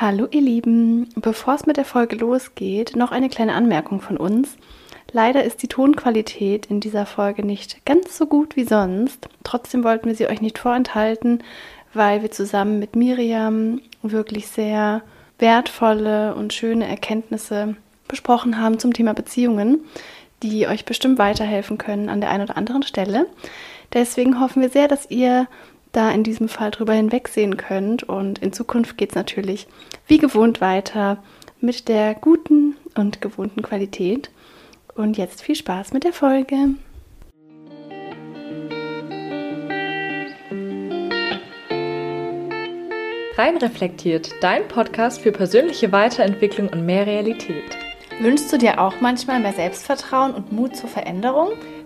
[0.00, 4.56] Hallo ihr Lieben, bevor es mit der Folge losgeht, noch eine kleine Anmerkung von uns.
[5.12, 9.28] Leider ist die Tonqualität in dieser Folge nicht ganz so gut wie sonst.
[9.44, 11.44] Trotzdem wollten wir sie euch nicht vorenthalten,
[11.92, 15.02] weil wir zusammen mit Miriam wirklich sehr
[15.38, 17.76] wertvolle und schöne Erkenntnisse
[18.08, 19.80] besprochen haben zum Thema Beziehungen,
[20.42, 23.26] die euch bestimmt weiterhelfen können an der einen oder anderen Stelle.
[23.92, 25.46] Deswegen hoffen wir sehr, dass ihr
[25.92, 28.02] da in diesem Fall drüber hinwegsehen könnt.
[28.02, 29.66] Und in Zukunft geht es natürlich
[30.06, 31.22] wie gewohnt weiter
[31.60, 34.30] mit der guten und gewohnten Qualität.
[34.94, 36.74] Und jetzt viel Spaß mit der Folge.
[43.36, 47.78] Rein reflektiert, dein Podcast für persönliche Weiterentwicklung und mehr Realität.
[48.20, 51.52] Wünschst du dir auch manchmal mehr Selbstvertrauen und Mut zur Veränderung?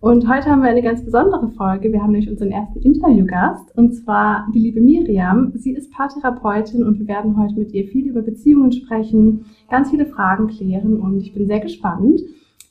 [0.00, 1.92] und heute haben wir eine ganz besondere Folge.
[1.92, 5.52] Wir haben nämlich unseren ersten Interviewgast und zwar die liebe Miriam.
[5.54, 10.06] Sie ist Paartherapeutin und wir werden heute mit ihr viel über Beziehungen sprechen, ganz viele
[10.06, 12.22] Fragen klären und ich bin sehr gespannt.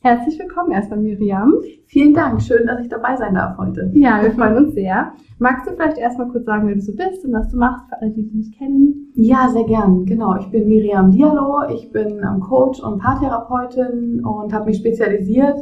[0.01, 1.53] Herzlich willkommen erstmal, Miriam.
[1.85, 3.91] Vielen Dank, schön, dass ich dabei sein darf heute.
[3.93, 5.11] Ja, wir freuen uns sehr.
[5.37, 8.01] Magst du vielleicht erstmal kurz sagen, wer du so bist und was du machst, für
[8.01, 9.11] alle, die dich nicht kennen?
[9.13, 10.05] Ja, sehr gern.
[10.05, 15.59] Genau, ich bin Miriam Diallo, ich bin Coach und Paartherapeutin und habe mich spezialisiert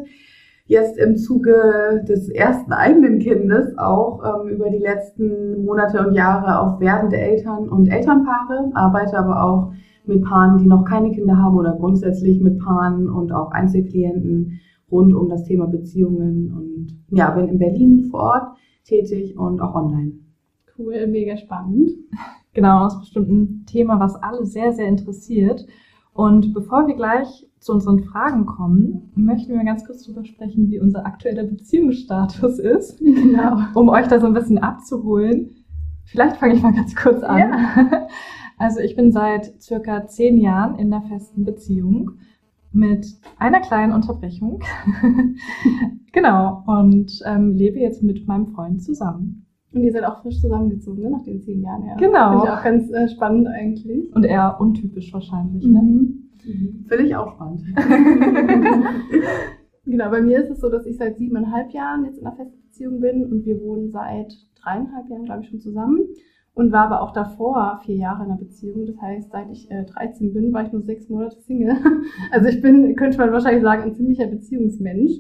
[0.68, 6.60] jetzt im Zuge des ersten eigenen Kindes auch ähm, über die letzten Monate und Jahre
[6.60, 9.74] auf werdende Eltern und Elternpaare, arbeite aber auch
[10.06, 14.60] mit Paaren, die noch keine Kinder haben oder grundsätzlich mit Paaren und auch Einzelklienten
[14.92, 19.76] rund um das Thema Beziehungen und ja, bin in Berlin vor Ort tätig und auch
[19.76, 20.14] online.
[20.78, 21.92] Cool, mega spannend.
[22.54, 25.68] Genau, das ist bestimmt ein Thema, was alle sehr, sehr interessiert.
[26.18, 30.80] Und bevor wir gleich zu unseren Fragen kommen, möchten wir ganz kurz darüber sprechen, wie
[30.80, 32.98] unser aktueller Beziehungsstatus ist.
[33.00, 33.60] Genau.
[33.76, 35.52] Um euch da so ein bisschen abzuholen.
[36.06, 37.38] Vielleicht fange ich mal ganz kurz an.
[37.38, 38.08] Ja.
[38.60, 42.14] Also ich bin seit circa zehn Jahren in einer festen Beziehung
[42.72, 43.06] mit
[43.38, 44.64] einer kleinen Unterbrechung.
[46.12, 46.64] genau.
[46.66, 49.47] Und ähm, lebe jetzt mit meinem Freund zusammen.
[49.74, 51.10] Und ihr seid auch frisch zusammengezogen, ne?
[51.12, 51.96] nach den zehn Jahren, ja.
[51.96, 52.32] Genau.
[52.32, 54.16] Finde ich auch ganz äh, spannend eigentlich.
[54.16, 55.82] Und eher untypisch wahrscheinlich, ne?
[55.82, 56.30] Mhm.
[56.46, 56.86] Mhm.
[56.88, 57.64] Finde ich auch spannend.
[59.86, 62.62] genau, bei mir ist es so, dass ich seit siebeneinhalb Jahren jetzt in einer festen
[62.62, 66.00] Beziehung bin und wir wohnen seit dreieinhalb Jahren, glaube ich, schon zusammen.
[66.54, 68.88] Und war aber auch davor vier Jahre in einer Beziehung.
[68.88, 71.76] Das heißt, seit ich äh, 13 bin, war ich nur sechs Monate Single.
[72.32, 75.12] Also ich bin, könnte man wahrscheinlich sagen, ein ziemlicher Beziehungsmensch.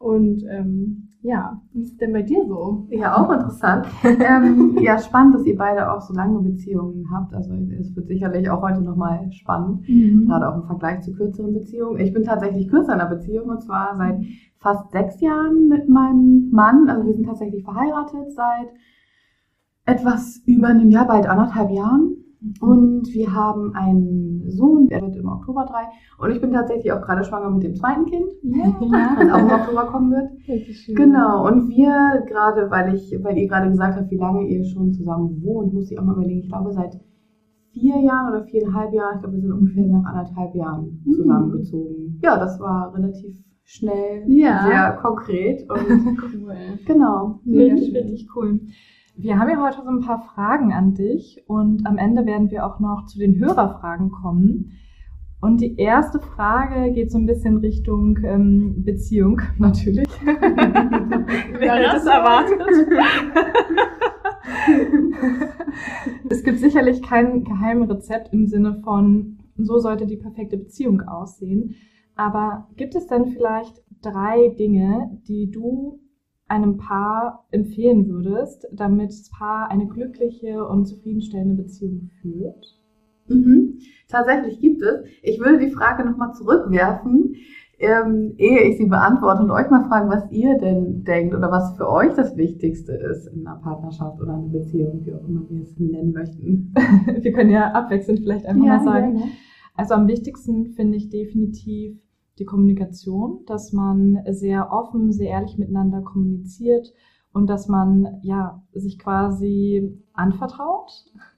[0.00, 2.86] Und ähm, ja, wie ist es denn bei dir so?
[2.88, 3.86] Ja, auch interessant.
[4.02, 7.34] ähm, ja, spannend, dass ihr beide auch so lange Beziehungen habt.
[7.34, 10.26] Also es wird sicherlich auch heute nochmal spannend, mhm.
[10.26, 12.00] gerade auch im Vergleich zu kürzeren Beziehungen.
[12.00, 14.20] Ich bin tatsächlich kürzer in einer Beziehung und zwar seit
[14.56, 16.88] fast sechs Jahren mit meinem Mann.
[16.88, 18.68] Also wir sind tatsächlich verheiratet seit
[19.84, 22.16] etwas über einem Jahr, bald anderthalb Jahren.
[22.60, 25.84] Und wir haben einen Sohn, der wird im Oktober drei.
[26.18, 28.74] Und ich bin tatsächlich auch gerade schwanger mit dem zweiten Kind, ja.
[29.20, 30.30] das auch im Oktober kommen wird.
[30.74, 30.94] Schön.
[30.94, 31.46] Genau.
[31.46, 35.42] Und wir gerade, weil ich, weil ihr gerade gesagt habt, wie lange ihr schon zusammen
[35.42, 36.40] wohnt, muss ich auch mal überlegen.
[36.40, 36.98] Ich glaube, seit
[37.72, 41.12] vier Jahren oder viereinhalb Jahren, ich glaube, wir sind ungefähr nach anderthalb Jahren mhm.
[41.12, 42.20] zusammengezogen.
[42.22, 44.66] Ja, das war relativ schnell, ja.
[44.66, 46.54] sehr konkret und cool.
[46.86, 47.40] genau.
[47.46, 48.60] Richtig, richtig cool.
[49.16, 52.64] Wir haben ja heute so ein paar Fragen an dich und am Ende werden wir
[52.64, 54.72] auch noch zu den Hörerfragen kommen.
[55.40, 60.08] Und die erste Frage geht so ein bisschen Richtung ähm, Beziehung, natürlich.
[60.24, 62.60] Wer hätte das erwartet?
[66.28, 71.74] es gibt sicherlich kein geheimes Rezept im Sinne von, so sollte die perfekte Beziehung aussehen.
[72.16, 76.00] Aber gibt es denn vielleicht drei Dinge, die du
[76.50, 82.76] einem Paar empfehlen würdest, damit das Paar eine glückliche und zufriedenstellende Beziehung führt?
[83.28, 83.78] Mhm.
[84.08, 85.04] Tatsächlich gibt es.
[85.22, 87.36] Ich würde die Frage nochmal zurückwerfen,
[87.78, 91.76] ähm, ehe ich sie beantworte und euch mal fragen, was ihr denn denkt oder was
[91.76, 95.62] für euch das Wichtigste ist in einer Partnerschaft oder einer Beziehung, wie auch immer wir
[95.62, 96.74] es nennen möchten.
[97.22, 99.14] wir können ja abwechselnd vielleicht einfach ja, mal sagen.
[99.14, 99.30] Gerne.
[99.76, 101.96] Also am wichtigsten finde ich definitiv
[102.40, 106.92] die Kommunikation, dass man sehr offen, sehr ehrlich miteinander kommuniziert
[107.32, 110.90] und dass man ja sich quasi anvertraut.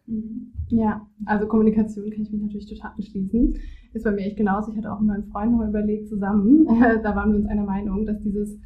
[0.06, 0.52] Mhm.
[0.68, 3.56] Ja, also Kommunikation kann ich mich natürlich total anschließen.
[3.92, 4.70] ist bei mir echt genauso.
[4.70, 6.66] Ich hatte auch mit meinem Freund noch überlegt zusammen.
[7.02, 8.58] da waren wir uns einer Meinung, dass dieses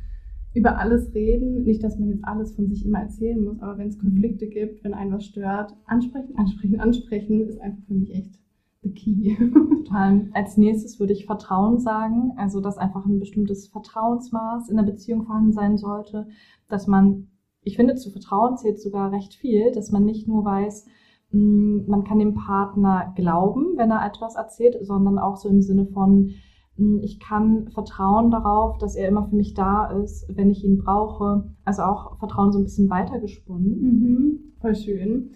[0.54, 3.88] über alles reden, nicht, dass man jetzt alles von sich immer erzählen muss, aber wenn
[3.88, 3.98] es.
[3.98, 8.38] Konflikte gibt, wenn einen was stört, ansprechen, ansprechen, ansprechen, ist einfach für mich echt
[8.86, 9.36] the key.
[9.84, 10.28] Total.
[10.32, 15.24] Als nächstes würde ich Vertrauen sagen, also dass einfach ein bestimmtes Vertrauensmaß in der Beziehung
[15.24, 16.28] vorhanden sein sollte,
[16.68, 17.28] dass man,
[17.62, 20.86] ich finde, zu Vertrauen zählt sogar recht viel, dass man nicht nur weiß,
[21.30, 25.86] hm, man kann dem Partner glauben, wenn er etwas erzählt, sondern auch so im Sinne
[25.86, 26.34] von,
[26.76, 30.78] hm, ich kann vertrauen darauf, dass er immer für mich da ist, wenn ich ihn
[30.78, 31.50] brauche.
[31.64, 33.80] Also auch Vertrauen so ein bisschen weitergesponnen.
[33.80, 35.30] Mhm, voll schön.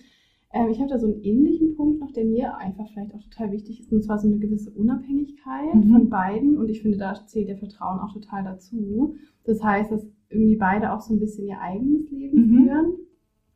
[0.53, 3.53] Ähm, ich habe da so einen ähnlichen Punkt noch, der mir einfach vielleicht auch total
[3.53, 5.91] wichtig ist, und zwar so eine gewisse Unabhängigkeit mhm.
[5.93, 6.59] von beiden.
[6.59, 9.15] Und ich finde, da zählt der Vertrauen auch total dazu.
[9.45, 12.65] Das heißt, dass irgendwie beide auch so ein bisschen ihr eigenes Leben mhm.
[12.65, 12.93] führen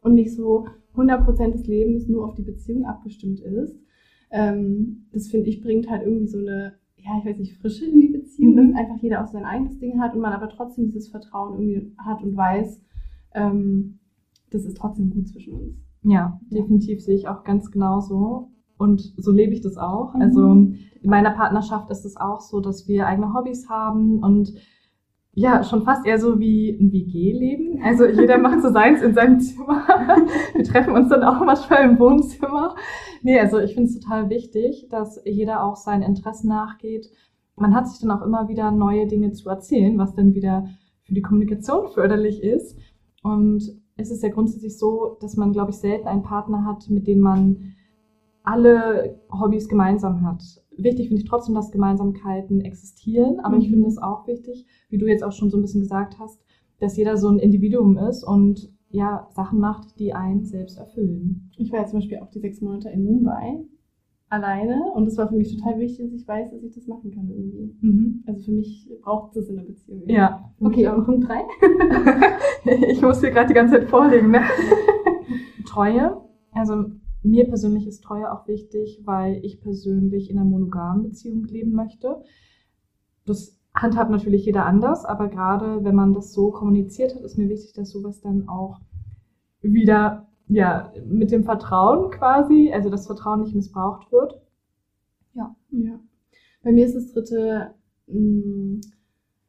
[0.03, 3.77] und nicht so 100% des Lebens nur auf die Beziehung abgestimmt ist.
[4.31, 6.75] Ähm, das finde ich bringt halt irgendwie so eine
[7.05, 8.73] ja, ich weiß nicht, Frische in die Beziehung, mhm.
[8.73, 11.93] dass einfach jeder auch sein eigenes Ding hat und man aber trotzdem dieses Vertrauen irgendwie
[11.99, 12.81] hat und weiß,
[13.35, 13.99] ähm,
[14.51, 15.77] das ist trotzdem gut zwischen uns.
[16.05, 18.51] Ja, definitiv sehe ich auch ganz genauso.
[18.77, 20.15] Und so lebe ich das auch.
[20.15, 20.23] Mhm.
[20.23, 24.55] Also in meiner Partnerschaft ist es auch so, dass wir eigene Hobbys haben und
[25.37, 27.83] ja, schon fast eher so wie ein WG-Leben.
[27.83, 29.83] Also jeder macht so seins in seinem Zimmer.
[30.55, 32.77] Wir treffen uns dann auch manchmal im Wohnzimmer.
[33.23, 37.11] Nee, also ich finde es total wichtig, dass jeder auch seinen Interessen nachgeht.
[37.57, 40.69] Man hat sich dann auch immer wieder neue Dinge zu erzählen, was dann wieder
[41.03, 42.79] für die Kommunikation förderlich ist.
[43.25, 47.07] Und es ist ja grundsätzlich so, dass man, glaube ich, selten einen Partner hat, mit
[47.07, 47.75] dem man
[48.43, 50.43] alle Hobbys gemeinsam hat
[50.77, 53.63] wichtig finde ich trotzdem, dass Gemeinsamkeiten existieren, aber mhm.
[53.63, 56.41] ich finde es auch wichtig, wie du jetzt auch schon so ein bisschen gesagt hast,
[56.81, 61.51] dass jeder so ein Individuum ist und ja, Sachen macht, die einen selbst erfüllen.
[61.57, 63.65] Ich war ja zum Beispiel auch die sechs Monate in Mumbai
[64.29, 67.11] alleine und es war für mich total wichtig, dass ich weiß, dass ich das machen
[67.13, 67.77] kann irgendwie.
[67.81, 68.25] Mhm.
[68.27, 70.03] Also für mich braucht es in der Beziehung.
[70.09, 70.53] Ja.
[70.61, 71.43] Okay, und Punkt drei?
[72.89, 74.31] ich muss hier gerade die ganze Zeit vorlegen.
[74.31, 74.41] Ne?
[75.67, 76.21] Treue.
[76.53, 76.85] Also
[77.23, 82.23] mir persönlich ist Treue auch wichtig, weil ich persönlich in einer monogamen Beziehung leben möchte.
[83.25, 87.49] Das handhabt natürlich jeder anders, aber gerade wenn man das so kommuniziert hat, ist mir
[87.49, 88.81] wichtig, dass sowas dann auch
[89.63, 94.41] wieder ja mit dem Vertrauen quasi, also das Vertrauen nicht missbraucht wird.
[95.35, 95.99] Ja, ja.
[96.63, 97.75] Bei mir ist das dritte,
[98.07, 98.81] mm,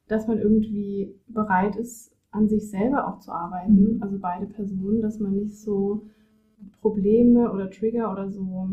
[0.07, 4.03] dass man irgendwie bereit ist, an sich selber auch zu arbeiten, mhm.
[4.03, 6.07] also beide Personen, dass man nicht so
[6.81, 8.69] Probleme oder Trigger oder so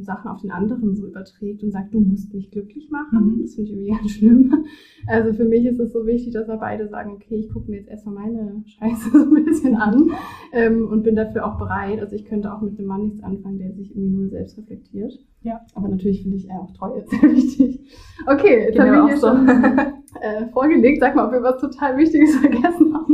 [0.00, 3.36] Sachen auf den anderen so überträgt und sagt, du musst mich glücklich machen.
[3.36, 3.42] Mhm.
[3.42, 4.64] Das finde ich irgendwie ganz schlimm.
[5.06, 7.78] Also für mich ist es so wichtig, dass wir beide sagen, okay, ich gucke mir
[7.78, 10.10] jetzt erstmal meine Scheiße so ein bisschen an
[10.52, 12.00] ähm, und bin dafür auch bereit.
[12.00, 15.18] Also ich könnte auch mit einem Mann nichts anfangen, der sich irgendwie nur selbst reflektiert.
[15.42, 15.60] Ja.
[15.74, 17.80] Aber natürlich finde ich auch Treue sehr wichtig.
[18.26, 19.28] Okay, jetzt haben wir hier so.
[19.28, 19.48] schon
[20.20, 21.00] äh, vorgelegt.
[21.00, 23.07] Sag mal, ob wir was total Wichtiges vergessen haben.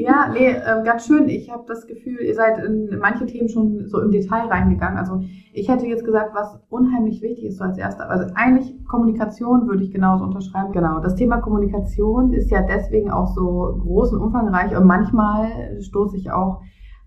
[0.00, 1.28] Ja, nee, äh, ganz schön.
[1.28, 4.98] Ich habe das Gefühl, ihr seid in manche Themen schon so im Detail reingegangen.
[4.98, 5.20] Also
[5.52, 8.08] ich hätte jetzt gesagt, was unheimlich wichtig ist so als erster.
[8.08, 10.72] Also eigentlich Kommunikation würde ich genauso unterschreiben.
[10.72, 16.16] Genau, das Thema Kommunikation ist ja deswegen auch so groß und umfangreich und manchmal stoße
[16.16, 16.62] ich auch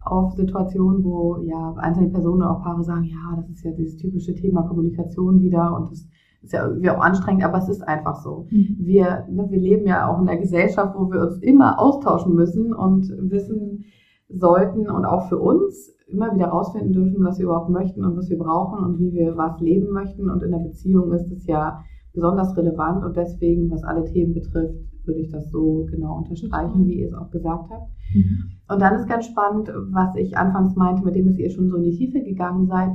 [0.05, 3.97] auf Situationen, wo ja einzelne Personen oder auch Paare sagen, ja, das ist ja dieses
[3.97, 6.05] typische Thema Kommunikation wieder und das
[6.43, 8.47] ist ja irgendwie auch anstrengend, aber es ist einfach so.
[8.51, 8.77] Mhm.
[8.79, 12.73] Wir, ne, wir leben ja auch in einer Gesellschaft, wo wir uns immer austauschen müssen
[12.73, 13.85] und wissen
[14.29, 18.29] sollten und auch für uns immer wieder rausfinden dürfen, was wir überhaupt möchten und was
[18.29, 20.29] wir brauchen und wie wir was leben möchten.
[20.29, 21.81] Und in der Beziehung ist es ja
[22.13, 24.75] besonders relevant und deswegen, was alle Themen betrifft,
[25.05, 27.89] würde ich das so genau unterstreichen, wie ihr es auch gesagt habt.
[28.13, 28.51] Mhm.
[28.69, 31.77] Und dann ist ganz spannend, was ich anfangs meinte, mit dem, dass ihr schon so
[31.77, 32.91] in die Tiefe gegangen seid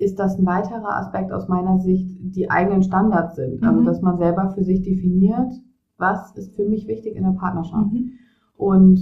[0.00, 3.62] ist das ein weiterer Aspekt aus meiner Sicht, die eigenen Standards sind.
[3.62, 3.84] Also, mhm.
[3.84, 5.52] dass man selber für sich definiert,
[5.98, 7.92] was ist für mich wichtig in der Partnerschaft.
[7.92, 8.12] Mhm.
[8.56, 8.98] Und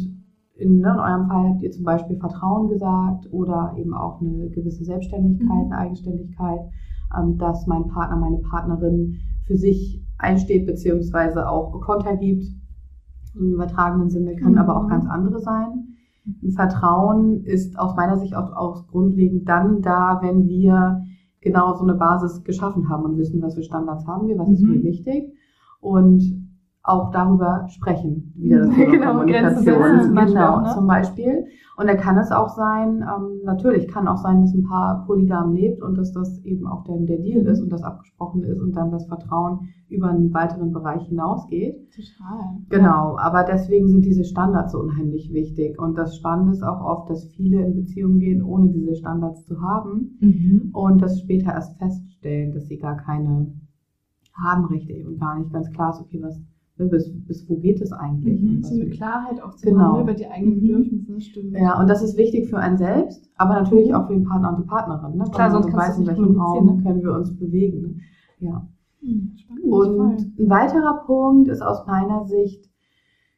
[0.57, 4.49] in, ne, in, eurem Fall habt ihr zum Beispiel Vertrauen gesagt oder eben auch eine
[4.51, 5.73] gewisse Selbstständigkeit, mhm.
[5.73, 6.61] eine Eigenständigkeit,
[7.17, 12.45] ähm, dass mein Partner, meine Partnerin für sich einsteht, beziehungsweise auch Konter gibt,
[13.33, 14.59] so im übertragenen Sinne, können mhm.
[14.59, 15.95] aber auch ganz andere sein.
[16.43, 21.03] Ein Vertrauen ist aus meiner Sicht auch, auch grundlegend dann da, wenn wir
[21.41, 24.55] genau so eine Basis geschaffen haben und wissen, was für Standards haben wir, was mhm.
[24.55, 25.33] ist mir wichtig.
[25.81, 26.49] Und
[26.83, 30.71] auch darüber sprechen, wieder das Thema genau, Kommunikation, genau, ne?
[30.75, 31.45] zum Beispiel.
[31.79, 35.55] Und dann kann es auch sein, ähm, natürlich kann auch sein, dass ein Paar polygam
[35.55, 38.73] lebt und dass das eben auch dann der Deal ist und das abgesprochen ist und
[38.73, 41.77] dann das Vertrauen über einen weiteren Bereich hinausgeht.
[41.93, 42.57] Total.
[42.69, 45.81] Genau, aber deswegen sind diese Standards so unheimlich wichtig.
[45.81, 49.63] Und das Spannende ist auch oft, dass viele in Beziehungen gehen, ohne diese Standards zu
[49.63, 50.71] haben mhm.
[50.73, 53.53] und das später erst feststellen, dass sie gar keine
[54.35, 56.41] haben richtig und gar nicht ganz klar ist, okay, was,
[56.87, 58.41] bis, bis wo geht es eigentlich?
[58.41, 58.63] Mhm.
[58.63, 59.81] So eine Klarheit auch zu genau.
[59.81, 60.61] haben ne, über die eigenen mhm.
[60.61, 61.53] Bedürfnisse, stimmt.
[61.53, 63.95] Ja, und das ist wichtig für einen selbst, aber natürlich mhm.
[63.95, 65.17] auch für den Partner und die Partnerin.
[65.17, 65.25] Ne?
[65.33, 66.83] Klar, sonst weiß, in welchem Raum ne?
[66.83, 67.81] können wir uns bewegen.
[67.83, 67.95] Ne?
[68.39, 68.69] Ja.
[69.03, 70.17] Mhm, spannend, und voll.
[70.39, 72.71] ein weiterer Punkt ist aus meiner Sicht,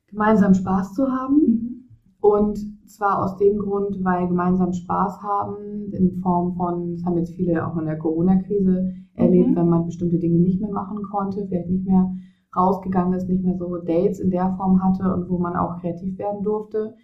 [0.09, 1.89] gemeinsam Spaß zu haben.
[2.21, 7.35] Und zwar aus dem Grund, weil gemeinsam Spaß haben in Form von, das haben jetzt
[7.35, 11.71] viele auch in der Corona-Krise erlebt, wenn man bestimmte Dinge nicht mehr machen konnte, vielleicht
[11.71, 12.11] nicht mehr
[12.55, 16.19] rausgegangen ist, nicht mehr so Dates in der Form hatte und wo man auch kreativ
[16.19, 16.95] werden durfte,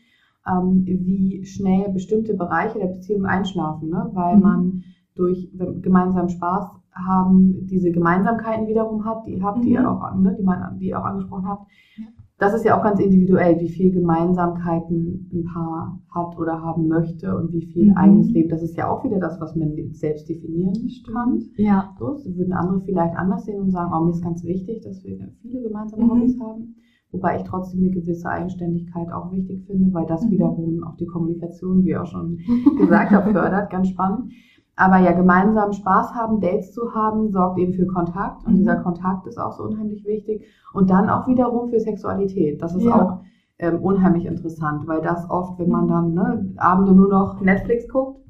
[0.46, 4.10] ähm, wie schnell bestimmte Bereiche der Beziehung einschlafen, ne?
[4.12, 4.42] weil mhm.
[4.42, 4.84] man
[5.14, 5.50] durch
[5.82, 9.66] gemeinsam Spaß haben diese Gemeinsamkeiten wiederum hat, die habt, mhm.
[9.66, 11.66] ihr auch, ne, die man, die ihr auch angesprochen habt.
[11.96, 12.06] Ja
[12.38, 17.34] das ist ja auch ganz individuell, wie viel Gemeinsamkeiten ein Paar hat oder haben möchte
[17.34, 17.96] und wie viel mhm.
[17.96, 18.50] eigenes Leben.
[18.50, 20.74] Das ist ja auch wieder das, was man selbst definieren
[21.10, 21.42] kann.
[21.56, 21.94] Ja.
[21.98, 25.02] So, das würden andere vielleicht anders sehen und sagen, oh, mir ist ganz wichtig, dass
[25.02, 26.10] wir viele gemeinsame mhm.
[26.10, 26.74] Hobbys haben.
[27.12, 30.32] Wobei ich trotzdem eine gewisse Eigenständigkeit auch wichtig finde, weil das mhm.
[30.32, 32.38] wiederum auch die Kommunikation, wie ich auch schon
[32.78, 33.70] gesagt habe, fördert.
[33.70, 34.32] Ganz spannend.
[34.76, 38.46] Aber ja, gemeinsam Spaß haben, Dates zu haben, sorgt eben für Kontakt.
[38.46, 38.56] Und mhm.
[38.58, 40.46] dieser Kontakt ist auch so unheimlich wichtig.
[40.74, 42.60] Und dann auch wiederum für Sexualität.
[42.60, 42.94] Das ist ja.
[42.94, 43.20] auch
[43.58, 48.20] ähm, unheimlich interessant, weil das oft, wenn man dann ne, Abende nur noch Netflix guckt,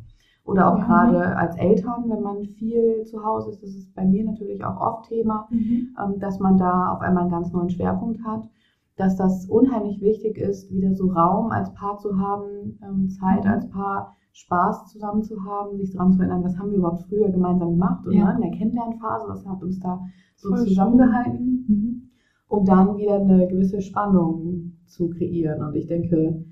[0.46, 0.84] oder auch ja.
[0.84, 4.80] gerade als Eltern, wenn man viel zu Hause ist, das ist bei mir natürlich auch
[4.80, 5.94] oft Thema, mhm.
[6.00, 8.48] ähm, dass man da auf einmal einen ganz neuen Schwerpunkt hat,
[8.96, 13.50] dass das unheimlich wichtig ist, wieder so Raum als Paar zu haben, ähm, Zeit mhm.
[13.50, 17.30] als Paar Spaß zusammen zu haben, sich daran zu erinnern, was haben wir überhaupt früher
[17.30, 18.30] gemeinsam gemacht oder ja.
[18.32, 19.98] in der Kennenlernphase, was hat uns da
[20.36, 22.10] so Voll zusammengehalten, mhm.
[22.48, 25.62] um dann wieder eine gewisse Spannung zu kreieren.
[25.64, 26.44] Und ich denke,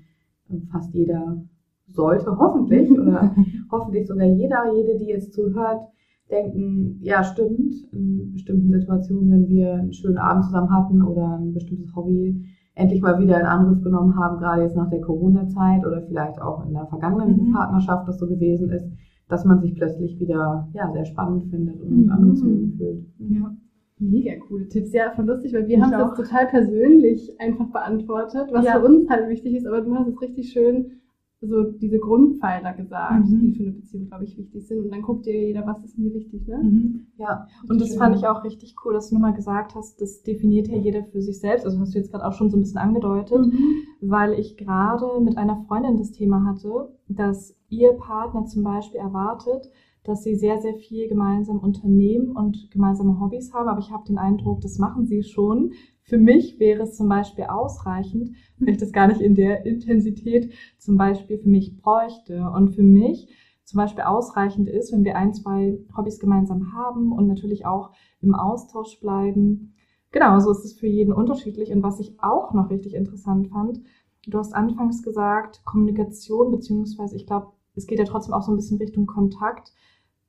[0.71, 1.43] fast jeder
[1.85, 3.35] sollte hoffentlich oder
[3.69, 5.83] hoffentlich sogar jeder, jede, die jetzt zuhört,
[6.31, 11.53] denken, ja stimmt, in bestimmten Situationen, wenn wir einen schönen Abend zusammen hatten oder ein
[11.53, 12.43] bestimmtes Hobby
[12.75, 16.65] endlich mal wieder in Angriff genommen haben, gerade jetzt nach der Corona-Zeit oder vielleicht auch
[16.65, 17.53] in der vergangenen mhm.
[17.53, 18.85] Partnerschaft das so gewesen ist,
[19.27, 22.11] dass man sich plötzlich wieder ja, sehr spannend findet und mhm.
[22.11, 23.05] angezogen fühlt.
[23.19, 23.55] Ja.
[23.97, 24.91] Mega coole Tipps.
[24.91, 28.73] Ja, voll lustig, weil wir haben es total persönlich einfach beantwortet, was ja.
[28.73, 30.99] für uns halt wichtig ist, aber du hast es richtig schön
[31.47, 33.39] so diese Grundpfeiler gesagt, mhm.
[33.39, 34.85] die für eine Beziehung, glaube ich, wichtig sind.
[34.85, 36.57] Und dann guckt dir jeder, was ist mir wichtig, ne?
[36.63, 37.07] Mhm.
[37.17, 40.67] Ja, und das fand ich auch richtig cool, dass du nochmal gesagt hast, das definiert
[40.67, 41.65] ja jeder für sich selbst.
[41.65, 43.59] Also hast du jetzt gerade auch schon so ein bisschen angedeutet, mhm.
[44.01, 49.69] weil ich gerade mit einer Freundin das Thema hatte, dass ihr Partner zum Beispiel erwartet,
[50.03, 53.67] dass sie sehr, sehr viel gemeinsam unternehmen und gemeinsame Hobbys haben.
[53.67, 55.71] Aber ich habe den Eindruck, das machen sie schon.
[56.07, 60.53] Für mich wäre es zum Beispiel ausreichend, wenn ich das gar nicht in der Intensität
[60.77, 62.49] zum Beispiel für mich bräuchte.
[62.55, 63.27] Und für mich
[63.63, 68.35] zum Beispiel ausreichend ist, wenn wir ein, zwei Hobbys gemeinsam haben und natürlich auch im
[68.35, 69.73] Austausch bleiben.
[70.11, 71.71] Genau, so ist es für jeden unterschiedlich.
[71.71, 73.81] Und was ich auch noch richtig interessant fand,
[74.27, 78.55] du hast anfangs gesagt, Kommunikation, beziehungsweise ich glaube, es geht ja trotzdem auch so ein
[78.55, 79.73] bisschen Richtung Kontakt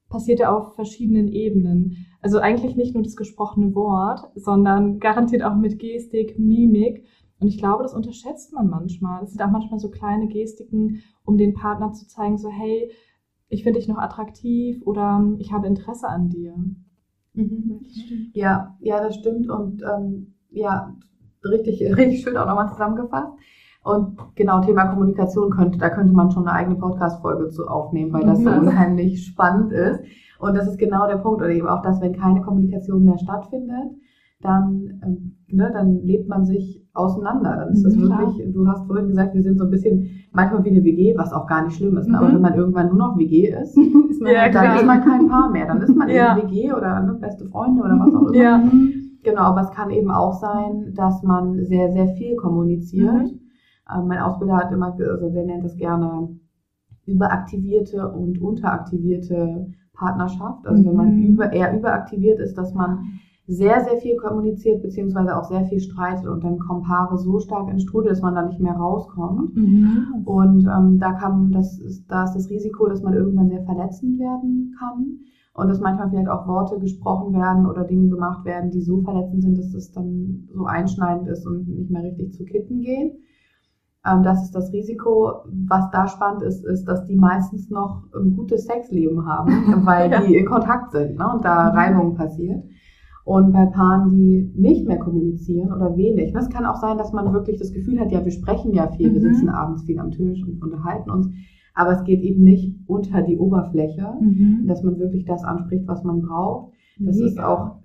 [0.09, 2.07] passiert ja auf verschiedenen Ebenen.
[2.27, 7.05] Also eigentlich nicht nur das gesprochene Wort, sondern garantiert auch mit Gestik, Mimik.
[7.39, 9.23] Und ich glaube, das unterschätzt man manchmal.
[9.23, 12.91] Es sind auch manchmal so kleine Gestiken, um den Partner zu zeigen, so hey,
[13.49, 16.57] ich finde dich noch attraktiv oder ich habe Interesse an dir.
[17.35, 17.83] Mhm.
[18.33, 19.49] Ja, ja, das stimmt.
[19.49, 20.97] Und ähm, ja,
[21.45, 23.35] richtig, richtig schön auch nochmal zusammengefasst.
[23.85, 28.27] Und genau, Thema Kommunikation könnte, da könnte man schon eine eigene Podcast-Folge zu aufnehmen, weil
[28.27, 28.67] das so mhm.
[28.67, 30.01] unheimlich spannend ist.
[30.39, 33.93] Und das ist genau der Punkt, oder eben auch das, wenn keine Kommunikation mehr stattfindet,
[34.43, 37.57] dann, ähm, ne, dann lebt man sich auseinander.
[37.57, 38.53] Dann ist das mhm, wirklich, klar.
[38.53, 41.47] du hast vorhin gesagt, wir sind so ein bisschen manchmal wie eine WG, was auch
[41.47, 42.09] gar nicht schlimm ist.
[42.09, 42.19] Ne?
[42.19, 42.35] Aber mhm.
[42.35, 43.77] wenn man irgendwann nur noch WG ist,
[44.11, 45.67] ist man, ja, dann ist man kein Paar mehr.
[45.67, 46.37] Dann ist man ja.
[46.37, 48.35] eben WG oder ne, beste Freunde oder was auch immer.
[48.35, 48.63] Ja.
[49.23, 53.33] Genau, aber es kann eben auch sein, dass man sehr, sehr viel kommuniziert.
[53.33, 53.47] Mhm
[53.95, 56.29] ähm, mein Ausbilder hat immer, also der nennt das gerne
[57.07, 60.67] überaktivierte und unteraktivierte Partnerschaft.
[60.67, 61.27] Also wenn man mhm.
[61.33, 66.27] über, eher überaktiviert ist, dass man sehr, sehr viel kommuniziert, beziehungsweise auch sehr viel streitet
[66.27, 69.55] und dann kommen Paare so stark in Strudel, dass man da nicht mehr rauskommt.
[69.57, 70.23] Mhm.
[70.25, 74.19] Und ähm, da kann das ist, da ist das Risiko, dass man irgendwann sehr verletzend
[74.19, 75.19] werden kann
[75.55, 79.43] und dass manchmal vielleicht auch Worte gesprochen werden oder Dinge gemacht werden, die so verletzend
[79.43, 83.15] sind, dass es dann so einschneidend ist und nicht mehr richtig zu kitten geht.
[84.07, 85.45] Ähm, das ist das Risiko.
[85.67, 89.51] Was da spannend ist, ist, dass die meistens noch ein gutes Sexleben haben,
[89.85, 90.21] weil ja.
[90.21, 91.79] die in Kontakt sind ne, und da mhm.
[91.79, 92.63] Reibung passiert.
[93.25, 97.33] Und bei Paaren, die nicht mehr kommunizieren oder wenig, das kann auch sein, dass man
[97.33, 99.15] wirklich das Gefühl hat, ja, wir sprechen ja viel, mhm.
[99.15, 101.29] wir sitzen abends viel am Tisch und unterhalten uns,
[101.75, 104.67] aber es geht eben nicht unter die Oberfläche, mhm.
[104.69, 106.73] dass man wirklich das anspricht, was man braucht.
[107.01, 107.27] Das Mega.
[107.27, 107.79] ist auch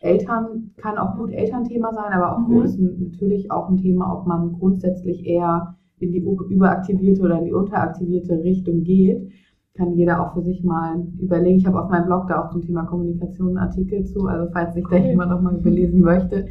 [0.00, 2.62] Eltern kann auch gut Elternthema sein, aber auch mhm.
[2.62, 7.52] ist natürlich auch ein Thema, ob man grundsätzlich eher in die überaktivierte oder in die
[7.52, 9.30] unteraktivierte Richtung geht.
[9.74, 11.58] Kann jeder auch für sich mal überlegen.
[11.58, 14.74] Ich habe auf meinem Blog da auch zum Thema Kommunikation einen Artikel zu, also falls
[14.74, 16.46] sich da jemand noch mal belesen möchte.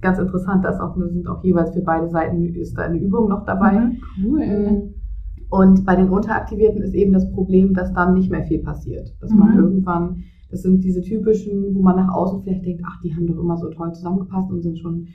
[0.00, 3.44] Ganz interessant, dass auch, sind auch jeweils für beide Seiten ist da eine Übung noch
[3.44, 3.72] dabei.
[3.72, 4.46] Mhm, cool.
[4.46, 4.94] Mhm.
[5.48, 9.14] Und bei den Unteraktivierten ist eben das Problem, dass dann nicht mehr viel passiert.
[9.20, 9.58] Dass man mhm.
[9.58, 13.38] irgendwann das sind diese typischen, wo man nach außen vielleicht denkt, ach, die haben doch
[13.38, 15.08] immer so toll zusammengepasst und sind schon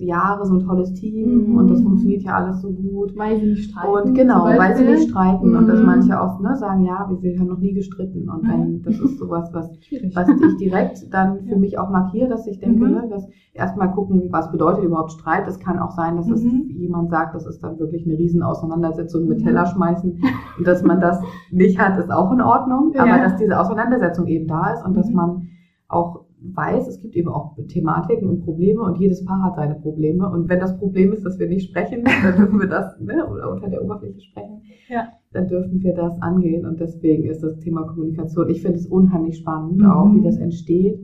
[0.00, 1.56] Jahre so ein tolles Team mhm.
[1.56, 3.16] und das funktioniert ja alles so gut.
[3.16, 4.08] Weil sie nicht streiten.
[4.08, 5.56] Und genau, weil sie nicht streiten mhm.
[5.56, 5.86] und dass mhm.
[5.86, 8.82] manche auch ne, sagen, ja, wir, wir, haben noch nie gestritten und wenn mhm.
[8.82, 9.70] das ist sowas, was,
[10.14, 11.58] was ich direkt dann für ja.
[11.58, 12.92] mich auch markiere, dass ich denke, mhm.
[12.92, 15.46] ne, dass erstmal gucken, was bedeutet überhaupt Streit.
[15.46, 19.42] Es kann auch sein, dass es jemand sagt, das ist dann wirklich eine Riesenauseinandersetzung mit
[19.42, 20.22] Teller schmeißen
[20.58, 23.02] und dass man das nicht hat, ist auch in Ordnung, ja.
[23.02, 25.48] aber dass diese Auseinandersetzung eben da ist und dass man
[25.88, 30.28] auch weiß, es gibt eben auch Thematiken und Probleme und jedes Paar hat seine Probleme.
[30.28, 33.50] Und wenn das Problem ist, dass wir nicht sprechen, dann dürfen wir das, ne, oder
[33.50, 35.08] unter der Oberfläche sprechen, ja.
[35.32, 36.66] dann dürfen wir das angehen.
[36.66, 39.86] Und deswegen ist das Thema Kommunikation, ich finde es unheimlich spannend, mhm.
[39.86, 41.00] auch wie das entsteht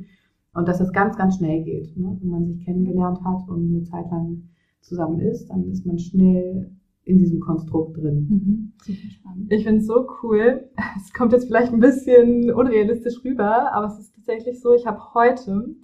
[0.55, 1.97] und dass es ganz, ganz schnell geht.
[1.97, 2.17] Ne?
[2.21, 4.43] Wenn man sich kennengelernt hat und eine Zeit lang
[4.81, 6.71] zusammen ist, dann ist man schnell
[7.05, 8.73] in diesem Konstrukt drin.
[8.87, 9.47] Mhm.
[9.49, 10.69] Ich finde es so cool.
[10.97, 15.15] Es kommt jetzt vielleicht ein bisschen unrealistisch rüber, aber es ist tatsächlich so, ich habe
[15.15, 15.75] heute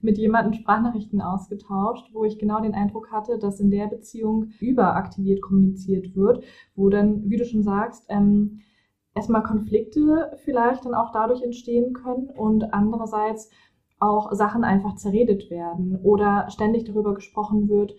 [0.00, 5.40] mit jemandem Sprachnachrichten ausgetauscht, wo ich genau den Eindruck hatte, dass in der Beziehung überaktiviert
[5.40, 8.60] kommuniziert wird, wo dann, wie du schon sagst, ähm,
[9.14, 13.50] erstmal Konflikte vielleicht dann auch dadurch entstehen können und andererseits
[13.98, 17.94] auch Sachen einfach zerredet werden oder ständig darüber gesprochen wird,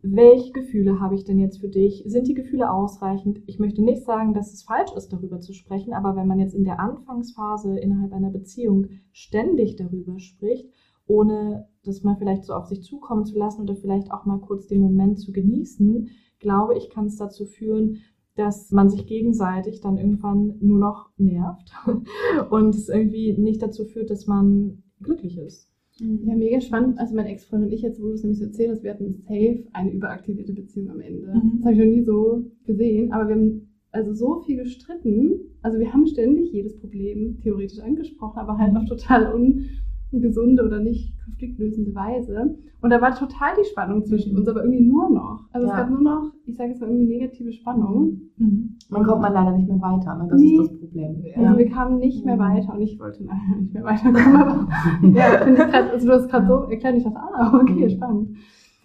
[0.00, 2.04] welche Gefühle habe ich denn jetzt für dich?
[2.06, 3.42] Sind die Gefühle ausreichend?
[3.46, 6.54] Ich möchte nicht sagen, dass es falsch ist, darüber zu sprechen, aber wenn man jetzt
[6.54, 10.70] in der Anfangsphase innerhalb einer Beziehung ständig darüber spricht,
[11.08, 14.68] ohne das mal vielleicht so auf sich zukommen zu lassen oder vielleicht auch mal kurz
[14.68, 17.98] den Moment zu genießen, glaube ich, kann es dazu führen,
[18.36, 21.72] dass man sich gegenseitig dann irgendwann nur noch nervt
[22.50, 25.67] und es irgendwie nicht dazu führt, dass man glücklich ist.
[26.00, 26.98] Ja, mega spannend.
[26.98, 29.64] Also mein Ex-Freund und ich, jetzt wo du es nämlich so erzählst, wir hatten safe
[29.72, 31.26] eine überaktivierte Beziehung am Ende.
[31.26, 31.52] Mhm.
[31.56, 33.12] Das habe ich noch nie so gesehen.
[33.12, 35.40] Aber wir haben also so viel gestritten.
[35.62, 38.78] Also wir haben ständig jedes Problem theoretisch angesprochen, aber halt mhm.
[38.78, 39.64] auf total un
[40.12, 42.56] gesunde oder nicht konfliktlösende Weise.
[42.80, 45.48] Und da war total die Spannung zwischen uns, aber irgendwie nur noch.
[45.52, 45.72] Also ja.
[45.72, 48.20] es gab nur noch, ich sage jetzt mal irgendwie negative Spannung.
[48.36, 48.76] Mhm.
[48.88, 50.28] Man kommt man leider nicht mehr weiter, ne?
[50.30, 50.54] das nee.
[50.54, 51.22] ist das Problem.
[51.34, 51.58] Also ja.
[51.58, 52.40] wir kamen nicht mehr mhm.
[52.40, 54.36] weiter und ich wollte leider nicht mehr weiterkommen.
[54.36, 54.68] Aber
[55.08, 57.90] ja, finde ich gerade, also du hast gerade so erklärt, ich dachte, ah, okay, mhm.
[57.90, 58.36] spannend.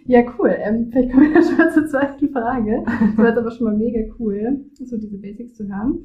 [0.05, 0.53] Ja, cool.
[0.59, 2.83] Ähm, vielleicht kommen wir ja schon mal zur zweiten Frage.
[2.85, 5.99] Das war jetzt aber schon mal mega cool, so diese Basics zu hören.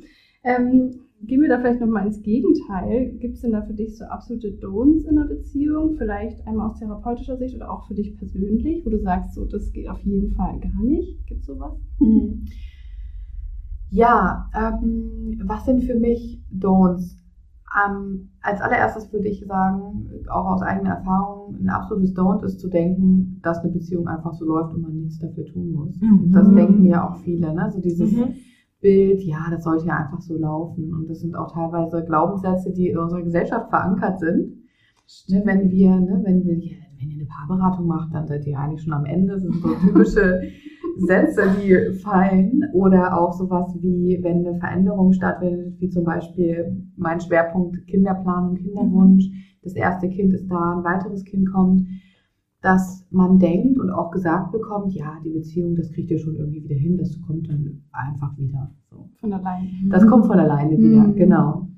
[0.45, 3.11] Ähm, Gehen wir da vielleicht nochmal ins Gegenteil.
[3.19, 5.97] Gibt es denn da für dich so absolute Don'ts in einer Beziehung?
[5.97, 9.73] Vielleicht einmal aus therapeutischer Sicht oder auch für dich persönlich, wo du sagst, so, das
[9.73, 11.27] geht auf jeden Fall gar nicht.
[11.27, 11.73] Gibt es sowas?
[11.99, 12.45] Mhm.
[13.91, 17.17] Ja, ähm, was sind für mich Don'ts?
[17.85, 22.69] Ähm, als allererstes würde ich sagen, auch aus eigener Erfahrung, ein absolutes Don't ist zu
[22.69, 26.01] denken, dass eine Beziehung einfach so läuft und man nichts dafür tun muss.
[26.01, 26.31] Mhm.
[26.33, 27.71] Das denken ja auch viele, ne?
[27.73, 28.35] So dieses, mhm
[28.81, 30.95] Bild, ja, das sollte ja einfach so laufen.
[30.95, 34.55] Und das sind auch teilweise Glaubenssätze, die in unserer Gesellschaft verankert sind.
[35.29, 36.57] Ne, wenn wir, ne, wenn wir,
[36.99, 39.35] wenn ihr eine Paarberatung macht, dann seid ihr eigentlich schon am Ende.
[39.35, 40.41] Das sind so typische
[40.99, 42.65] Sätze, die fallen.
[42.73, 49.29] Oder auch sowas wie, wenn eine Veränderung stattfindet, wie zum Beispiel mein Schwerpunkt Kinderplanung, Kinderwunsch.
[49.29, 49.35] Mhm.
[49.63, 51.87] Das erste Kind ist da, ein weiteres Kind kommt
[52.69, 56.63] dass man denkt und auch gesagt bekommt, ja, die Beziehung, das kriegt ihr schon irgendwie
[56.63, 58.71] wieder hin, das kommt dann einfach wieder.
[58.91, 59.09] So.
[59.21, 59.69] Von alleine.
[59.89, 60.83] Das kommt von alleine mhm.
[60.83, 61.69] wieder, genau.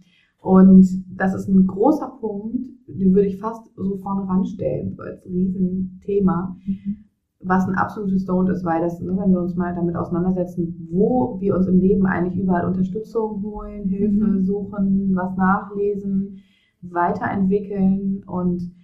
[0.41, 2.57] Und das ist ein großer Punkt,
[2.89, 6.97] den würde ich fast so vorne ranstellen, so als Riesenthema, mhm.
[7.39, 11.37] was ein absolutes Don't ist, weil das, ne, wenn wir uns mal damit auseinandersetzen, wo
[11.39, 14.43] wir uns im Leben eigentlich überall Unterstützung holen, Hilfe mhm.
[14.43, 16.39] suchen, was nachlesen,
[16.83, 18.80] weiterentwickeln und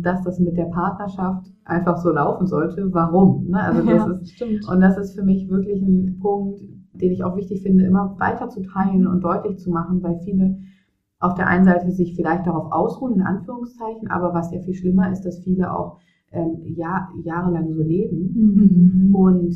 [0.00, 2.92] dass das mit der Partnerschaft einfach so laufen sollte.
[2.92, 3.48] Warum?
[3.48, 3.62] Ne?
[3.62, 4.68] Also das ja, ist, stimmt.
[4.68, 6.60] Und das ist für mich wirklich ein Punkt,
[6.92, 10.58] den ich auch wichtig finde, immer weiter zu teilen und deutlich zu machen, weil viele
[11.20, 15.12] auf der einen Seite sich vielleicht darauf ausruhen, in Anführungszeichen, aber was ja viel schlimmer
[15.12, 15.98] ist, dass viele auch
[16.32, 19.14] ähm, Jahr, jahrelang so leben mhm.
[19.14, 19.54] und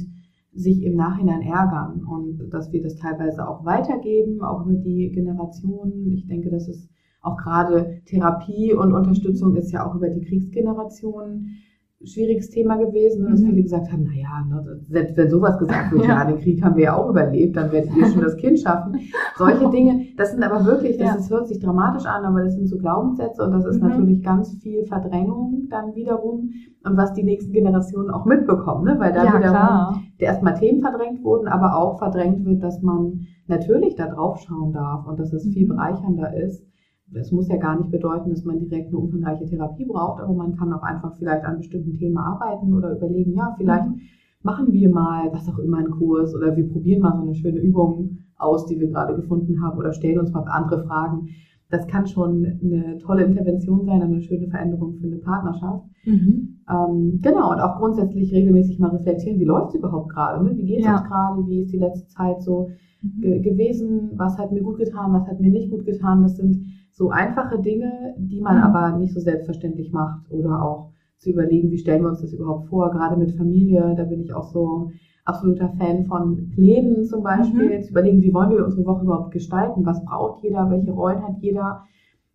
[0.53, 6.13] sich im Nachhinein ärgern und dass wir das teilweise auch weitergeben, auch über die Generationen.
[6.13, 6.89] Ich denke, das ist
[7.25, 11.59] auch gerade Therapie und Unterstützung ist ja auch über die Kriegsgenerationen
[12.07, 13.51] schwieriges Thema gewesen, dass mhm.
[13.51, 16.21] viele gesagt haben, naja, ne, selbst wenn sowas gesagt wird, ja.
[16.21, 16.25] ja.
[16.25, 18.99] den Krieg haben wir ja auch überlebt, dann werdet ihr schon das Kind schaffen.
[19.37, 21.15] Solche Dinge, das sind aber wirklich, das, ja.
[21.15, 23.89] ist, hört sich dramatisch an, aber das sind so Glaubenssätze und das ist mhm.
[23.89, 26.51] natürlich ganz viel Verdrängung dann wiederum
[26.85, 28.97] und was die nächsten Generationen auch mitbekommen, ne?
[28.99, 33.21] weil da ja, wiederum der erstmal Themen verdrängt wurden, aber auch verdrängt wird, dass man
[33.47, 35.71] natürlich da drauf schauen darf und dass es viel mhm.
[35.71, 36.63] bereichernder ist
[37.13, 40.57] es muss ja gar nicht bedeuten, dass man direkt eine umfangreiche Therapie braucht, aber man
[40.57, 44.01] kann auch einfach vielleicht an bestimmten Themen arbeiten oder überlegen, ja, vielleicht mhm.
[44.43, 47.61] machen wir mal was auch immer einen Kurs oder wir probieren mal so eine schöne
[47.61, 51.29] Übung aus, die wir gerade gefunden haben oder stellen uns mal andere Fragen.
[51.71, 55.85] Das kann schon eine tolle Intervention sein, eine schöne Veränderung für eine Partnerschaft.
[56.05, 56.61] Mhm.
[56.71, 60.45] Ähm, genau, und auch grundsätzlich regelmäßig mal reflektieren, wie läuft es überhaupt gerade?
[60.45, 60.57] Ne?
[60.57, 60.99] Wie geht es ja.
[60.99, 61.47] uns gerade?
[61.47, 62.69] Wie ist die letzte Zeit so
[63.03, 63.43] mhm.
[63.43, 64.11] gewesen?
[64.15, 65.13] Was hat mir gut getan?
[65.13, 66.23] Was hat mir nicht gut getan?
[66.23, 66.65] Das sind
[66.95, 68.63] so einfache Dinge, die man mhm.
[68.63, 72.69] aber nicht so selbstverständlich macht oder auch zu überlegen, wie stellen wir uns das überhaupt
[72.69, 74.91] vor, gerade mit Familie, da bin ich auch so
[75.25, 77.83] absoluter Fan von Plänen zum Beispiel, mhm.
[77.83, 81.39] zu überlegen, wie wollen wir unsere Woche überhaupt gestalten, was braucht jeder, welche Rollen hat
[81.41, 81.83] jeder,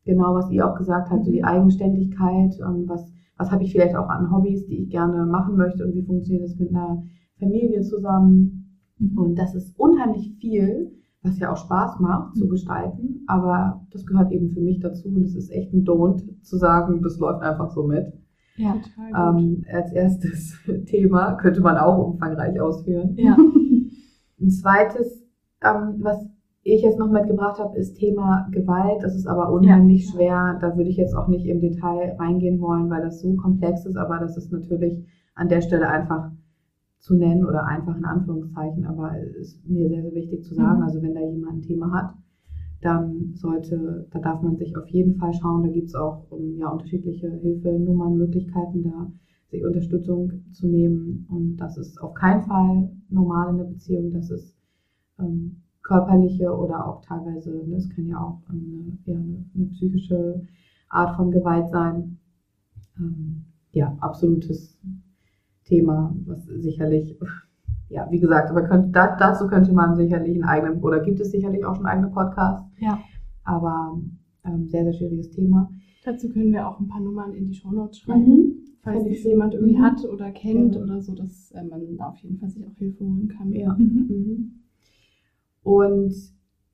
[0.03, 1.45] genau was ihr auch gesagt habt, so die mhm.
[1.45, 5.85] Eigenständigkeit, ähm, was, was habe ich vielleicht auch an Hobbys, die ich gerne machen möchte
[5.85, 7.03] und wie funktioniert das mit einer
[7.37, 8.81] Familie zusammen.
[8.97, 9.17] Mhm.
[9.17, 12.49] Und das ist unheimlich viel, was ja auch Spaß macht zu mhm.
[12.49, 16.57] gestalten, aber das gehört eben für mich dazu und es ist echt ein Don't zu
[16.57, 18.13] sagen, das läuft einfach so mit.
[18.55, 19.41] Ja, total gut.
[19.41, 20.53] Ähm, als erstes
[20.85, 23.15] Thema könnte man auch umfangreich ausführen.
[23.17, 23.37] Ja.
[24.41, 25.21] Ein zweites,
[25.63, 26.25] ähm, was
[26.63, 29.01] ich jetzt noch mitgebracht habe, ist Thema Gewalt.
[29.01, 30.11] Das ist aber unheimlich ja.
[30.11, 30.57] schwer.
[30.61, 33.97] Da würde ich jetzt auch nicht im Detail reingehen wollen, weil das so komplex ist,
[33.97, 35.05] aber das ist natürlich
[35.35, 36.31] an der Stelle einfach
[36.99, 40.79] zu nennen oder einfach in Anführungszeichen, aber es ist mir sehr, sehr wichtig zu sagen,
[40.79, 40.83] mhm.
[40.83, 42.13] also wenn da jemand ein Thema hat,
[42.81, 46.57] dann sollte, da darf man sich auf jeden Fall schauen, da gibt es auch um,
[46.57, 49.11] ja, unterschiedliche Hilfenummern, Möglichkeiten, da
[49.49, 54.29] sich Unterstützung zu nehmen und das ist auf keinen Fall normal in der Beziehung, das
[54.29, 54.55] ist
[55.19, 60.41] ähm, körperliche oder auch teilweise, ne, es kann ja auch eine, ja, eine psychische
[60.89, 62.19] Art von Gewalt sein.
[62.97, 64.79] Ähm, ja, absolutes
[65.69, 67.17] Thema, was sicherlich,
[67.89, 71.31] ja, wie gesagt, aber könnte, da, dazu könnte man sicherlich einen eigenen, oder gibt es
[71.31, 72.67] sicherlich auch schon eigene Podcasts.
[72.79, 72.99] Ja.
[73.43, 73.99] Aber
[74.45, 75.71] ähm, sehr, sehr schwieriges Thema.
[76.03, 78.25] Dazu können wir auch ein paar Nummern in die Shownotes schreiben.
[78.25, 78.53] Mhm.
[78.81, 79.81] Falls es jemand irgendwie mhm.
[79.81, 80.81] hat oder kennt ja.
[80.81, 83.51] oder so, dass äh, man auf jeden Fall sich auch Hilfe holen kann.
[83.51, 83.73] Ja.
[83.73, 84.05] Mhm.
[84.09, 84.51] mhm.
[85.63, 86.13] Und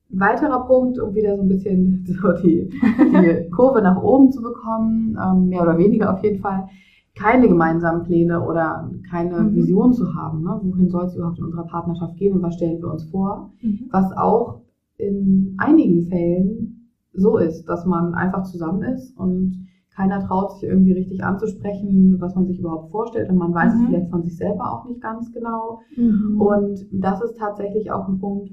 [0.09, 5.17] weiterer Punkt, um wieder so ein bisschen so die, die Kurve nach oben zu bekommen,
[5.21, 6.67] ähm, mehr oder weniger auf jeden Fall,
[7.15, 9.55] keine gemeinsamen Pläne oder keine mhm.
[9.55, 10.43] Vision zu haben.
[10.43, 10.59] Ne?
[10.61, 13.51] Wohin soll es überhaupt in unserer Partnerschaft gehen und was stellen wir uns vor?
[13.61, 13.87] Mhm.
[13.91, 14.61] Was auch
[14.97, 20.91] in einigen Fällen so ist, dass man einfach zusammen ist und keiner traut sich irgendwie
[20.91, 23.81] richtig anzusprechen, was man sich überhaupt vorstellt und man weiß mhm.
[23.81, 25.79] es vielleicht von sich selber auch nicht ganz genau.
[25.95, 26.41] Mhm.
[26.41, 28.51] Und das ist tatsächlich auch ein Punkt,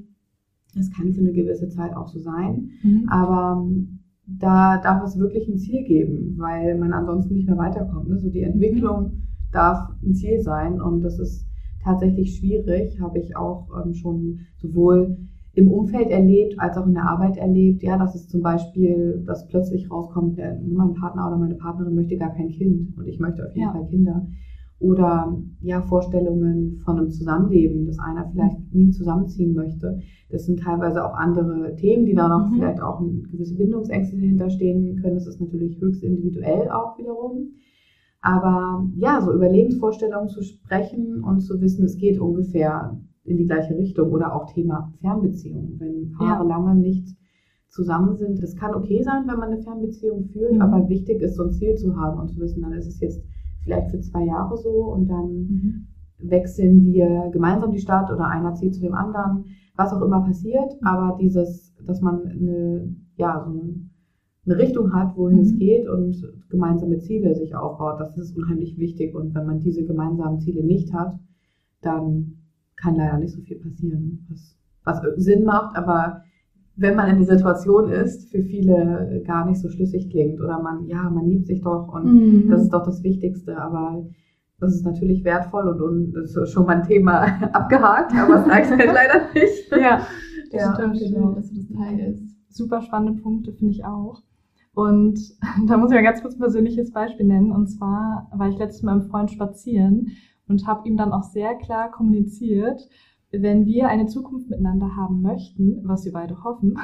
[0.75, 3.09] das kann für eine gewisse Zeit auch so sein, mhm.
[3.09, 3.67] aber
[4.27, 8.09] da darf es wirklich ein Ziel geben, weil man ansonsten nicht mehr weiterkommt.
[8.09, 8.19] Ne?
[8.19, 9.23] So die Entwicklung mhm.
[9.53, 11.47] darf ein Ziel sein und das ist
[11.83, 15.17] tatsächlich schwierig, habe ich auch ähm, schon sowohl
[15.55, 17.83] im Umfeld erlebt als auch in der Arbeit erlebt.
[17.83, 22.17] Ja, dass es zum Beispiel, dass plötzlich rauskommt, der, mein Partner oder meine Partnerin möchte
[22.17, 23.73] gar kein Kind und ich möchte auf jeden ja.
[23.73, 24.27] Fall Kinder
[24.83, 30.01] oder ja Vorstellungen von einem Zusammenleben, dass einer vielleicht nie zusammenziehen möchte.
[30.29, 32.55] Das sind teilweise auch andere Themen, die da noch mhm.
[32.57, 35.15] vielleicht auch gewisse Bindungsängste dahinter stehen können.
[35.15, 37.53] Das ist natürlich höchst individuell auch wiederum.
[38.21, 43.47] Aber ja, so über Lebensvorstellungen zu sprechen und zu wissen, es geht ungefähr in die
[43.47, 45.77] gleiche Richtung oder auch Thema Fernbeziehung.
[45.79, 46.57] Wenn Paare ja.
[46.57, 47.17] lange nicht
[47.69, 50.61] zusammen sind, das kann okay sein, wenn man eine Fernbeziehung führt, mhm.
[50.63, 53.23] aber wichtig ist, so ein Ziel zu haben und zu wissen, dann ist es jetzt
[53.63, 55.87] vielleicht für zwei Jahre so und dann mhm.
[56.19, 59.45] wechseln wir gemeinsam die Stadt oder einer zieht zu dem anderen,
[59.77, 63.51] was auch immer passiert, aber dieses, dass man eine, ja, so
[64.45, 65.43] eine Richtung hat, wohin mhm.
[65.43, 66.17] es geht und
[66.51, 70.93] gemeinsame Ziele sich aufbaut, das ist unheimlich wichtig und wenn man diese gemeinsamen Ziele nicht
[70.93, 71.19] hat,
[71.81, 72.39] dann
[72.77, 76.23] kann leider nicht so viel passieren, was, was Sinn macht, aber
[76.77, 80.87] wenn man in der Situation ist, für viele gar nicht so schlüssig klingt oder man,
[80.87, 82.49] ja, man liebt sich doch und mhm.
[82.49, 84.05] das ist doch das Wichtigste, aber
[84.59, 88.49] das ist natürlich wertvoll und, und das ist schon mal ein Thema abgehakt, aber es
[88.49, 89.71] reicht halt leider nicht.
[89.81, 90.07] Ja,
[90.51, 92.25] das ja, stimmt, genau, dass du das teilst.
[92.49, 94.23] Super spannende Punkte, finde ich auch.
[94.75, 95.19] Und
[95.67, 97.53] da muss ich mal ganz kurz ein persönliches Beispiel nennen.
[97.53, 100.13] Und zwar war ich letztes Mal mit meinem Freund spazieren
[100.49, 102.89] und habe ihm dann auch sehr klar kommuniziert,
[103.33, 106.79] wenn wir eine Zukunft miteinander haben möchten, was wir beide hoffen,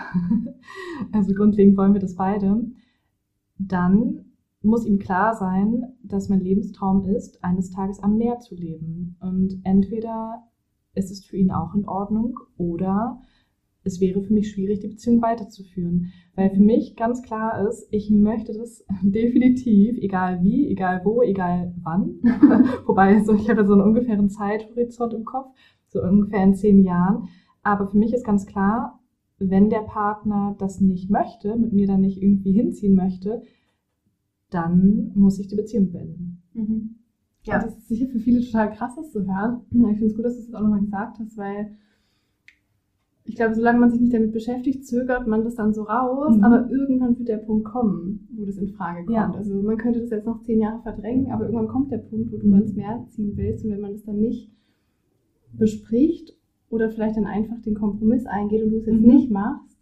[1.12, 2.64] also grundlegend wollen wir das beide,
[3.58, 4.24] dann
[4.62, 9.16] muss ihm klar sein, dass mein Lebenstraum ist, eines Tages am Meer zu leben.
[9.20, 10.42] Und entweder
[10.94, 13.20] ist es für ihn auch in Ordnung oder
[13.84, 16.12] es wäre für mich schwierig, die Beziehung weiterzuführen.
[16.34, 21.74] Weil für mich ganz klar ist, ich möchte das definitiv, egal wie, egal wo, egal
[21.82, 22.18] wann.
[22.86, 25.54] Wobei, so, ich habe so einen ungefähren Zeithorizont im Kopf,
[25.88, 27.28] so ungefähr in zehn Jahren.
[27.62, 29.00] Aber für mich ist ganz klar,
[29.38, 33.42] wenn der Partner das nicht möchte, mit mir dann nicht irgendwie hinziehen möchte,
[34.50, 36.42] dann muss ich die Beziehung beenden.
[36.54, 36.94] Mhm.
[37.44, 39.60] Ja, das ist sicher für viele total krass, das zu hören.
[39.70, 41.76] Ich finde es gut, dass du es das auch nochmal gesagt hast, weil
[43.24, 46.44] ich glaube, solange man sich nicht damit beschäftigt, zögert man das dann so raus, mhm.
[46.44, 49.16] aber irgendwann wird der Punkt kommen, wo das in Frage kommt.
[49.16, 49.30] Ja.
[49.30, 52.38] Also man könnte das jetzt noch zehn Jahre verdrängen, aber irgendwann kommt der Punkt, wo
[52.38, 52.62] du mhm.
[52.62, 54.50] ins Meer ziehen willst und wenn man das dann nicht
[55.58, 56.36] bespricht
[56.70, 59.14] oder vielleicht dann einfach den Kompromiss eingeht und du es jetzt mhm.
[59.14, 59.78] nicht machst,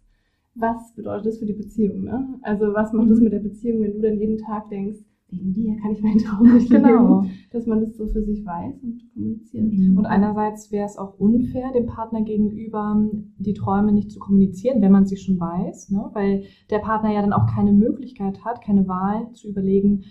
[0.55, 2.03] was bedeutet das für die Beziehung?
[2.03, 2.39] Ne?
[2.41, 3.25] Also was macht das mhm.
[3.25, 6.53] mit der Beziehung, wenn du dann jeden Tag denkst, wegen dir kann ich meinen Traum
[6.53, 7.21] nicht genau.
[7.21, 9.73] leben, dass man das so für sich weiß und kommuniziert.
[9.73, 9.97] Mhm.
[9.97, 13.05] Und einerseits wäre es auch unfair, dem Partner gegenüber
[13.37, 16.09] die Träume nicht zu kommunizieren, wenn man sie schon weiß, ne?
[16.13, 20.05] weil der Partner ja dann auch keine Möglichkeit hat, keine Wahl zu überlegen,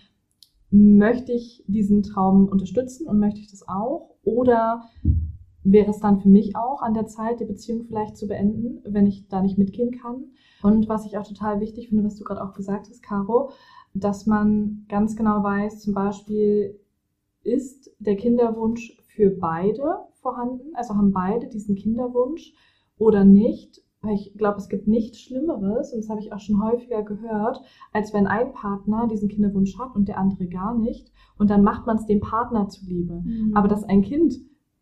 [0.70, 4.82] möchte ich diesen Traum unterstützen und möchte ich das auch oder
[5.66, 9.06] wäre es dann für mich auch an der Zeit, die Beziehung vielleicht zu beenden, wenn
[9.06, 10.26] ich da nicht mitgehen kann.
[10.62, 13.50] Und was ich auch total wichtig finde, was du gerade auch gesagt hast, Caro,
[13.92, 16.78] dass man ganz genau weiß, zum Beispiel,
[17.42, 20.74] ist der Kinderwunsch für beide vorhanden?
[20.74, 22.52] Also haben beide diesen Kinderwunsch
[22.98, 23.82] oder nicht?
[24.12, 27.60] Ich glaube, es gibt nichts Schlimmeres, und das habe ich auch schon häufiger gehört,
[27.92, 31.10] als wenn ein Partner diesen Kinderwunsch hat und der andere gar nicht.
[31.38, 33.22] Und dann macht man es dem Partner zuliebe.
[33.24, 33.56] Mhm.
[33.56, 34.34] Aber dass ein Kind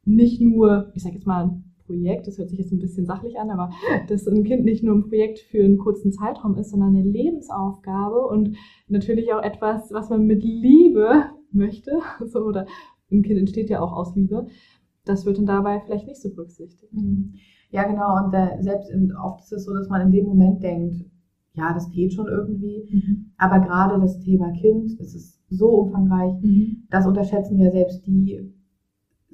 [0.05, 3.51] nicht nur, ich sage jetzt mal, Projekt, das hört sich jetzt ein bisschen sachlich an,
[3.51, 3.71] aber
[4.09, 8.27] dass ein Kind nicht nur ein Projekt für einen kurzen Zeitraum ist, sondern eine Lebensaufgabe
[8.27, 8.57] und
[8.89, 11.93] natürlich auch etwas, was man mit Liebe möchte,
[12.27, 12.67] so, oder
[13.11, 14.47] ein Kind entsteht ja auch aus Liebe,
[15.05, 16.93] das wird dann dabei vielleicht nicht so berücksichtigt.
[16.93, 17.35] Mhm.
[17.71, 20.63] Ja, genau, und äh, selbst in, oft ist es so, dass man in dem Moment
[20.63, 21.05] denkt,
[21.53, 23.33] ja, das geht schon irgendwie, mhm.
[23.37, 26.87] aber gerade das Thema Kind, es ist so umfangreich, mhm.
[26.91, 28.53] das unterschätzen ja selbst die,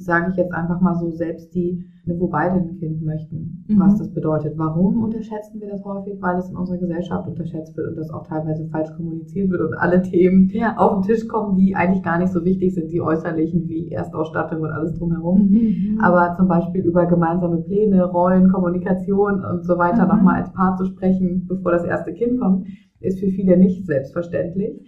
[0.00, 3.78] sage ich jetzt einfach mal so, selbst die, ne, wo beide ein Kind möchten, mhm.
[3.78, 4.54] was das bedeutet.
[4.56, 6.14] Warum unterschätzen wir das häufig?
[6.20, 9.74] Weil es in unserer Gesellschaft unterschätzt wird und das auch teilweise falsch kommuniziert wird und
[9.74, 10.76] alle Themen ja.
[10.76, 14.62] auf den Tisch kommen, die eigentlich gar nicht so wichtig sind, die äußerlichen wie Erstausstattung
[14.62, 15.48] und alles drumherum.
[15.48, 15.56] Mhm.
[15.56, 16.00] mhm.
[16.00, 20.08] Aber zum Beispiel über gemeinsame Pläne, Rollen, Kommunikation und so weiter mhm.
[20.08, 22.66] nochmal als Paar zu sprechen, bevor das erste Kind kommt,
[23.00, 24.80] ist für viele nicht selbstverständlich.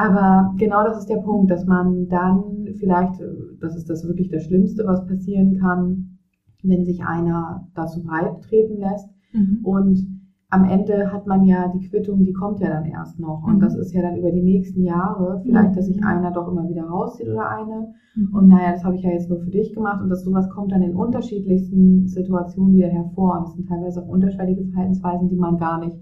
[0.00, 3.20] Aber genau das ist der Punkt, dass man dann vielleicht,
[3.60, 6.18] das ist das wirklich das Schlimmste, was passieren kann,
[6.62, 9.10] wenn sich einer dazu breit treten lässt.
[9.34, 9.60] Mhm.
[9.62, 13.42] Und am Ende hat man ja die Quittung, die kommt ja dann erst noch.
[13.46, 13.60] Und mhm.
[13.60, 16.06] das ist ja dann über die nächsten Jahre, vielleicht, dass sich mhm.
[16.06, 17.92] einer doch immer wieder rauszieht oder eine.
[18.16, 18.34] Mhm.
[18.34, 20.00] Und naja, das habe ich ja jetzt nur für dich gemacht.
[20.02, 23.36] Und dass sowas kommt dann in unterschiedlichsten Situationen wieder hervor.
[23.36, 25.98] Und das sind teilweise auch unterschiedliche Verhaltensweisen, die man gar nicht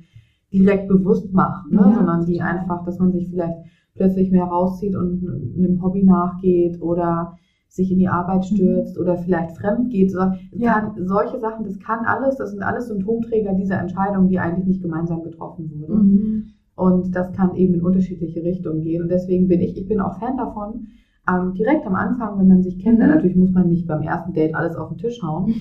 [0.53, 1.81] direkt bewusst macht, ne?
[1.81, 3.59] Ja, sondern die einfach, dass man sich vielleicht
[3.99, 5.23] plötzlich mehr rauszieht und
[5.57, 7.37] einem Hobby nachgeht oder
[7.69, 8.57] sich in die Arbeit mhm.
[8.57, 9.03] stürzt mhm.
[9.03, 10.11] oder vielleicht fremd geht.
[10.11, 10.21] So,
[10.53, 10.81] ja.
[10.81, 14.83] kann, solche Sachen, das kann alles, das sind alles Symptomträger dieser Entscheidung, die eigentlich nicht
[14.83, 15.95] gemeinsam getroffen wurde.
[15.95, 16.45] Mhm.
[16.75, 19.03] Und das kann eben in unterschiedliche Richtungen gehen.
[19.03, 20.87] Und deswegen bin ich, ich bin auch Fan davon,
[21.29, 23.07] ähm, direkt am Anfang, wenn man sich kennt, mhm.
[23.07, 25.53] natürlich muss man nicht beim ersten Date alles auf den Tisch hauen,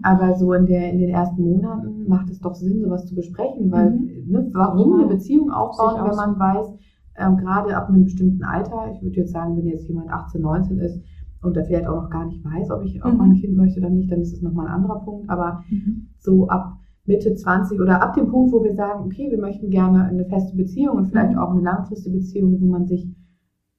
[0.02, 3.70] aber so in, der, in den ersten Monaten macht es doch Sinn, sowas zu besprechen,
[3.70, 4.08] weil mhm.
[4.26, 6.74] ne, warum eine Beziehung aufbauen, wenn man weiß,
[7.18, 10.78] ähm, gerade ab einem bestimmten Alter, ich würde jetzt sagen, wenn jetzt jemand 18, 19
[10.78, 11.00] ist
[11.42, 13.18] und der vielleicht auch noch gar nicht weiß, ob ich auch mhm.
[13.18, 15.28] mal ein Kind möchte oder nicht, dann ist es nochmal ein anderer Punkt.
[15.28, 16.08] Aber mhm.
[16.18, 20.04] so ab Mitte 20 oder ab dem Punkt, wo wir sagen, okay, wir möchten gerne
[20.04, 21.38] eine feste Beziehung und vielleicht mhm.
[21.38, 23.06] auch eine langfristige Beziehung, wo man sich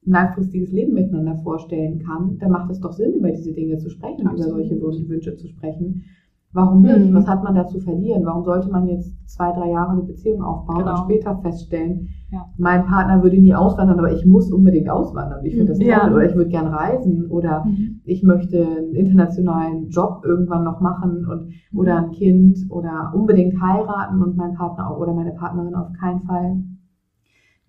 [0.06, 3.90] ein langfristiges Leben miteinander vorstellen kann, dann macht es doch Sinn, über diese Dinge zu
[3.90, 4.70] sprechen, Absolut.
[4.70, 6.04] über solche Wünsche zu sprechen.
[6.52, 7.10] Warum nicht?
[7.10, 7.14] Mhm.
[7.14, 8.24] Was hat man da zu verlieren?
[8.24, 10.92] Warum sollte man jetzt zwei, drei Jahre eine Beziehung aufbauen genau.
[10.92, 12.46] und später feststellen, ja.
[12.56, 15.44] mein Partner würde nie auswandern, aber ich muss unbedingt auswandern.
[15.44, 15.88] Ich finde das toll.
[15.88, 16.10] Ja.
[16.10, 18.00] Oder ich würde gern reisen oder mhm.
[18.04, 21.78] ich möchte einen internationalen Job irgendwann noch machen und mhm.
[21.78, 26.62] oder ein Kind oder unbedingt heiraten und mein Partner oder meine Partnerin auf keinen Fall.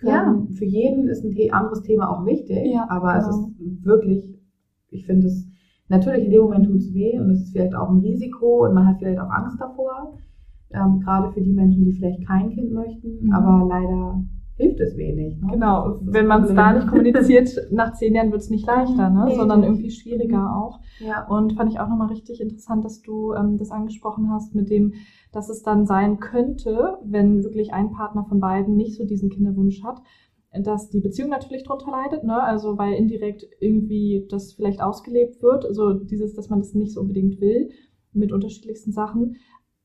[0.01, 0.41] Ja.
[0.57, 3.19] Für jeden ist ein anderes Thema auch wichtig, ja, aber genau.
[3.19, 4.39] es ist wirklich,
[4.89, 5.49] ich finde es
[5.89, 8.73] Natürlich, in dem Moment tut es weh und es ist vielleicht auch ein Risiko und
[8.73, 10.17] man hat vielleicht auch Angst davor.
[10.71, 13.34] Ähm, gerade für die Menschen, die vielleicht kein Kind möchten, mhm.
[13.34, 14.23] aber leider
[14.60, 15.41] hilft es wenig.
[15.41, 15.54] Ne?
[15.54, 19.25] Genau, wenn man es da nicht kommuniziert, nach zehn Jahren wird es nicht leichter, ne?
[19.30, 20.47] Nee, sondern irgendwie schwieriger mhm.
[20.47, 20.80] auch.
[20.99, 21.25] Ja.
[21.28, 24.93] Und fand ich auch nochmal richtig interessant, dass du ähm, das angesprochen hast mit dem,
[25.32, 29.82] dass es dann sein könnte, wenn wirklich ein Partner von beiden nicht so diesen Kinderwunsch
[29.84, 30.02] hat,
[30.63, 32.41] dass die Beziehung natürlich drunter leidet, ne?
[32.41, 37.01] Also weil indirekt irgendwie das vielleicht ausgelebt wird, also dieses, dass man das nicht so
[37.01, 37.69] unbedingt will,
[38.13, 39.35] mit unterschiedlichsten Sachen.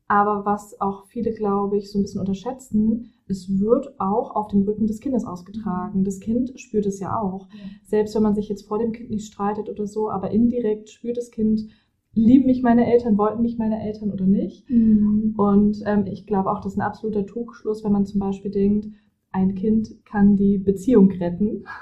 [0.07, 4.63] Aber was auch viele, glaube ich, so ein bisschen unterschätzen, es wird auch auf dem
[4.63, 6.05] Rücken des Kindes ausgetragen.
[6.05, 7.49] Das Kind spürt es ja auch.
[7.51, 7.65] Ja.
[7.85, 11.17] Selbst wenn man sich jetzt vor dem Kind nicht streitet oder so, aber indirekt spürt
[11.17, 11.69] das Kind,
[12.13, 14.69] lieben mich meine Eltern, wollten mich meine Eltern oder nicht.
[14.69, 15.35] Mhm.
[15.37, 18.89] Und ähm, ich glaube auch, das ist ein absoluter Trugschluss, wenn man zum Beispiel denkt,
[19.35, 21.65] ein Kind kann die Beziehung retten.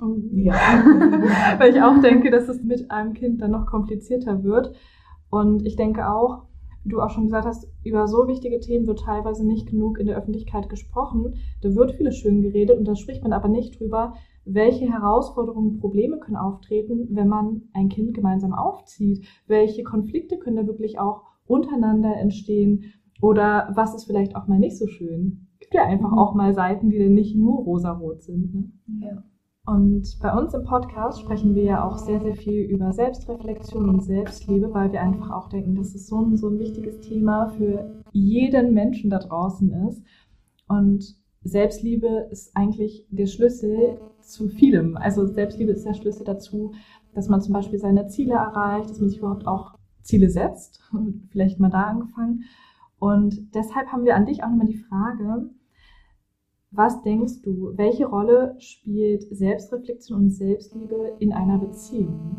[0.00, 0.54] Oh, ja.
[1.58, 4.74] Weil ich auch denke, dass es mit einem Kind dann noch komplizierter wird.
[5.30, 6.44] Und ich denke auch,
[6.84, 10.06] wie du auch schon gesagt hast, über so wichtige Themen wird teilweise nicht genug in
[10.06, 11.34] der Öffentlichkeit gesprochen.
[11.62, 16.18] Da wird vieles schön geredet und da spricht man aber nicht drüber, welche Herausforderungen, Probleme
[16.18, 19.26] können auftreten, wenn man ein Kind gemeinsam aufzieht.
[19.46, 24.78] Welche Konflikte können da wirklich auch untereinander entstehen oder was ist vielleicht auch mal nicht
[24.78, 25.45] so schön.
[25.58, 26.18] Gibt ja einfach mhm.
[26.18, 28.54] auch mal Seiten, die dann nicht nur rosarot sind.
[28.54, 28.72] Ne?
[29.00, 29.22] Ja.
[29.66, 34.00] Und bei uns im Podcast sprechen wir ja auch sehr, sehr viel über Selbstreflexion und
[34.00, 38.04] Selbstliebe, weil wir einfach auch denken, dass es so ein, so ein wichtiges Thema für
[38.12, 40.04] jeden Menschen da draußen ist.
[40.68, 44.96] Und Selbstliebe ist eigentlich der Schlüssel zu vielem.
[44.96, 46.72] Also Selbstliebe ist der Schlüssel dazu,
[47.14, 50.80] dass man zum Beispiel seine Ziele erreicht, dass man sich überhaupt auch Ziele setzt.
[51.30, 52.44] Vielleicht mal da angefangen.
[52.98, 55.50] Und deshalb haben wir an dich auch nochmal die Frage,
[56.70, 62.36] was denkst du, welche Rolle spielt Selbstreflexion und Selbstliebe in einer Beziehung?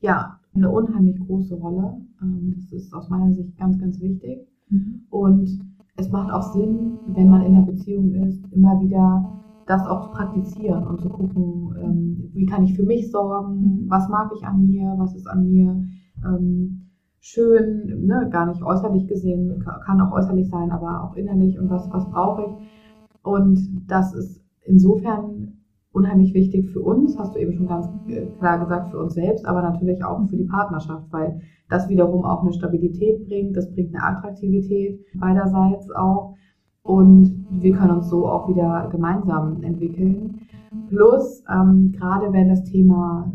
[0.00, 2.00] Ja, eine unheimlich große Rolle.
[2.22, 4.46] Ähm, das ist aus meiner Sicht ganz, ganz wichtig.
[4.68, 5.06] Mhm.
[5.10, 5.48] Und
[5.96, 9.32] es macht auch Sinn, wenn man in einer Beziehung ist, immer wieder
[9.66, 13.90] das auch zu praktizieren und zu gucken, ähm, wie kann ich für mich sorgen, mhm.
[13.90, 15.84] was mag ich an mir, was ist an mir
[16.24, 16.85] ähm,
[17.26, 21.90] schön, ne, gar nicht äußerlich gesehen, kann auch äußerlich sein, aber auch innerlich und was,
[21.92, 23.22] was brauche ich.
[23.22, 25.54] Und das ist insofern
[25.90, 29.44] unheimlich wichtig für uns, hast du eben schon ganz äh, klar gesagt, für uns selbst,
[29.44, 33.94] aber natürlich auch für die Partnerschaft, weil das wiederum auch eine Stabilität bringt, das bringt
[33.94, 36.34] eine Attraktivität beiderseits auch
[36.82, 40.42] und wir können uns so auch wieder gemeinsam entwickeln.
[40.88, 43.32] Plus, ähm, gerade wenn das Thema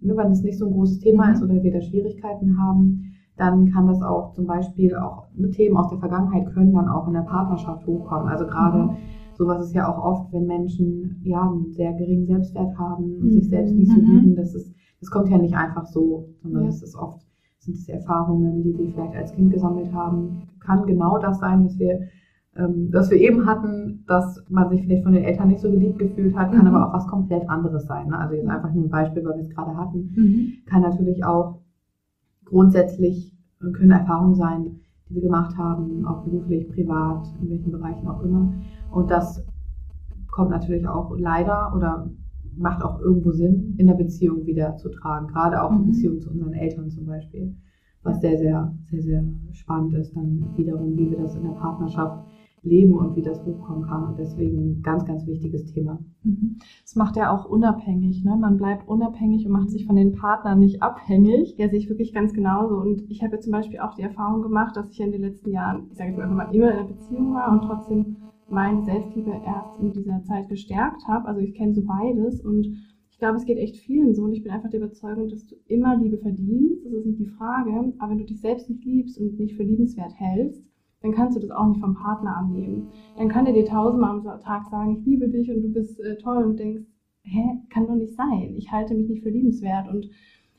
[0.00, 3.05] ne, wenn es nicht so ein großes Thema ist oder wir da Schwierigkeiten haben,
[3.36, 7.06] dann kann das auch zum Beispiel auch ne, Themen aus der Vergangenheit können dann auch
[7.06, 8.28] in der Partnerschaft hochkommen.
[8.28, 8.96] Also gerade mhm.
[9.34, 13.32] sowas ist ja auch oft, wenn Menschen ja einen sehr geringen Selbstwert haben und mhm.
[13.32, 14.06] sich selbst nicht so mhm.
[14.06, 16.68] lieben, das ist, das kommt ja nicht einfach so, sondern ja.
[16.68, 17.20] das ist oft
[17.58, 20.42] sind es Erfahrungen, die wir vielleicht als Kind gesammelt haben.
[20.60, 21.98] Kann genau das sein, was wir
[22.58, 25.98] ähm, was wir eben hatten, dass man sich vielleicht von den Eltern nicht so geliebt
[25.98, 26.74] gefühlt hat, kann mhm.
[26.74, 28.08] aber auch was komplett anderes sein.
[28.08, 28.18] Ne?
[28.18, 30.52] Also jetzt einfach nur ein Beispiel, weil wir es gerade hatten, mhm.
[30.66, 31.60] kann natürlich auch
[32.46, 38.08] grundsätzlich äh, können Erfahrungen sein, die wir gemacht haben, auch beruflich, privat, in welchen Bereichen
[38.08, 38.52] auch immer.
[38.90, 39.44] Und das
[40.30, 42.10] kommt natürlich auch leider oder
[42.56, 45.86] macht auch irgendwo Sinn, in der Beziehung wieder zu tragen, gerade auch in mhm.
[45.86, 47.54] Beziehung zu unseren Eltern zum Beispiel,
[48.02, 52.24] was sehr, sehr, sehr, sehr spannend ist, dann wiederum, wie wir das in der Partnerschaft
[52.66, 54.08] leben und wie das hochkommen kann.
[54.08, 55.98] Und deswegen ganz, ganz wichtiges Thema.
[56.22, 56.56] Mhm.
[56.82, 58.24] Das macht ja auch unabhängig.
[58.24, 58.36] Ne?
[58.36, 61.56] Man bleibt unabhängig und macht sich von den Partnern nicht abhängig.
[61.56, 62.76] Ja, sehe ich wirklich ganz genauso.
[62.76, 65.50] Und ich habe ja zum Beispiel auch die Erfahrung gemacht, dass ich in den letzten
[65.50, 68.16] Jahren, ich sage jetzt einfach mal, immer in einer Beziehung war und trotzdem
[68.48, 71.26] meine Selbstliebe erst in dieser Zeit gestärkt habe.
[71.26, 72.66] Also ich kenne so beides und
[73.16, 75.56] ich glaube, es geht echt vielen so und ich bin einfach der Überzeugung, dass du
[75.68, 76.84] immer Liebe verdienst.
[76.84, 77.94] Das ist nicht die Frage.
[77.98, 80.62] Aber wenn du dich selbst nicht liebst und nicht für liebenswert hältst,
[81.02, 82.88] dann kannst du das auch nicht vom Partner annehmen.
[83.16, 86.16] Dann kann er dir tausendmal am Tag sagen, ich liebe dich und du bist äh,
[86.18, 86.82] toll und denkst,
[87.22, 88.54] hä, kann doch nicht sein.
[88.56, 89.88] Ich halte mich nicht für liebenswert.
[89.88, 90.08] Und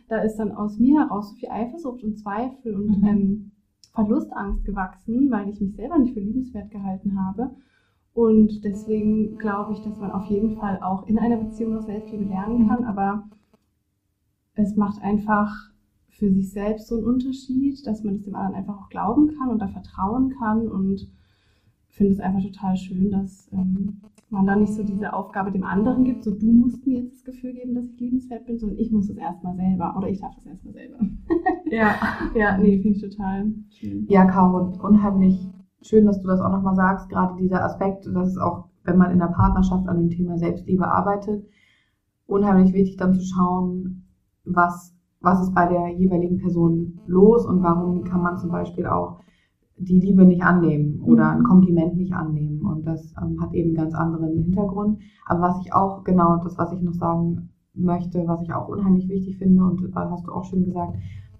[0.07, 3.07] da ist dann aus mir heraus so viel Eifersucht und Zweifel und mhm.
[3.07, 3.51] ähm,
[3.93, 7.55] Verlustangst gewachsen, weil ich mich selber nicht für liebenswert gehalten habe.
[8.13, 12.25] Und deswegen glaube ich, dass man auf jeden Fall auch in einer Beziehung noch Selbstliebe
[12.25, 13.27] lernen kann, aber
[14.55, 15.71] es macht einfach
[16.17, 19.49] für sich selbst so ein Unterschied, dass man es dem anderen einfach auch glauben kann
[19.49, 21.07] und da vertrauen kann und
[21.89, 26.03] finde es einfach total schön, dass ähm, man da nicht so diese Aufgabe dem anderen
[26.03, 28.91] gibt, so du musst mir jetzt das Gefühl geben, dass ich liebenswert bin, sondern ich
[28.91, 30.97] muss es erstmal selber oder ich darf das erstmal selber.
[31.65, 31.95] ja,
[32.35, 34.05] ja, nee, finde ich total schön.
[34.09, 35.47] Ja, Caro, unheimlich
[35.81, 39.11] schön, dass du das auch nochmal sagst, gerade dieser Aspekt, dass es auch, wenn man
[39.11, 41.45] in der Partnerschaft an dem Thema Selbstliebe arbeitet,
[42.25, 44.07] unheimlich wichtig dann zu schauen,
[44.45, 44.96] was
[45.27, 49.19] was ist bei der jeweiligen Person los und warum kann man zum Beispiel auch
[49.77, 51.43] die Liebe nicht annehmen oder ein mhm.
[51.43, 52.61] Kompliment nicht annehmen.
[52.61, 54.99] Und das ähm, hat eben einen ganz anderen Hintergrund.
[55.25, 59.07] Aber was ich auch, genau, das, was ich noch sagen möchte, was ich auch unheimlich
[59.09, 60.95] wichtig finde, und das hast du auch schön gesagt,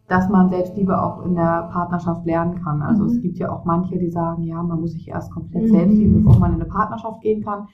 [0.07, 2.81] dass man Selbstliebe auch in der Partnerschaft lernen kann.
[2.81, 3.09] Also mhm.
[3.09, 5.71] es gibt ja auch manche, die sagen, ja, man muss sich erst komplett mhm.
[5.71, 7.67] selbst lieben, bevor man in eine Partnerschaft gehen kann.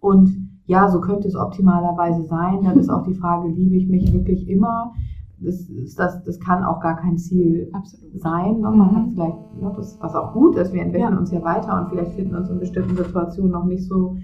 [0.00, 0.30] Und
[0.66, 2.62] ja, so könnte es optimalerweise sein.
[2.62, 4.92] Dann ist auch die Frage, liebe ich mich wirklich immer?
[5.38, 8.20] Das, ist das, das kann auch gar kein Ziel Absolut.
[8.20, 8.60] sein.
[8.60, 8.70] Ne?
[8.70, 11.18] Man hat vielleicht, ne, das, was auch gut ist, wir entwickeln ja.
[11.18, 14.16] uns ja weiter und vielleicht finden uns in bestimmten Situationen noch nicht so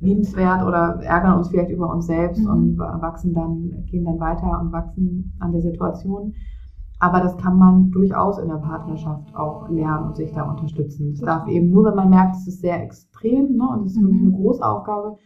[0.00, 2.50] liebenswert oder ärgern uns vielleicht über uns selbst mhm.
[2.50, 6.34] und wachsen dann, gehen dann weiter und wachsen an der Situation.
[6.98, 11.12] Aber das kann man durchaus in der Partnerschaft auch lernen und sich da unterstützen.
[11.12, 14.00] Es darf eben nur, wenn man merkt, es ist sehr extrem ne, und es ist
[14.00, 14.06] mhm.
[14.06, 15.16] wirklich eine große Aufgabe,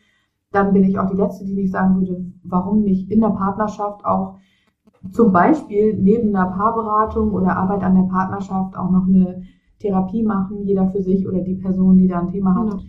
[0.52, 4.04] dann bin ich auch die Letzte, die nicht sagen würde, warum nicht in der Partnerschaft
[4.04, 4.38] auch
[5.10, 9.42] zum Beispiel neben einer Paarberatung oder Arbeit an der Partnerschaft auch noch eine
[9.78, 12.70] Therapie machen, jeder für sich oder die Person, die da ein Thema hat.
[12.70, 12.82] Genau.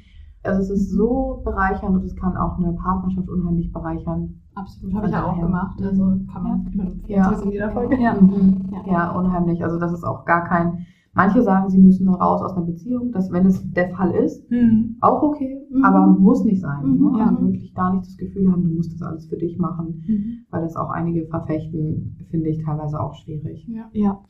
[0.43, 4.41] Also es ist so bereichernd und es kann auch eine Partnerschaft unheimlich bereichern.
[4.55, 5.80] Absolut, habe ich ja auch gemacht.
[5.84, 7.32] Also kann man ja.
[7.32, 8.01] in jeder Folge.
[8.01, 8.14] Ja.
[8.14, 8.70] Mhm.
[8.72, 8.91] ja.
[8.91, 9.64] ja, unheimlich.
[9.64, 10.86] Also das ist auch gar kein
[11.18, 13.11] Manche sagen, sie müssen raus aus einer Beziehung.
[13.11, 14.97] Das, wenn es der Fall ist, mhm.
[15.01, 15.84] auch okay, mhm.
[15.84, 16.86] aber muss nicht sein.
[16.86, 17.11] Mhm.
[17.11, 17.26] Ne?
[17.26, 20.45] Also wirklich gar nicht das Gefühl haben, du musst das alles für dich machen, mhm.
[20.51, 23.68] weil das auch einige verfechten, finde ich teilweise auch schwierig.
[23.68, 23.89] Ja.
[23.93, 24.22] ja.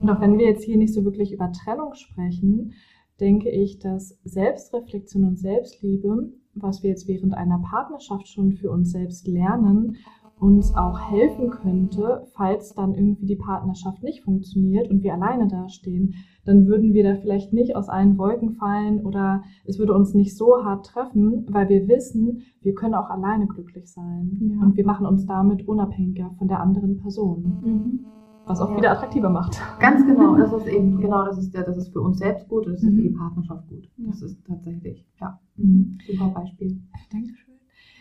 [0.00, 2.72] Und auch wenn wir jetzt hier nicht so wirklich über Trennung sprechen,
[3.20, 8.90] denke ich, dass Selbstreflexion und Selbstliebe, was wir jetzt während einer Partnerschaft schon für uns
[8.90, 9.96] selbst lernen,
[10.40, 16.14] uns auch helfen könnte, falls dann irgendwie die Partnerschaft nicht funktioniert und wir alleine dastehen,
[16.44, 20.36] dann würden wir da vielleicht nicht aus allen Wolken fallen oder es würde uns nicht
[20.36, 24.64] so hart treffen, weil wir wissen, wir können auch alleine glücklich sein ja.
[24.64, 27.60] und wir machen uns damit unabhängiger von der anderen Person.
[27.62, 28.06] Mhm.
[28.46, 28.78] Was auch ja.
[28.78, 29.60] wieder attraktiver macht.
[29.78, 30.36] Ganz genau.
[30.36, 32.90] Das ist eben, genau, das ist, das ist für uns selbst gut und das ist
[32.90, 32.96] mhm.
[32.96, 33.90] für die Partnerschaft gut.
[33.98, 35.98] Das ist tatsächlich, ja, mhm.
[36.06, 36.80] super Beispiel.
[37.12, 37.47] Dankeschön.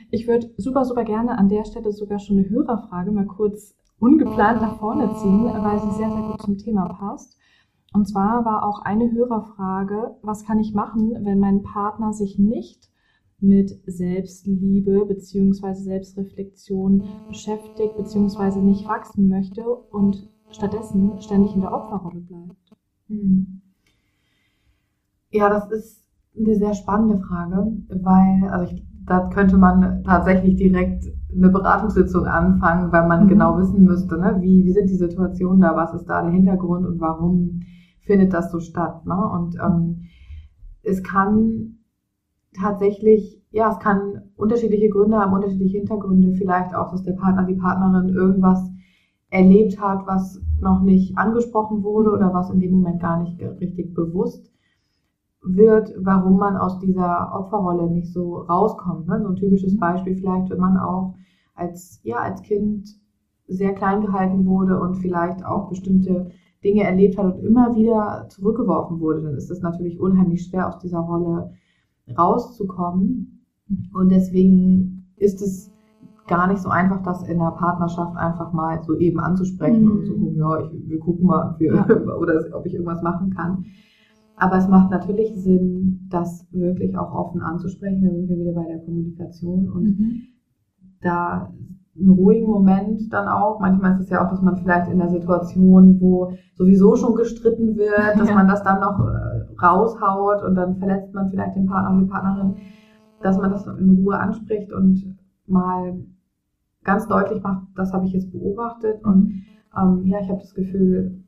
[0.10, 4.62] Ich würde super, super gerne an der Stelle sogar schon eine Hörerfrage mal kurz ungeplant
[4.62, 7.38] nach vorne ziehen, weil sie sehr, sehr gut zum Thema passt.
[7.94, 12.90] Und zwar war auch eine Hörerfrage, was kann ich machen, wenn mein Partner sich nicht
[13.40, 22.22] mit Selbstliebe beziehungsweise Selbstreflexion beschäftigt beziehungsweise nicht wachsen möchte und stattdessen ständig in der Opferrolle
[22.22, 22.76] bleibt?
[23.08, 23.62] Hm.
[25.32, 26.04] Ja, das ist
[26.38, 31.06] eine sehr spannende Frage, weil, also ich da könnte man tatsächlich direkt
[31.36, 33.30] eine Beratungssitzung anfangen, weil man mhm.
[33.30, 36.86] genau wissen müsste, ne, wie, wie sind die Situationen da, was ist da der Hintergrund
[36.86, 37.62] und warum
[38.02, 39.06] findet das so statt.
[39.06, 39.16] Ne?
[39.16, 40.04] Und ähm,
[40.84, 41.78] es kann
[42.60, 47.56] tatsächlich, ja, es kann unterschiedliche Gründe haben, unterschiedliche Hintergründe, vielleicht auch, dass der Partner, die
[47.56, 48.70] Partnerin irgendwas
[49.30, 53.94] erlebt hat, was noch nicht angesprochen wurde oder was in dem Moment gar nicht richtig
[53.94, 54.52] bewusst
[55.42, 59.08] wird, warum man aus dieser Opferrolle nicht so rauskommt.
[59.08, 59.22] Ne?
[59.22, 59.80] So ein typisches mhm.
[59.80, 61.16] Beispiel vielleicht, wenn man auch
[61.56, 62.90] als, ja, als Kind
[63.48, 66.32] sehr klein gehalten wurde und vielleicht auch bestimmte
[66.64, 70.80] Dinge erlebt hat und immer wieder zurückgeworfen wurde, dann ist es natürlich unheimlich schwer, aus
[70.80, 71.52] dieser Rolle
[72.18, 73.44] rauszukommen.
[73.68, 73.90] Mhm.
[73.94, 75.72] Und deswegen ist es
[76.28, 79.92] gar nicht so einfach, das in der Partnerschaft einfach mal so eben anzusprechen mhm.
[79.92, 81.86] und zu gucken, ja, ich, wir gucken mal, wir, ja.
[82.20, 83.66] oder ob ich irgendwas machen kann.
[84.40, 88.04] Aber es macht natürlich Sinn, das wirklich auch offen anzusprechen.
[88.04, 90.22] Da sind wir wieder bei der Kommunikation und mhm.
[91.02, 91.52] da
[92.00, 93.60] einen ruhigen Moment dann auch.
[93.60, 97.76] Manchmal ist es ja auch, dass man vielleicht in der Situation, wo sowieso schon gestritten
[97.78, 98.36] wird, dass ja.
[98.36, 102.12] man das dann noch äh, raushaut und dann verletzt man vielleicht den Partner und die
[102.12, 102.56] Partnerin,
[103.24, 105.18] dass man das in Ruhe anspricht und
[105.48, 105.98] mal
[106.84, 109.42] ganz deutlich macht, das habe ich jetzt beobachtet und mhm.
[109.76, 111.24] ähm, ja, ich habe das Gefühl,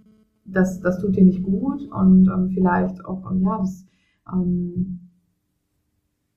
[0.51, 3.85] das, das tut dir nicht gut und ähm, vielleicht auch, ähm, ja, das,
[4.31, 4.99] ähm,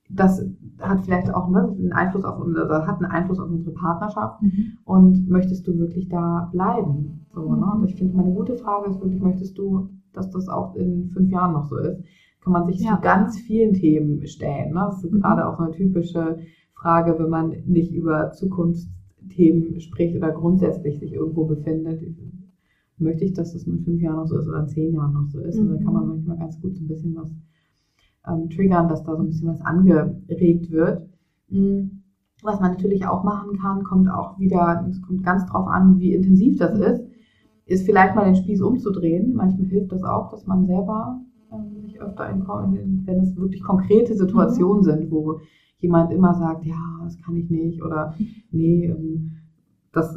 [0.08, 0.44] das
[0.78, 4.78] hat vielleicht auch ne, einen Einfluss auf unsere, hat einen Einfluss auf unsere Partnerschaft mhm.
[4.84, 7.26] und möchtest du wirklich da bleiben?
[7.32, 7.66] So, ne?
[7.74, 11.30] Und ich finde, meine gute Frage ist wirklich, möchtest du, dass das auch in fünf
[11.30, 12.02] Jahren noch so ist?
[12.42, 12.96] Kann man sich ja.
[12.96, 14.74] zu ganz vielen Themen stellen.
[14.74, 14.86] Ne?
[14.90, 15.20] Das ist mhm.
[15.20, 16.38] gerade auch eine typische
[16.74, 22.02] Frage, wenn man nicht über Zukunftsthemen spricht oder grundsätzlich sich irgendwo befindet
[23.02, 25.28] möchte ich, dass es in fünf Jahren noch so ist oder in zehn Jahren noch
[25.28, 25.58] so ist.
[25.58, 25.62] Mhm.
[25.62, 27.30] Und da kann man manchmal ganz gut so ein bisschen was
[28.26, 31.08] ähm, triggern, dass da so ein bisschen was angeregt wird.
[31.48, 32.02] Mhm.
[32.42, 36.14] Was man natürlich auch machen kann, kommt auch wieder, es kommt ganz drauf an, wie
[36.14, 36.82] intensiv das mhm.
[36.82, 37.04] ist,
[37.66, 39.34] ist vielleicht mal den Spieß umzudrehen.
[39.34, 41.20] Manchmal hilft das auch, dass man selber
[41.52, 44.84] ähm, sich öfter in, wenn es wirklich konkrete Situationen mhm.
[44.84, 45.40] sind, wo
[45.78, 48.14] jemand immer sagt, ja, das kann ich nicht oder
[48.50, 49.32] nee, ähm,
[49.92, 50.16] das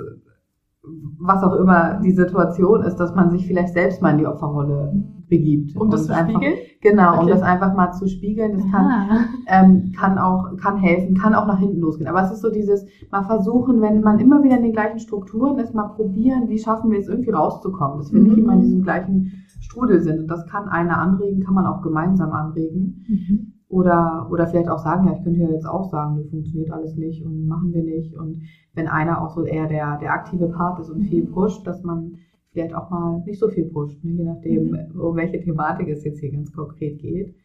[1.19, 4.93] was auch immer die Situation ist, dass man sich vielleicht selbst mal in die Opferrolle
[5.27, 5.75] begibt.
[5.75, 6.55] Um das zu einfach, spiegeln?
[6.81, 7.21] Genau, okay.
[7.21, 8.53] um das einfach mal zu spiegeln.
[8.53, 12.09] Das kann, ähm, kann auch, kann helfen, kann auch nach hinten losgehen.
[12.09, 15.57] Aber es ist so dieses, mal versuchen, wenn man immer wieder in den gleichen Strukturen
[15.59, 18.27] ist, mal probieren, wie schaffen wir es irgendwie rauszukommen, dass wir mhm.
[18.27, 20.19] nicht immer in diesem gleichen Strudel sind.
[20.19, 23.05] Und das kann einer anregen, kann man auch gemeinsam anregen.
[23.07, 23.54] Mhm.
[23.69, 26.95] Oder, oder vielleicht auch sagen, ja, ich könnte ja jetzt auch sagen, das funktioniert alles
[26.95, 28.15] nicht und machen wir nicht.
[28.15, 28.41] Und
[28.73, 31.31] wenn einer auch so eher der, der aktive Part ist und viel mhm.
[31.31, 32.17] pusht, dass man
[32.51, 34.11] vielleicht auch mal nicht so viel pusht, ne?
[34.11, 34.99] je nachdem, mhm.
[34.99, 37.35] um welche Thematik es jetzt hier ganz konkret geht.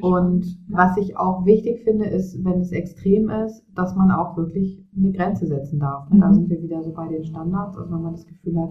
[0.00, 4.82] Und was ich auch wichtig finde, ist, wenn es extrem ist, dass man auch wirklich
[4.96, 6.08] eine Grenze setzen darf.
[6.10, 6.20] Mhm.
[6.20, 7.76] Da sind wir wieder so bei den Standards.
[7.76, 8.70] Also wenn man das Gefühl hat,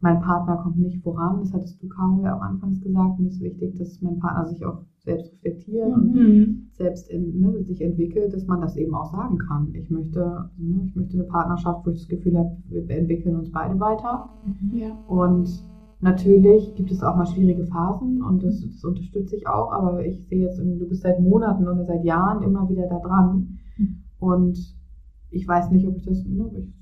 [0.00, 3.40] mein Partner kommt nicht voran, das hattest du, Caro, ja auch anfangs gesagt, mir ist
[3.40, 5.94] wichtig, dass mein Partner sich auch selbst reflektiert mhm.
[5.96, 9.72] und selbst in, ne, sich entwickelt, dass man das eben auch sagen kann.
[9.74, 13.50] Ich möchte, ne, ich möchte eine Partnerschaft, wo ich das Gefühl habe, wir entwickeln uns
[13.50, 14.28] beide weiter.
[14.44, 14.78] Mhm.
[14.78, 14.98] Ja.
[15.08, 15.48] Und
[16.00, 20.26] natürlich gibt es auch mal schwierige Phasen und das, das unterstütze ich auch, aber ich
[20.26, 23.58] sehe jetzt, du bist seit Monaten oder seit Jahren immer wieder da dran.
[23.78, 24.02] Mhm.
[24.18, 24.76] Und
[25.30, 26.74] ich weiß nicht, ob ich das, ne, ob ich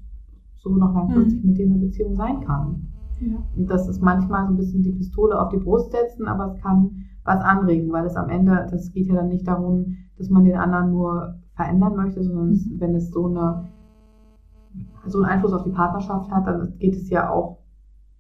[0.57, 1.51] so noch langfristig mhm.
[1.51, 2.89] mit dir in einer Beziehung sein kann.
[3.21, 3.37] Ja.
[3.57, 6.61] Und das ist manchmal so ein bisschen die Pistole auf die Brust setzen, aber es
[6.61, 10.45] kann was anregen, weil es am Ende, das geht ja dann nicht darum, dass man
[10.45, 12.75] den anderen nur verändern möchte, sondern mhm.
[12.79, 13.65] wenn es so eine
[15.07, 17.59] so einen Einfluss auf die Partnerschaft hat, dann geht es ja auch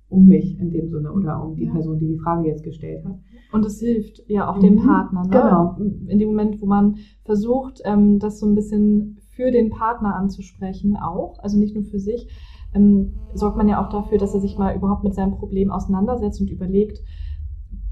[0.08, 1.72] um mich in dem Sinne oder um die ja.
[1.72, 3.18] Person, die die Frage jetzt gestellt hat.
[3.52, 4.62] Und es hilft ja auch mhm.
[4.62, 5.22] dem Partner.
[5.22, 5.30] Ne?
[5.30, 5.76] Genau.
[6.08, 10.96] In dem Moment, wo man versucht, ähm, das so ein bisschen für den Partner anzusprechen,
[10.96, 12.28] auch, also nicht nur für sich,
[12.74, 16.40] ähm, sorgt man ja auch dafür, dass er sich mal überhaupt mit seinem Problem auseinandersetzt
[16.40, 17.00] und überlegt,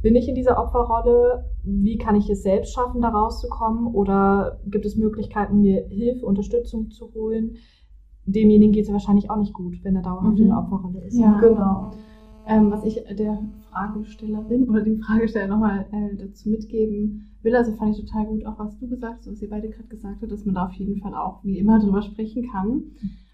[0.03, 1.45] bin ich in dieser Opferrolle?
[1.62, 3.87] Wie kann ich es selbst schaffen, da rauszukommen?
[3.95, 7.57] Oder gibt es Möglichkeiten, mir Hilfe, Unterstützung zu holen?
[8.26, 10.43] Demjenigen geht es ja wahrscheinlich auch nicht gut, wenn er dauerhaft mhm.
[10.43, 11.16] in der Opferrolle ist.
[11.16, 11.93] Ja, genau.
[12.47, 13.39] Ähm, was ich der
[13.70, 18.59] Fragestellerin oder dem Fragesteller nochmal äh, dazu mitgeben will, also fand ich total gut, auch
[18.59, 21.01] was du gesagt hast, was ihr beide gerade gesagt habt, dass man da auf jeden
[21.01, 22.83] Fall auch wie immer drüber sprechen kann.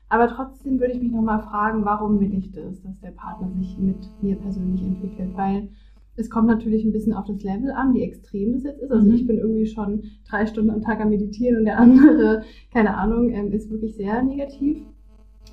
[0.08, 3.76] Aber trotzdem würde ich mich nochmal fragen, warum will ich das, dass der Partner sich
[3.78, 5.36] mit mir persönlich entwickelt?
[5.36, 5.68] Weil
[6.16, 8.90] es kommt natürlich ein bisschen auf das Level an, wie extrem das jetzt ist.
[8.90, 9.14] Also mhm.
[9.14, 12.42] ich bin irgendwie schon drei Stunden am Tag am Meditieren und der andere,
[12.72, 14.78] keine Ahnung, ähm, ist wirklich sehr negativ.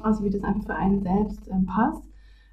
[0.02, 2.04] Also wie das einfach für einen selbst ähm, passt.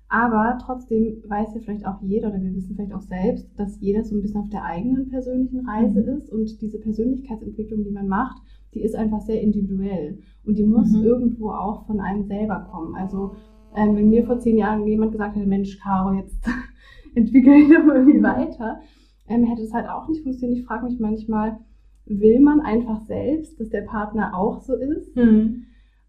[0.08, 4.04] Aber trotzdem weiß ja vielleicht auch jeder oder wir wissen vielleicht auch selbst, dass jeder
[4.04, 6.18] so ein bisschen auf der eigenen persönlichen Reise mhm.
[6.18, 8.42] ist und diese Persönlichkeitsentwicklung, die man macht,
[8.74, 11.04] die ist einfach sehr individuell und die muss mhm.
[11.04, 12.94] irgendwo auch von einem selber kommen.
[12.94, 13.32] Also
[13.74, 16.44] ähm, wenn mir vor zehn Jahren jemand gesagt hätte, Mensch, Caro, jetzt
[17.14, 18.22] entwickle ich doch irgendwie mhm.
[18.22, 18.80] weiter,
[19.28, 20.58] ähm, hätte es halt auch nicht funktioniert.
[20.58, 21.58] Ich frage mich manchmal,
[22.06, 25.16] will man einfach selbst, dass der Partner auch so ist?
[25.16, 25.64] Mhm.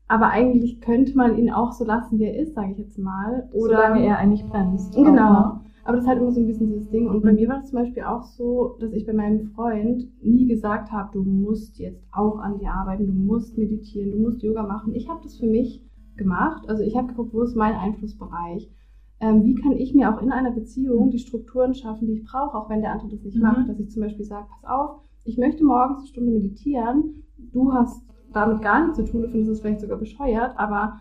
[0.07, 3.49] Aber eigentlich könnte man ihn auch so lassen, wie er ist, sage ich jetzt mal.
[3.53, 4.93] Oder Solange er eigentlich bremst.
[4.93, 5.61] Genau.
[5.84, 7.08] Aber das ist halt immer so ein bisschen dieses Ding.
[7.08, 7.36] Und bei mhm.
[7.36, 11.10] mir war es zum Beispiel auch so, dass ich bei meinem Freund nie gesagt habe,
[11.12, 14.96] du musst jetzt auch an dir arbeiten, du musst meditieren, du musst Yoga machen.
[14.96, 15.84] Ich habe das für mich
[16.16, 16.70] gemacht.
[16.70, 18.72] Also ich habe geguckt, wo ist mein Einflussbereich?
[19.20, 22.58] Ähm, wie kann ich mir auch in einer Beziehung die Strukturen schaffen, die ich brauche,
[22.58, 23.44] auch wenn der andere das nicht mhm.
[23.44, 23.70] macht.
[23.70, 28.04] Dass ich zum Beispiel sage, pass auf, ich möchte morgens eine Stunde meditieren, du hast
[28.34, 31.00] damit gar nichts zu tun, du findest es vielleicht sogar bescheuert, aber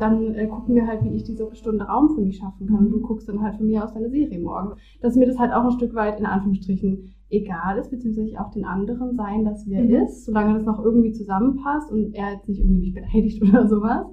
[0.00, 2.86] dann äh, gucken wir halt, wie ich diese Stunde Raum für mich schaffen kann.
[2.86, 3.02] Und du mhm.
[3.02, 4.74] guckst dann halt von mir aus deine Serie morgen.
[5.00, 8.64] Dass mir das halt auch ein Stück weit in Anführungsstrichen egal ist, beziehungsweise auch den
[8.64, 9.94] anderen sein, dass wer mhm.
[10.04, 14.06] ist, solange das noch irgendwie zusammenpasst und er jetzt nicht irgendwie mich beleidigt oder sowas.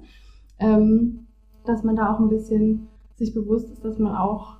[0.58, 1.26] Ähm,
[1.64, 4.56] dass man da auch ein bisschen sich bewusst ist, dass man auch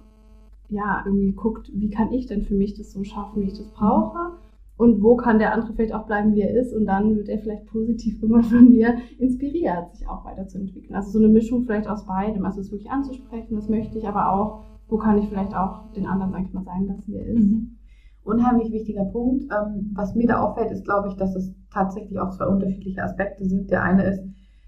[0.68, 3.70] ja irgendwie guckt, wie kann ich denn für mich das so schaffen, wie ich das
[3.72, 4.32] brauche
[4.80, 7.38] und wo kann der andere vielleicht auch bleiben, wie er ist und dann wird er
[7.38, 10.94] vielleicht positiv immer von mir inspiriert, sich auch weiterzuentwickeln.
[10.94, 14.32] Also so eine Mischung vielleicht aus beidem, also es wirklich anzusprechen, das möchte ich, aber
[14.32, 17.26] auch, wo kann ich vielleicht auch den anderen, sag ich mal, sein lassen, wie er
[17.26, 17.46] ist.
[17.46, 17.76] Mhm.
[18.24, 19.44] Unheimlich wichtiger Punkt.
[19.44, 23.44] Ähm, was mir da auffällt, ist, glaube ich, dass es tatsächlich auch zwei unterschiedliche Aspekte
[23.44, 23.70] sind.
[23.70, 24.22] Der eine ist,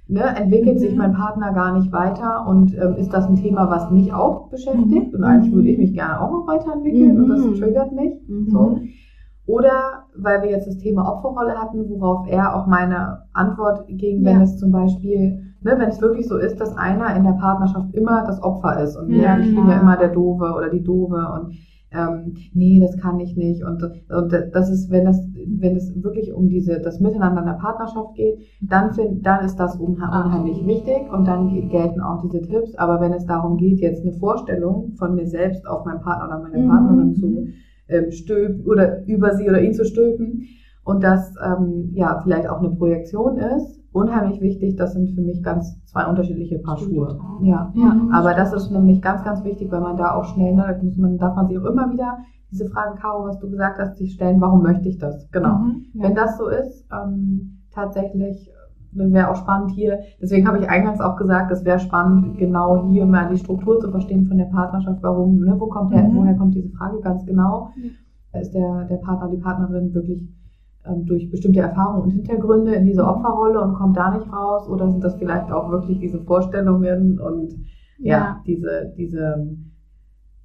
[0.08, 0.78] ne, entwickelt mhm.
[0.78, 4.50] sich mein Partner gar nicht weiter und ähm, ist das ein Thema, was mich auch
[4.50, 5.14] beschäftigt mhm.
[5.14, 7.24] und eigentlich würde ich mich gerne auch noch weiterentwickeln mhm.
[7.24, 7.54] und das mhm.
[7.54, 8.12] triggert mich.
[8.28, 8.50] Mhm.
[8.50, 8.78] So.
[9.46, 14.36] Oder weil wir jetzt das Thema Opferrolle hatten, worauf er auch meine Antwort ging, wenn
[14.36, 14.42] ja.
[14.42, 18.24] es zum Beispiel, ne, wenn es wirklich so ist, dass einer in der Partnerschaft immer
[18.24, 21.54] das Opfer ist und ja, ich bin ja immer der Doofe oder die Doofe und
[21.94, 23.62] ähm, nee, das kann ich nicht.
[23.64, 27.54] Und, und das ist, wenn das, wenn es wirklich um diese, das Miteinander in der
[27.54, 32.74] Partnerschaft geht, dann find, dann ist das unheimlich wichtig und dann gelten auch diese Tipps.
[32.76, 36.42] Aber wenn es darum geht, jetzt eine Vorstellung von mir selbst auf meinen Partner oder
[36.42, 36.68] meine mhm.
[36.68, 37.46] Partnerin zu
[37.88, 40.48] ähm, stülpen oder über sie oder ihn zu stülpen
[40.84, 44.76] und das ähm, ja vielleicht auch eine Projektion ist, unheimlich wichtig.
[44.76, 47.18] Das sind für mich ganz zwei unterschiedliche Paar Schuhe.
[47.42, 47.72] Ja.
[47.74, 48.08] ja.
[48.12, 50.96] Aber das ist nämlich ganz, ganz wichtig, weil man da auch schnell, ne, da muss
[50.96, 52.18] man, darf man sich auch immer wieder
[52.50, 55.28] diese Fragen, Caro, was du gesagt hast, sich stellen, warum möchte ich das?
[55.30, 55.58] Genau.
[55.58, 56.02] Mhm, ja.
[56.04, 58.50] Wenn das so ist, ähm, tatsächlich,
[58.92, 63.06] wäre auch spannend hier, deswegen habe ich eingangs auch gesagt, es wäre spannend, genau hier
[63.06, 66.16] mal die Struktur zu verstehen von der Partnerschaft, warum, ne, wo kommt der, mhm.
[66.16, 67.70] woher kommt diese Frage ganz genau?
[67.76, 68.40] Ja.
[68.40, 70.26] Ist der, der Partner, die Partnerin wirklich
[70.86, 74.68] ähm, durch bestimmte Erfahrungen und Hintergründe in diese Opferrolle und kommt da nicht raus?
[74.68, 77.52] Oder sind das vielleicht auch wirklich diese Vorstellungen und
[77.98, 79.48] ja, ja diese, diese,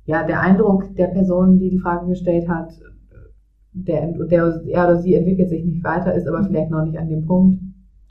[0.05, 2.71] ja, der Eindruck der Person, die die Frage gestellt hat,
[3.73, 7.09] der, der er oder sie entwickelt sich nicht weiter, ist aber vielleicht noch nicht an
[7.09, 7.61] dem Punkt.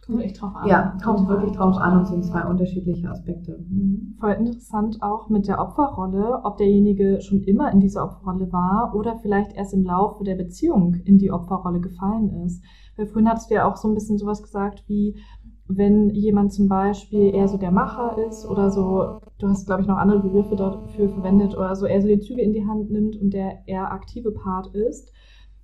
[0.07, 0.69] Kommt echt drauf an.
[0.69, 3.59] Ja, kommt wirklich drauf an und sind zwei unterschiedliche Aspekte.
[3.69, 4.17] Mhm.
[4.21, 9.17] Voll interessant auch mit der Opferrolle, ob derjenige schon immer in dieser Opferrolle war oder
[9.17, 12.63] vielleicht erst im Laufe der Beziehung in die Opferrolle gefallen ist.
[12.97, 15.17] Weil vorhin hattest du ja auch so ein bisschen sowas gesagt wie,
[15.69, 19.89] wenn jemand zum Beispiel eher so der Macher ist oder so, du hast, glaube ich,
[19.89, 23.21] noch andere Begriffe dafür verwendet oder so, eher so die Züge in die Hand nimmt
[23.21, 25.13] und der eher aktive Part ist,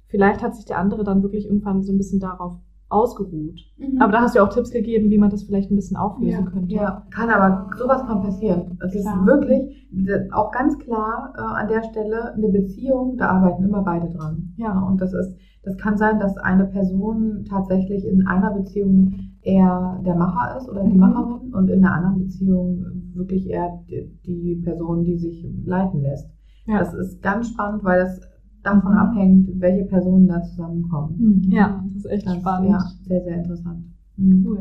[0.09, 2.59] vielleicht hat sich der andere dann wirklich irgendwann so ein bisschen darauf
[2.93, 3.61] ausgeruht.
[3.79, 4.01] Mhm.
[4.01, 6.45] Aber da hast du ja auch Tipps gegeben, wie man das vielleicht ein bisschen auflösen
[6.45, 6.75] ja, könnte.
[6.75, 8.79] Ja, kann aber, sowas kann passieren.
[8.85, 9.89] Es ist wirklich
[10.33, 14.55] auch ganz klar äh, an der Stelle eine Beziehung, da arbeiten immer beide dran.
[14.57, 14.79] Ja.
[14.81, 15.35] Und das ist,
[15.65, 20.85] das kann sein, dass eine Person tatsächlich in einer Beziehung eher der Macher ist oder
[20.85, 21.01] die mhm.
[21.01, 22.85] Macherin und in einer anderen Beziehung
[23.15, 26.29] wirklich eher die, die Person, die sich leiten lässt.
[26.67, 26.79] Ja.
[26.79, 28.21] Das ist ganz spannend, weil das
[28.63, 28.99] davon mhm.
[28.99, 31.17] abhängt, welche Personen da zusammenkommen.
[31.19, 31.51] Mhm.
[31.51, 32.71] Ja, das ist echt das, spannend.
[32.71, 33.85] Ja, sehr, sehr interessant.
[34.17, 34.47] Mhm.
[34.47, 34.59] Cool.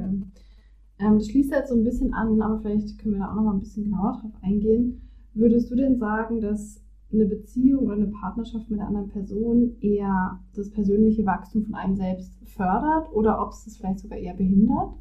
[0.99, 3.43] Ähm, das schließt jetzt so ein bisschen an, aber vielleicht können wir da auch noch
[3.43, 5.02] mal ein bisschen genauer drauf eingehen.
[5.34, 6.82] Würdest du denn sagen, dass
[7.14, 11.95] eine Beziehung oder eine Partnerschaft mit einer anderen Person eher das persönliche Wachstum von einem
[11.95, 14.93] selbst fördert oder ob es das vielleicht sogar eher behindert?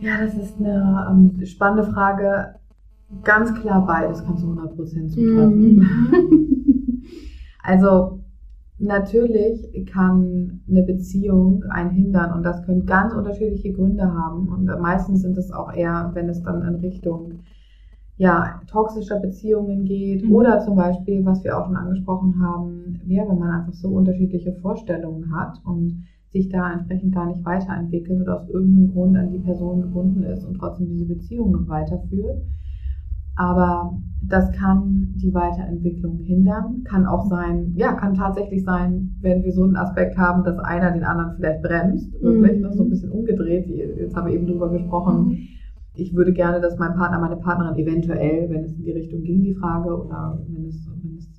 [0.00, 2.54] Ja, das ist eine ähm, spannende Frage.
[3.24, 5.76] Ganz klar beides kann zu 100% zutreffen.
[5.76, 6.54] Mhm.
[7.68, 8.20] Also
[8.78, 14.48] natürlich kann eine Beziehung einen hindern und das können ganz unterschiedliche Gründe haben.
[14.48, 17.40] Und meistens sind es auch eher, wenn es dann in Richtung
[18.16, 20.32] ja, toxischer Beziehungen geht mhm.
[20.32, 24.54] oder zum Beispiel, was wir auch schon angesprochen haben, ja, wenn man einfach so unterschiedliche
[24.54, 29.40] Vorstellungen hat und sich da entsprechend gar nicht weiterentwickelt oder aus irgendeinem Grund an die
[29.40, 32.40] Person gebunden ist und trotzdem diese Beziehung noch weiterführt.
[33.38, 36.82] Aber das kann die Weiterentwicklung hindern.
[36.84, 40.90] Kann auch sein, ja, kann tatsächlich sein, wenn wir so einen Aspekt haben, dass einer
[40.90, 42.62] den anderen vielleicht bremst, wirklich, mhm.
[42.62, 43.68] noch so ein bisschen umgedreht.
[43.68, 45.28] Jetzt haben wir eben drüber gesprochen.
[45.28, 45.38] Mhm.
[45.94, 49.42] Ich würde gerne, dass mein Partner, meine Partnerin eventuell, wenn es in die Richtung ging,
[49.44, 51.30] die Frage, oder wenn es, wenn es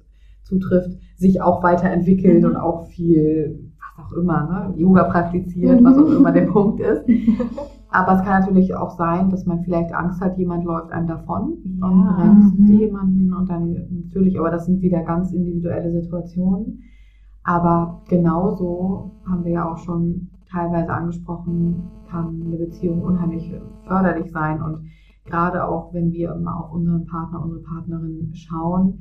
[0.44, 2.50] zutrifft, sich auch weiterentwickelt mhm.
[2.50, 6.16] und auch viel, was auch immer, ne, Yoga praktiziert, was auch mhm.
[6.16, 7.04] immer der Punkt ist.
[7.92, 11.58] Aber es kann natürlich auch sein, dass man vielleicht Angst hat, jemand läuft einem davon
[11.64, 11.88] ja.
[11.88, 12.68] und bremst mhm.
[12.68, 16.84] jemanden und dann natürlich, aber das sind wieder ganz individuelle Situationen.
[17.44, 23.52] Aber genauso haben wir ja auch schon teilweise angesprochen, kann eine Beziehung unheimlich
[23.88, 24.90] förderlich sein und
[25.26, 29.00] gerade auch, wenn wir immer auf unseren Partner, unsere Partnerin schauen,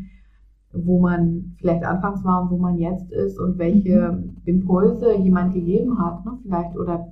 [0.72, 4.36] wo man vielleicht anfangs war und wo man jetzt ist und welche mhm.
[4.44, 7.10] Impulse jemand gegeben hat, ne, vielleicht oder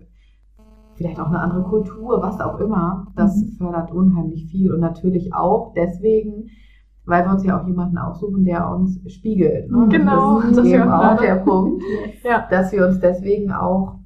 [0.96, 3.48] vielleicht auch eine andere Kultur, was auch immer, das mhm.
[3.58, 6.50] fördert unheimlich viel und natürlich auch deswegen,
[7.04, 9.70] weil wir uns ja auch jemanden aussuchen, der uns spiegelt.
[9.70, 9.86] Ne?
[9.90, 11.82] Genau, das ist das eben auch der Punkt,
[12.24, 12.46] ja.
[12.50, 13.96] dass wir uns deswegen auch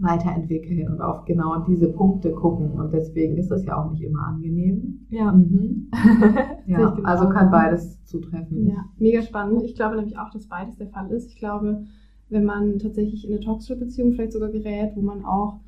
[0.00, 2.70] weiterentwickeln und auf genau diese Punkte gucken.
[2.72, 5.06] Und deswegen ist das ja auch nicht immer angenehm.
[5.10, 5.30] Ja.
[5.30, 5.90] Mhm.
[6.66, 8.66] ja also kann beides zutreffen.
[8.66, 9.62] Ja, mega spannend.
[9.62, 11.28] Ich glaube nämlich auch, dass beides der Fall ist.
[11.28, 11.84] Ich glaube,
[12.30, 15.60] wenn man tatsächlich in eine toxische Beziehung vielleicht sogar gerät, wo man auch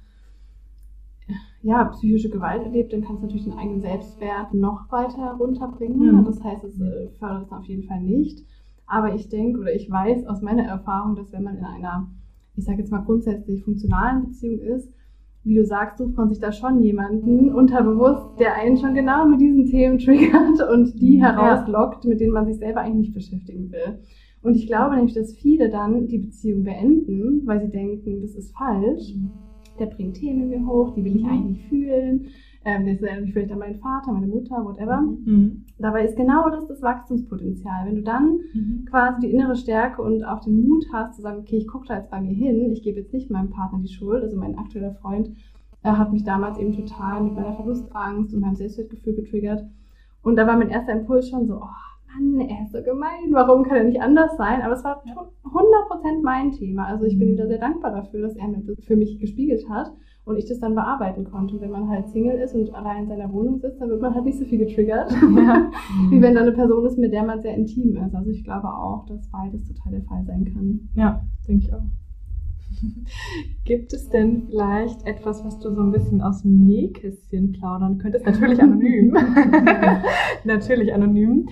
[1.63, 6.17] ja, psychische Gewalt erlebt, dann kann es natürlich den eigenen Selbstwert noch weiter runterbringen.
[6.17, 6.25] Mhm.
[6.25, 8.45] Das heißt, es äh, fördert es auf jeden Fall nicht.
[8.87, 12.09] Aber ich denke oder ich weiß aus meiner Erfahrung, dass wenn man in einer,
[12.57, 14.93] ich sage jetzt mal grundsätzlich funktionalen Beziehung ist,
[15.45, 19.41] wie du sagst, sucht man sich da schon jemanden unterbewusst, der einen schon genau mit
[19.41, 24.01] diesen Themen triggert und die herauslockt, mit denen man sich selber eigentlich nicht beschäftigen will.
[24.43, 28.57] Und ich glaube nämlich, dass viele dann die Beziehung beenden, weil sie denken, das ist
[28.57, 29.15] falsch.
[29.15, 29.31] Mhm
[29.79, 31.31] der bringt Themen in mir hoch, die will ich mhm.
[31.31, 32.27] eigentlich fühlen.
[32.65, 35.01] Ähm, das erinnert mich vielleicht an meinen Vater, meine Mutter, whatever.
[35.01, 35.65] Mhm.
[35.79, 37.87] Dabei ist genau das das Wachstumspotenzial.
[37.87, 38.85] Wenn du dann mhm.
[38.89, 41.97] quasi die innere Stärke und auch den Mut hast, zu sagen, okay, ich gucke da
[41.97, 44.95] jetzt bei mir hin, ich gebe jetzt nicht meinem Partner die Schuld, also mein aktueller
[44.95, 45.31] Freund
[45.83, 49.65] er hat mich damals eben total mit meiner Verlustangst und meinem Selbstwertgefühl getriggert.
[50.23, 53.65] Und da war mein erster Impuls schon so, oh Mann, er ist so gemein, warum
[53.65, 54.63] kann er nicht anders sein?
[54.63, 56.87] Aber es war schon 100% mein Thema.
[56.87, 59.69] Also ich bin ihm da sehr dankbar dafür, dass er mir das für mich gespiegelt
[59.69, 59.93] hat
[60.25, 61.55] und ich das dann bearbeiten konnte.
[61.55, 64.15] Und wenn man halt Single ist und allein in seiner Wohnung sitzt, dann wird man
[64.15, 65.71] halt nicht so viel getriggert, ja.
[66.11, 68.15] wie wenn da eine Person ist, mit der man sehr intim ist.
[68.15, 70.89] Also ich glaube auch, dass beides total der Fall sein kann.
[70.95, 71.83] Ja, denke ich auch.
[73.65, 78.27] Gibt es denn vielleicht etwas, was du so ein bisschen aus dem Nähkästchen plaudern könntest?
[78.27, 79.17] Natürlich anonym.
[80.45, 81.49] Natürlich anonym.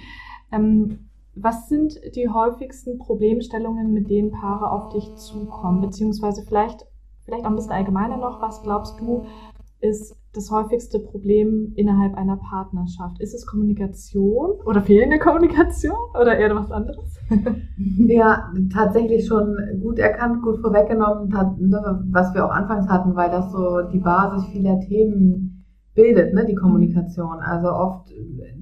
[0.53, 5.80] Ähm, Was sind die häufigsten Problemstellungen, mit denen Paare auf dich zukommen?
[5.80, 6.86] Beziehungsweise vielleicht,
[7.24, 9.26] vielleicht auch ein bisschen allgemeiner noch, was glaubst du,
[9.80, 13.20] ist das häufigste Problem innerhalb einer Partnerschaft?
[13.20, 17.16] Ist es Kommunikation oder fehlende Kommunikation oder eher was anderes?
[17.78, 23.51] ja, tatsächlich schon gut erkannt, gut vorweggenommen, ne, was wir auch anfangs hatten, weil das
[23.53, 25.59] so die Basis vieler Themen
[26.01, 27.38] bildet, ne, die Kommunikation.
[27.40, 28.12] Also oft,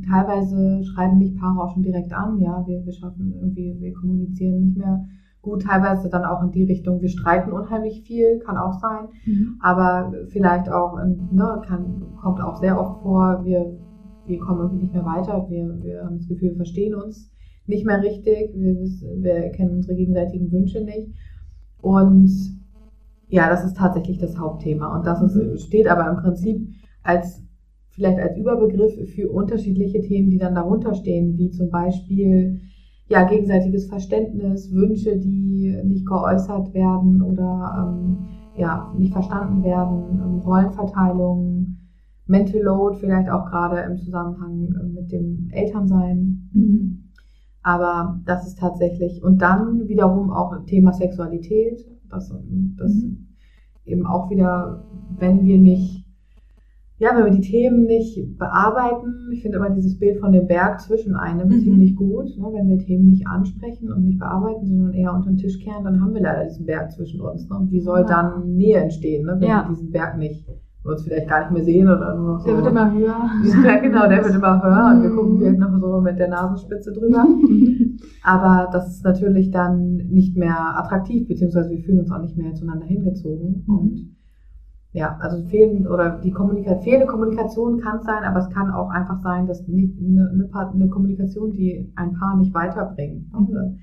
[0.09, 4.65] teilweise schreiben mich Paare auch schon direkt an, ja, wir, wir schaffen irgendwie, wir kommunizieren
[4.65, 5.05] nicht mehr
[5.41, 9.57] gut, teilweise dann auch in die Richtung, wir streiten unheimlich viel, kann auch sein, mhm.
[9.61, 13.79] aber vielleicht auch, ne, kann, kommt auch sehr oft vor, wir,
[14.27, 17.31] wir kommen irgendwie nicht mehr weiter, wir, wir haben das Gefühl, wir verstehen uns
[17.67, 21.15] nicht mehr richtig, wir, wir kennen unsere gegenseitigen Wünsche nicht
[21.81, 22.31] und
[23.29, 25.57] ja, das ist tatsächlich das Hauptthema und das ist, mhm.
[25.59, 26.69] steht aber im Prinzip
[27.09, 27.43] als
[27.89, 32.61] vielleicht als Überbegriff für unterschiedliche Themen, die dann darunter stehen, wie zum Beispiel
[33.09, 38.19] ja, gegenseitiges Verständnis, Wünsche, die nicht geäußert werden oder ähm,
[38.57, 41.79] ja, nicht verstanden werden, ähm, Rollenverteilung,
[42.27, 46.51] Mental Load, vielleicht auch gerade im Zusammenhang äh, mit dem Elternsein.
[46.53, 47.05] Mhm.
[47.63, 51.81] Aber das ist tatsächlich, und dann wiederum auch Thema Sexualität,
[52.11, 52.29] das,
[52.77, 53.29] das mhm.
[53.87, 54.85] eben auch wieder,
[55.19, 56.08] wenn wir nicht
[56.99, 60.81] ja, wenn wir die Themen nicht bearbeiten, ich finde immer dieses Bild von dem Berg
[60.81, 61.61] zwischen einem mhm.
[61.61, 62.37] ziemlich gut.
[62.37, 62.47] Ne?
[62.53, 66.01] Wenn wir Themen nicht ansprechen und nicht bearbeiten, sondern eher unter den Tisch kehren, dann
[66.01, 67.49] haben wir leider diesen Berg zwischen uns.
[67.49, 67.57] Ne?
[67.57, 68.07] Und wie soll ja.
[68.07, 69.37] dann Nähe entstehen, ne?
[69.39, 69.65] wenn ja.
[69.65, 70.45] wir diesen Berg nicht
[70.89, 72.47] wir uns vielleicht gar nicht mehr sehen oder nur so.
[72.47, 73.31] Der wird immer höher.
[73.65, 75.39] Ja, genau, der wird immer höher und wir gucken mhm.
[75.39, 77.27] vielleicht noch so mit der Nasenspitze drüber.
[78.23, 82.55] Aber das ist natürlich dann nicht mehr attraktiv, beziehungsweise wir fühlen uns auch nicht mehr
[82.55, 83.65] zueinander hingezogen.
[83.67, 83.79] Mhm.
[83.79, 84.17] Und
[84.93, 88.89] ja, also fehlen oder die Kommunikation, fehlende Kommunikation kann es sein, aber es kann auch
[88.89, 93.79] einfach sein, dass nicht eine, eine, eine Kommunikation, die ein Paar nicht weiterbringt, mhm.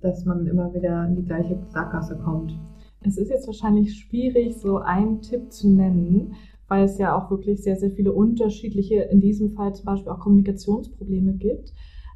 [0.00, 2.58] dass man immer wieder in die gleiche Sackgasse kommt.
[3.00, 6.34] Es ist jetzt wahrscheinlich schwierig, so einen Tipp zu nennen,
[6.68, 10.20] weil es ja auch wirklich sehr, sehr viele unterschiedliche, in diesem Fall zum Beispiel auch
[10.20, 11.72] Kommunikationsprobleme gibt.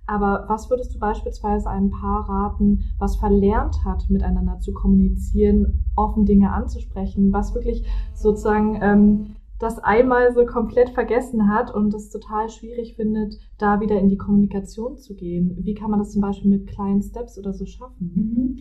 [0.09, 6.25] Aber was würdest du beispielsweise einem Paar raten, was verlernt hat, miteinander zu kommunizieren, offen
[6.25, 7.85] Dinge anzusprechen, was wirklich
[8.15, 14.01] sozusagen ähm, das einmal so komplett vergessen hat und es total schwierig findet, da wieder
[14.01, 15.59] in die Kommunikation zu gehen?
[15.61, 18.13] Wie kann man das zum Beispiel mit kleinen Steps oder so schaffen?
[18.15, 18.59] Mhm.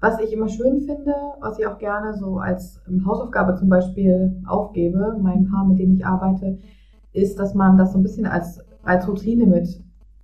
[0.00, 5.16] Was ich immer schön finde, was ich auch gerne so als Hausaufgabe zum Beispiel aufgebe,
[5.22, 6.58] meinen Paar, mit denen ich arbeite,
[7.12, 9.80] ist, dass man das so ein bisschen als, als Routine mit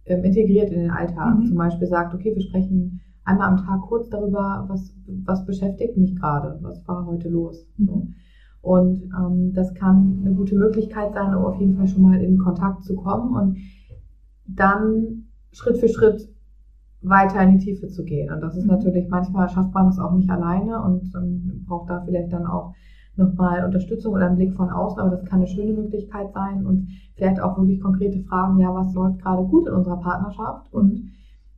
[0.09, 1.39] ähm, integriert in den Alltag.
[1.39, 1.47] Mhm.
[1.47, 4.95] Zum Beispiel sagt, okay, wir sprechen einmal am Tag kurz darüber, was,
[5.25, 7.67] was beschäftigt mich gerade, was war heute los.
[7.77, 7.87] Mhm.
[7.87, 8.07] So.
[8.61, 12.39] Und ähm, das kann eine gute Möglichkeit sein, um auf jeden Fall schon mal in
[12.39, 13.59] Kontakt zu kommen und
[14.47, 16.29] dann Schritt für Schritt
[17.01, 18.33] weiter in die Tiefe zu gehen.
[18.33, 18.71] Und das ist mhm.
[18.71, 22.75] natürlich, manchmal schafft man das auch nicht alleine und ähm, braucht da vielleicht dann auch
[23.19, 26.89] nochmal Unterstützung oder einen Blick von außen, aber das kann eine schöne Möglichkeit sein und
[27.15, 31.11] vielleicht auch wirklich konkrete Fragen, ja, was läuft gerade gut in unserer Partnerschaft und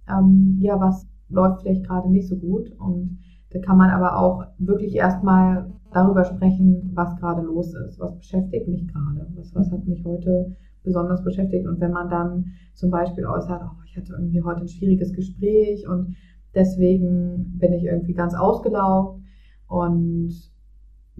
[0.08, 3.18] ähm, ja, was läuft vielleicht gerade nicht so gut und
[3.50, 8.68] da kann man aber auch wirklich erstmal darüber sprechen, was gerade los ist, was beschäftigt
[8.68, 13.26] mich gerade, was, was hat mich heute besonders beschäftigt und wenn man dann zum Beispiel
[13.26, 16.16] äußert, oh, ich hatte irgendwie heute ein schwieriges Gespräch und
[16.54, 19.20] deswegen bin ich irgendwie ganz ausgelaugt
[19.66, 20.32] und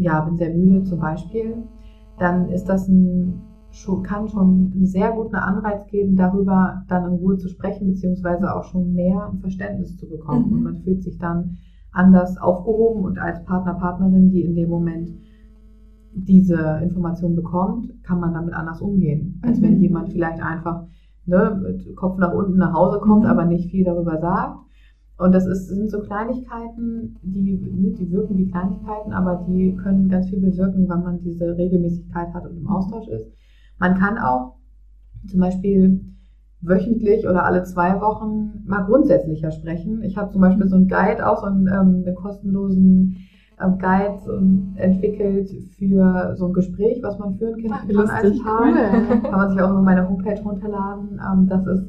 [0.00, 1.56] ja, bin sehr müde zum Beispiel,
[2.18, 3.42] dann ist das ein,
[4.02, 8.64] kann schon einen sehr guten Anreiz geben, darüber dann in Ruhe zu sprechen, beziehungsweise auch
[8.64, 10.46] schon mehr ein Verständnis zu bekommen.
[10.48, 10.52] Mhm.
[10.52, 11.56] Und man fühlt sich dann
[11.92, 15.10] anders aufgehoben und als Partner, Partnerin, die in dem Moment
[16.12, 19.64] diese Information bekommt, kann man damit anders umgehen, als mhm.
[19.64, 20.84] wenn jemand vielleicht einfach
[21.26, 23.30] ne, mit Kopf nach unten nach Hause kommt, mhm.
[23.30, 24.58] aber nicht viel darüber sagt
[25.20, 30.30] und das ist, sind so Kleinigkeiten, die, die wirken wie Kleinigkeiten, aber die können ganz
[30.30, 33.30] viel bewirken, wenn man diese Regelmäßigkeit hat und im Austausch ist.
[33.78, 34.54] Man kann auch
[35.28, 36.00] zum Beispiel
[36.62, 40.02] wöchentlich oder alle zwei Wochen mal grundsätzlicher sprechen.
[40.02, 43.16] Ich habe zum Beispiel so einen Guide, auch so einen, ähm, einen kostenlosen
[43.62, 47.86] ähm, Guide ähm, entwickelt für so ein Gespräch, was man führen kann, Ach,
[48.42, 48.62] Paar.
[48.62, 49.20] Cool.
[49.20, 51.20] Kann man sich auch auf meine Homepage runterladen.
[51.20, 51.84] Ähm, das ist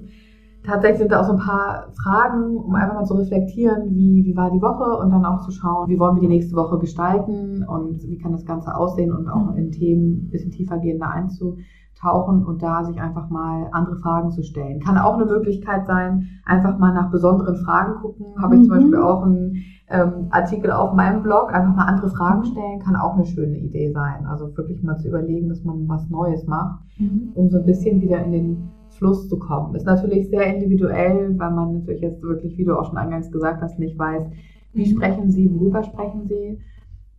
[0.63, 4.35] tatsächlich sind da auch so ein paar Fragen, um einfach mal zu reflektieren, wie, wie
[4.35, 7.63] war die Woche und dann auch zu schauen, wie wollen wir die nächste Woche gestalten
[7.63, 12.61] und wie kann das Ganze aussehen und auch in Themen ein bisschen tiefergehender einzutauchen und
[12.61, 14.79] da sich einfach mal andere Fragen zu stellen.
[14.79, 18.27] Kann auch eine Möglichkeit sein, einfach mal nach besonderen Fragen gucken.
[18.39, 18.77] Habe ich zum mhm.
[18.77, 19.55] Beispiel auch einen
[19.89, 23.91] ähm, Artikel auf meinem Blog, einfach mal andere Fragen stellen, kann auch eine schöne Idee
[23.91, 24.25] sein.
[24.27, 27.31] Also wirklich mal zu überlegen, dass man was Neues macht, mhm.
[27.33, 28.69] um so ein bisschen wieder in den
[29.01, 29.73] Fluss zu kommen.
[29.73, 33.59] Ist natürlich sehr individuell, weil man natürlich jetzt wirklich, wie du auch schon eingangs gesagt
[33.63, 34.29] hast, nicht weiß,
[34.73, 34.95] wie mhm.
[34.95, 36.59] sprechen sie, worüber sprechen sie.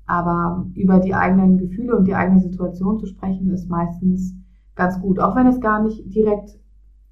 [0.07, 4.37] Aber über die eigenen Gefühle und die eigene Situation zu sprechen, ist meistens
[4.77, 5.19] ganz gut.
[5.19, 6.57] Auch wenn es gar nicht direkt,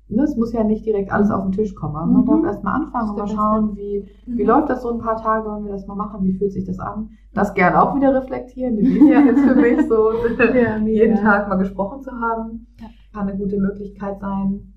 [0.06, 1.94] ne, es muss ja nicht direkt alles auf den Tisch kommen.
[1.94, 2.26] Man mhm.
[2.26, 4.38] darf erstmal anfangen und mal schauen, wie, mhm.
[4.38, 6.64] wie läuft das so ein paar Tage, wenn wir das mal machen, wie fühlt sich
[6.64, 7.10] das an.
[7.34, 8.76] Das gern auch wieder reflektieren.
[8.76, 10.12] Die Linie ist für mich so,
[10.86, 12.68] jeden Tag mal gesprochen zu haben.
[13.12, 14.72] Kann eine gute Möglichkeit sein.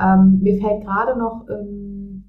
[0.00, 2.24] Ähm, mir fällt gerade noch ähm,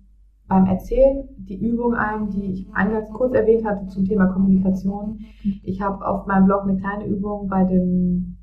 [0.48, 5.20] beim Erzählen die Übung ein, die ich eingangs kurz erwähnt hatte zum Thema Kommunikation.
[5.64, 8.38] Ich habe auf meinem Blog eine kleine Übung bei dem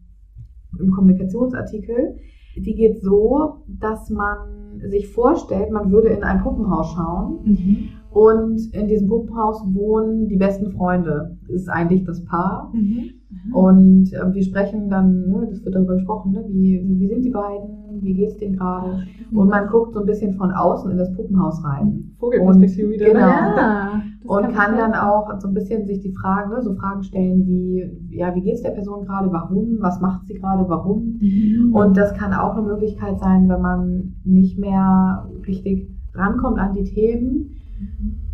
[0.79, 2.17] im Kommunikationsartikel.
[2.57, 7.89] Die geht so, dass man sich vorstellt, man würde in ein Puppenhaus schauen mhm.
[8.11, 11.39] und in diesem Puppenhaus wohnen die besten Freunde.
[11.43, 12.71] Das ist eigentlich das Paar.
[12.73, 13.20] Mhm.
[13.53, 17.31] Und äh, wir sprechen dann, ne, das wird darüber gesprochen, ne, wie, wie sind die
[17.31, 19.03] beiden, wie geht es denen gerade?
[19.33, 22.13] Und man guckt so ein bisschen von außen in das Puppenhaus rein.
[22.19, 23.07] Vogelperspektive wieder.
[23.07, 23.21] Genau.
[23.21, 27.03] Ja, und kann, kann dann auch so ein bisschen sich die Fragen, ne, so Fragen
[27.03, 31.19] stellen wie, ja, wie geht es der Person gerade, warum, was macht sie gerade, warum?
[31.21, 31.75] Mhm.
[31.75, 36.85] Und das kann auch eine Möglichkeit sein, wenn man nicht mehr richtig rankommt an die
[36.85, 37.57] Themen,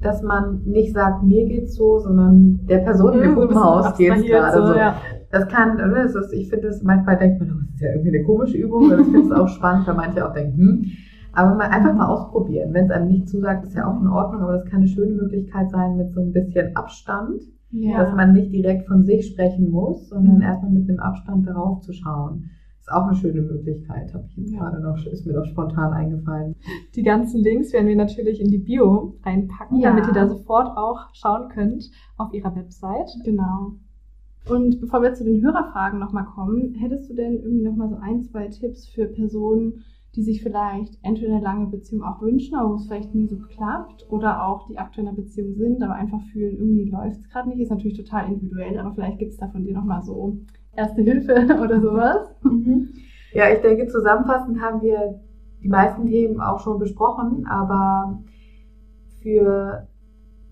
[0.01, 4.75] dass man nicht sagt, mir geht's so, sondern der Person im Puppenhaus geht's gerade so.
[4.75, 4.97] Ja.
[5.31, 8.17] Das kann, das ist, ich finde es, manchmal denkt man, oh, das ist ja irgendwie
[8.17, 10.85] eine komische Übung, ich finde es auch spannend, weil manche auch denken, hm,
[11.33, 12.73] aber mal einfach mal ausprobieren.
[12.73, 15.13] Wenn es einem nicht zusagt, ist ja auch in Ordnung, aber das kann eine schöne
[15.13, 17.99] Möglichkeit sein mit so ein bisschen Abstand, ja.
[17.99, 20.43] dass man nicht direkt von sich sprechen muss, sondern mhm.
[20.43, 22.51] erstmal mit einem Abstand darauf zu schauen.
[22.87, 24.61] Ist auch eine schöne Möglichkeit, habe ich ja.
[24.61, 26.55] gerade noch, ist mir doch spontan eingefallen.
[26.95, 29.91] Die ganzen Links werden wir natürlich in die Bio reinpacken, ja.
[29.91, 33.11] damit ihr da sofort auch schauen könnt auf ihrer Website.
[33.24, 33.72] Genau.
[34.49, 38.22] Und bevor wir zu den Hörerfragen nochmal kommen, hättest du denn irgendwie nochmal so ein,
[38.22, 39.82] zwei Tipps für Personen,
[40.14, 43.39] die sich vielleicht entweder eine lange Beziehung auch wünschen, aber wo es vielleicht nie so
[43.39, 47.28] klappt, oder auch die aktuell in einer Beziehung sind, aber einfach fühlen, irgendwie läuft es
[47.28, 47.59] gerade nicht.
[47.59, 50.39] Ist natürlich total individuell, aber vielleicht gibt es da von dir nochmal so
[50.77, 52.35] Erste Hilfe oder sowas.
[52.43, 52.91] Mhm.
[53.33, 55.20] Ja, ich denke, zusammenfassend haben wir
[55.62, 58.22] die meisten Themen auch schon besprochen, aber
[59.22, 59.89] für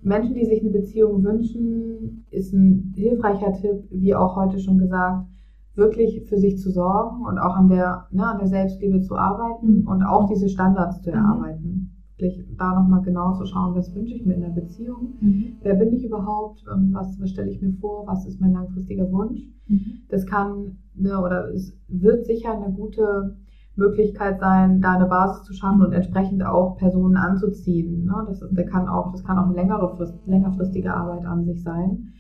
[0.03, 5.27] Menschen, die sich eine Beziehung wünschen, ist ein hilfreicher Tipp, wie auch heute schon gesagt,
[5.75, 9.81] wirklich für sich zu sorgen und auch an der, ne, an der Selbstliebe zu arbeiten
[9.81, 9.89] mhm.
[9.89, 11.17] und auch diese Standards zu mhm.
[11.17, 11.94] erarbeiten
[12.25, 15.57] wirklich da nochmal genau zu schauen, was wünsche ich mir in der Beziehung, mhm.
[15.63, 19.11] wer bin ich überhaupt, ähm, was, was stelle ich mir vor, was ist mein langfristiger
[19.13, 19.41] Wunsch.
[19.69, 20.03] Mhm.
[20.09, 23.37] Das kann ne, oder es wird sicher eine gute
[23.77, 28.05] Möglichkeit sein, da eine Basis zu schaffen und entsprechend auch Personen anzuziehen.
[28.05, 28.25] Ne?
[28.29, 32.13] Das, das, kann auch, das kann auch eine längere Frist, längerfristige Arbeit an sich sein.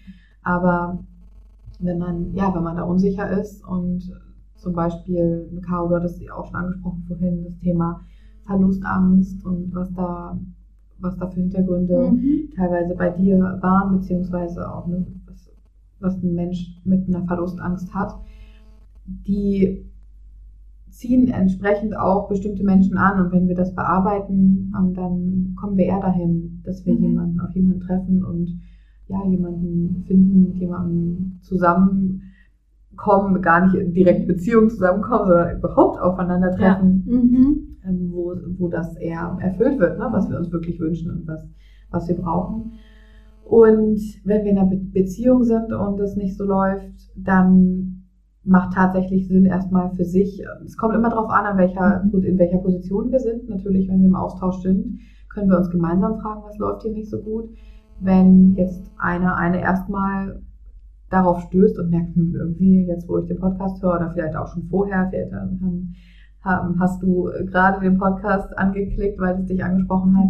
[0.43, 0.99] Aber
[1.79, 4.13] wenn man, ja, wenn man da unsicher ist und
[4.57, 8.01] zum Beispiel, Caro, du hattest auch schon angesprochen vorhin, das Thema
[8.47, 10.39] Verlustangst und was da,
[10.99, 12.51] was da für Hintergründe mhm.
[12.57, 15.51] teilweise bei dir waren, beziehungsweise auch ne, was,
[16.01, 18.15] was ein Mensch mit einer Verlustangst hat,
[19.07, 19.85] die
[20.95, 25.87] ziehen entsprechend auch bestimmte Menschen an und wenn wir das bearbeiten, ähm, dann kommen wir
[25.87, 27.03] eher dahin, dass wir mhm.
[27.03, 28.61] jemanden auf jemanden treffen und
[29.09, 32.23] ja, jemanden finden, mit jemandem zusammenkommen,
[33.43, 37.05] gar nicht direkt Beziehung zusammenkommen, sondern überhaupt aufeinandertreffen.
[37.07, 37.13] Ja.
[37.15, 37.74] Mhm.
[37.87, 40.09] Ähm, wo, wo das eher erfüllt wird, ne?
[40.11, 41.47] was wir uns wirklich wünschen und was,
[41.91, 42.73] was wir brauchen.
[43.45, 48.05] Und wenn wir in einer Be Beziehung sind und es nicht so läuft, dann
[48.43, 50.43] macht tatsächlich Sinn erstmal für sich.
[50.65, 52.25] Es kommt immer darauf an, an welcher, mhm.
[52.25, 53.49] in welcher Position wir sind.
[53.49, 57.11] Natürlich, wenn wir im Austausch sind, können wir uns gemeinsam fragen, was läuft hier nicht
[57.11, 57.51] so gut.
[58.01, 60.43] Wenn jetzt einer eine erstmal
[61.11, 64.49] darauf stößt und merkt, hm, irgendwie jetzt, wo ich den Podcast höre, oder vielleicht auch
[64.49, 65.95] schon vorher, vielleicht haben
[66.45, 70.29] hast du gerade den Podcast angeklickt, weil es dich angesprochen hat,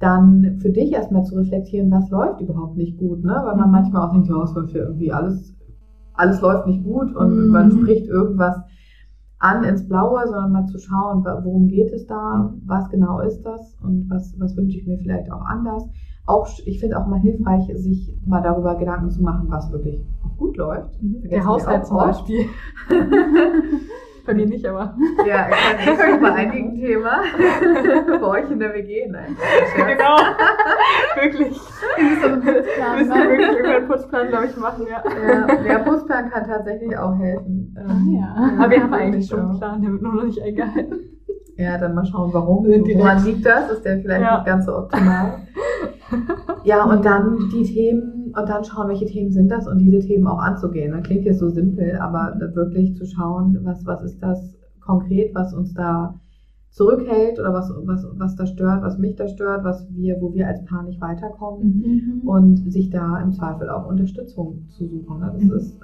[0.00, 3.42] dann für dich erstmal zu reflektieren, was läuft überhaupt nicht gut, ne?
[3.44, 3.72] Weil man mhm.
[3.72, 5.54] manchmal auch denkt, ja, es läuft ja irgendwie alles,
[6.14, 7.52] alles läuft nicht gut und mhm.
[7.52, 8.60] man spricht irgendwas
[9.40, 13.76] an ins Blaue, sondern mal zu schauen, worum geht es da, was genau ist das
[13.82, 15.84] und was, was wünsche ich mir vielleicht auch anders.
[16.26, 20.36] Auch, ich finde auch mal hilfreich, sich mal darüber Gedanken zu machen, was wirklich auch
[20.36, 21.02] gut läuft.
[21.02, 21.22] Mhm.
[21.28, 22.46] Der Haushalt zum Beispiel.
[24.28, 24.94] Bei mir nicht, aber.
[25.26, 27.22] Ja, ich kann nicht bei einigen Thema.
[28.20, 29.34] bei euch in der WG, nein.
[29.74, 30.18] Genau.
[31.22, 31.58] wirklich.
[31.96, 35.02] Wir müssen wirklich irgendeinen Putzplan, glaube ich, machen, ja.
[35.26, 35.46] ja.
[35.46, 37.74] Der Putzplan kann tatsächlich auch helfen.
[37.78, 38.52] Ah, ja.
[38.58, 40.98] Aber wir haben eigentlich schon einen Plan, der wird nur noch nicht eingehalten.
[41.56, 42.66] Ja, dann mal schauen, warum.
[42.66, 43.70] Woran liegt das?
[43.70, 44.36] Ist der vielleicht ja.
[44.36, 45.38] nicht ganz so optimal?
[46.64, 50.26] Ja, und dann die Themen, und dann schauen, welche Themen sind das und diese Themen
[50.26, 50.92] auch anzugehen.
[50.92, 55.54] Das klingt jetzt so simpel, aber wirklich zu schauen, was, was ist das konkret, was
[55.54, 56.14] uns da
[56.70, 60.46] zurückhält oder was, was, was da stört, was mich da stört, was wir, wo wir
[60.46, 62.28] als Paar nicht weiterkommen mhm.
[62.28, 65.20] und sich da im Zweifel auch Unterstützung zu suchen.
[65.20, 65.30] Ne?
[65.34, 65.52] Das mhm.
[65.52, 65.78] ist,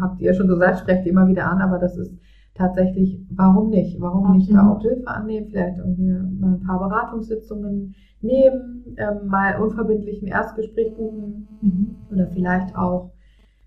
[0.00, 2.12] habt ihr schon gesagt, sprecht ihr immer wieder an, aber das ist
[2.54, 4.00] tatsächlich, warum nicht?
[4.00, 5.46] Warum nicht da auch Hilfe annehmen?
[5.48, 6.10] Vielleicht irgendwie
[6.40, 11.96] mal ein paar Beratungssitzungen nehmen, ähm, mal unverbindlichen Erstgespräch buchen mhm.
[12.10, 13.12] oder vielleicht auch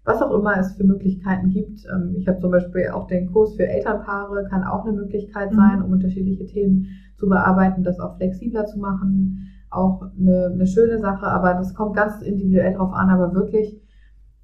[0.04, 1.86] was auch immer es für Möglichkeiten gibt.
[1.86, 5.56] Ähm, ich habe zum Beispiel auch den Kurs für Elternpaare, kann auch eine Möglichkeit mhm.
[5.56, 6.88] sein, um unterschiedliche Themen
[7.18, 9.48] zu bearbeiten, das auch flexibler zu machen.
[9.70, 13.80] Auch eine, eine schöne Sache, aber das kommt ganz individuell drauf an, aber wirklich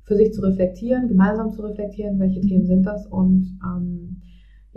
[0.04, 4.22] für sich zu reflektieren, gemeinsam zu reflektieren, welche Themen sind das und ähm,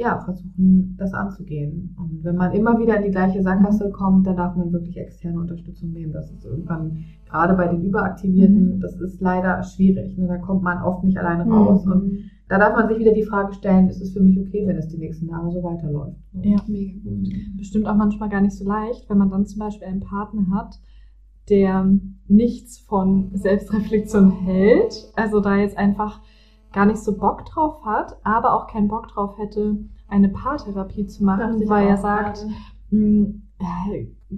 [0.00, 1.94] ja, versuchen, das anzugehen.
[1.98, 3.92] Und wenn man immer wieder in die gleiche Sackgasse mhm.
[3.92, 6.12] kommt, dann darf man wirklich externe Unterstützung nehmen.
[6.12, 8.80] Das ist irgendwann, gerade bei den Überaktivierten, mhm.
[8.80, 10.16] das ist leider schwierig.
[10.16, 10.26] Ne?
[10.26, 11.52] Da kommt man oft nicht alleine mhm.
[11.52, 11.84] raus.
[11.84, 11.92] Mhm.
[11.92, 14.76] Und da darf man sich wieder die Frage stellen, ist es für mich okay, wenn
[14.76, 16.16] es die nächsten Jahre so weiterläuft?
[16.32, 17.28] Ja, mega gut.
[17.58, 20.80] Bestimmt auch manchmal gar nicht so leicht, wenn man dann zum Beispiel einen Partner hat,
[21.50, 21.90] der
[22.26, 25.12] nichts von Selbstreflexion hält.
[25.14, 26.22] Also da jetzt einfach
[26.72, 31.24] gar nicht so Bock drauf hat, aber auch keinen Bock drauf hätte, eine Paartherapie zu
[31.24, 32.46] machen, weil er sagt,
[32.90, 33.42] hm,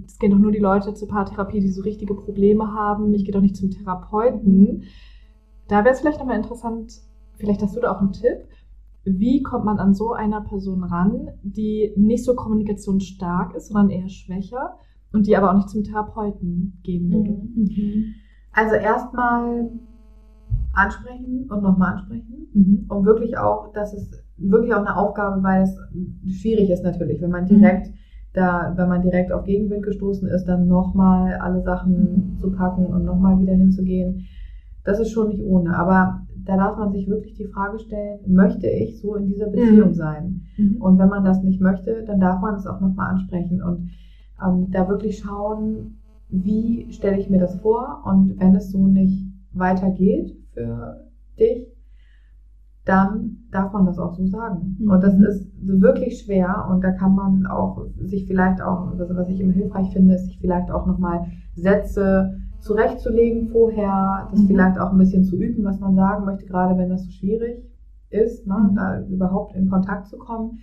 [0.05, 3.13] es gehen doch nur die Leute zur Paartherapie, die so richtige Probleme haben.
[3.13, 4.83] Ich gehe doch nicht zum Therapeuten.
[5.67, 7.01] Da wäre es vielleicht nochmal interessant,
[7.35, 8.47] vielleicht hast du da auch einen Tipp.
[9.05, 14.09] Wie kommt man an so einer Person ran, die nicht so kommunikationsstark ist, sondern eher
[14.09, 14.77] schwächer
[15.11, 17.31] und die aber auch nicht zum Therapeuten gehen würde?
[17.31, 18.15] Mhm.
[18.53, 19.71] Also erstmal
[20.73, 22.47] ansprechen und nochmal ansprechen.
[22.53, 22.85] Mhm.
[22.89, 25.77] Und wirklich auch, das ist wirklich auch eine Aufgabe, weil es
[26.41, 27.93] schwierig ist natürlich, wenn man direkt mhm.
[28.33, 32.37] da, wenn man direkt auf Gegenwind gestoßen ist, dann nochmal alle Sachen mhm.
[32.39, 34.25] zu packen und nochmal wieder hinzugehen.
[34.83, 35.77] Das ist schon nicht ohne.
[35.77, 39.89] Aber da darf man sich wirklich die Frage stellen, möchte ich so in dieser Beziehung
[39.89, 39.93] mhm.
[39.93, 40.41] sein?
[40.57, 40.81] Mhm.
[40.81, 43.91] Und wenn man das nicht möchte, dann darf man es auch nochmal ansprechen und
[44.43, 45.99] ähm, da wirklich schauen,
[46.29, 49.23] wie stelle ich mir das vor und wenn es so nicht
[49.53, 51.05] weitergeht, für
[51.39, 51.67] dich,
[52.85, 54.77] dann darf man das auch so sagen.
[54.79, 54.91] Mhm.
[54.91, 59.29] Und das ist wirklich schwer und da kann man auch sich vielleicht auch, also was
[59.29, 61.25] ich immer hilfreich finde, ist sich vielleicht auch nochmal
[61.55, 64.47] Sätze zurechtzulegen vorher, das mhm.
[64.47, 67.63] vielleicht auch ein bisschen zu üben, was man sagen möchte, gerade wenn das so schwierig
[68.09, 68.75] ist, ne, mhm.
[68.75, 70.59] da überhaupt in Kontakt zu kommen.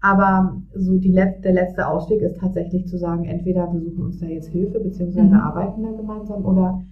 [0.00, 4.20] Aber so die Let der letzte Ausweg ist tatsächlich zu sagen, entweder wir suchen uns
[4.20, 5.34] da jetzt Hilfe, beziehungsweise mhm.
[5.34, 6.82] arbeiten da gemeinsam oder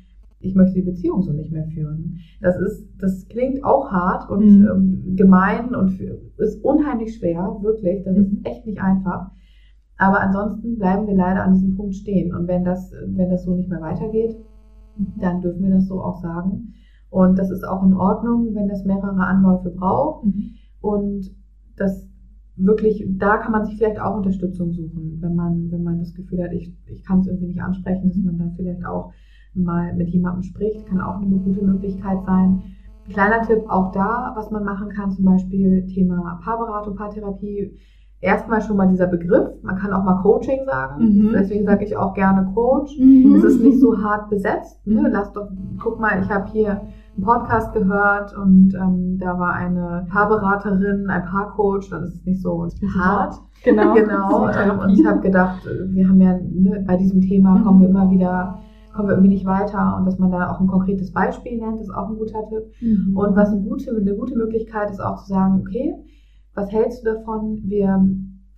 [0.40, 2.18] ich möchte die Beziehung so nicht mehr führen.
[2.40, 4.68] Das ist, das klingt auch hart und mhm.
[4.68, 5.98] ähm, gemein und
[6.38, 8.04] ist unheimlich schwer, wirklich.
[8.04, 8.24] Das mhm.
[8.24, 9.30] ist echt nicht einfach.
[9.98, 12.34] Aber ansonsten bleiben wir leider an diesem Punkt stehen.
[12.34, 14.36] Und wenn das, wenn das so nicht mehr weitergeht,
[14.96, 15.12] mhm.
[15.20, 16.74] dann dürfen wir das so auch sagen.
[17.08, 20.26] Und das ist auch in Ordnung, wenn das mehrere Anläufe braucht.
[20.26, 20.50] Mhm.
[20.80, 21.34] Und
[21.76, 22.06] das
[22.56, 26.42] wirklich, da kann man sich vielleicht auch Unterstützung suchen, wenn man, wenn man das Gefühl
[26.42, 29.12] hat, ich, ich kann es irgendwie nicht ansprechen, dass man da vielleicht auch
[29.56, 32.62] mal mit jemandem spricht, kann auch eine gute Möglichkeit sein.
[33.08, 37.78] Kleiner Tipp auch da, was man machen kann, zum Beispiel Thema Paarberatung, Paartherapie.
[38.20, 39.48] Erstmal schon mal dieser Begriff.
[39.62, 41.04] Man kann auch mal Coaching sagen.
[41.04, 41.32] Mhm.
[41.32, 42.98] Deswegen sage ich auch gerne Coach.
[42.98, 43.34] Mhm.
[43.36, 44.84] Es ist nicht so hart besetzt.
[44.86, 45.02] Ne?
[45.02, 45.08] Mhm.
[45.12, 45.48] Lass doch,
[45.78, 46.80] guck mal, ich habe hier
[47.16, 51.90] einen Podcast gehört und ähm, da war eine Paarberaterin, ein Paarcoach.
[51.90, 52.66] Dann ist es nicht so
[52.98, 53.34] hart.
[53.64, 53.94] Genau.
[53.94, 54.48] genau.
[54.48, 58.10] Ähm, und ich habe gedacht, wir haben ja ne, bei diesem Thema kommen wir immer
[58.10, 58.58] wieder
[58.96, 61.94] kommen wir irgendwie nicht weiter und dass man da auch ein konkretes Beispiel nennt, ist
[61.94, 62.64] auch ein guter Tipp.
[62.80, 63.16] Mhm.
[63.16, 65.94] Und was eine gute, eine gute Möglichkeit ist auch zu sagen, okay,
[66.54, 67.60] was hältst du davon?
[67.64, 68.04] Wir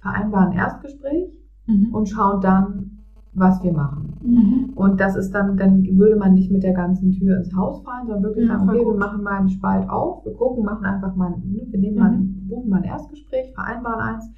[0.01, 1.29] vereinbaren ein Erstgespräch
[1.67, 1.93] mhm.
[1.93, 2.99] und schauen dann,
[3.35, 4.15] was wir machen.
[4.23, 4.73] Mhm.
[4.75, 8.07] Und das ist dann, dann würde man nicht mit der ganzen Tür ins Haus fallen,
[8.07, 8.95] sondern wirklich ja, sagen, okay, gut.
[8.95, 12.13] wir machen mal einen Spalt auf, wir gucken, machen einfach mal, ne, wir nehmen mal,
[12.13, 12.49] mhm.
[12.49, 14.33] buchen mal ein Erstgespräch, vereinbaren eins.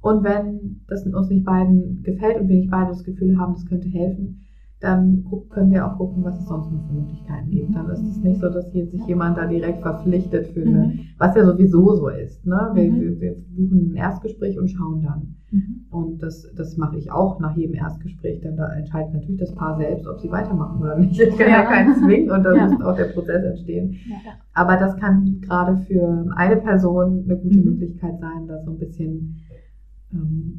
[0.00, 3.64] Und wenn das uns nicht beiden gefällt und wir nicht beide das Gefühl haben, das
[3.64, 4.43] könnte helfen,
[4.84, 7.74] dann können wir auch gucken, was es sonst noch für Möglichkeiten gibt.
[7.74, 11.00] Dann ist es nicht so, dass hier sich jemand da direkt verpflichtet eine, mhm.
[11.18, 12.44] was ja sowieso so ist.
[12.44, 12.70] Ne?
[12.74, 13.00] Wir, mhm.
[13.00, 15.36] wir, wir buchen ein Erstgespräch und schauen dann.
[15.50, 15.86] Mhm.
[15.90, 18.42] Und das, das mache ich auch nach jedem Erstgespräch.
[18.42, 21.18] Denn da entscheidet natürlich das Paar selbst, ob sie weitermachen oder nicht.
[21.18, 22.66] Ich kann ja, ja keinen zwingen und da ja.
[22.66, 23.94] muss auch der Prozess entstehen.
[24.06, 24.32] Ja.
[24.52, 27.64] Aber das kann gerade für eine Person eine gute mhm.
[27.64, 29.40] Möglichkeit sein, da so ein bisschen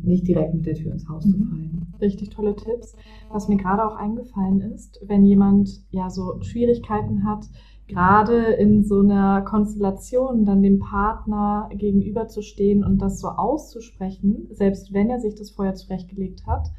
[0.04, 1.32] nicht direkt mit der Tür ins Haus mhm.
[1.32, 1.88] zu fallen.
[2.02, 2.96] Richtig tolle Tipps.
[3.32, 7.48] Was mir gerade auch eingefallen ist, wenn jemand ja so Schwierigkeiten hat,
[7.88, 15.10] gerade in so einer Konstellation dann dem Partner gegenüberzustehen und das so auszusprechen, selbst wenn
[15.10, 16.72] er sich das vorher zurechtgelegt hat,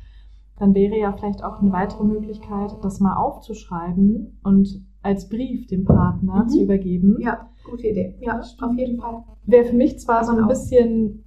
[0.59, 5.85] dann wäre ja vielleicht auch eine weitere Möglichkeit, das mal aufzuschreiben und als Brief dem
[5.85, 6.49] Partner mhm.
[6.49, 7.19] zu übergeben.
[7.21, 8.15] Ja, gute Idee.
[8.21, 9.23] Ja, auf jeden Fall.
[9.45, 11.25] Wäre für mich zwar so ein bisschen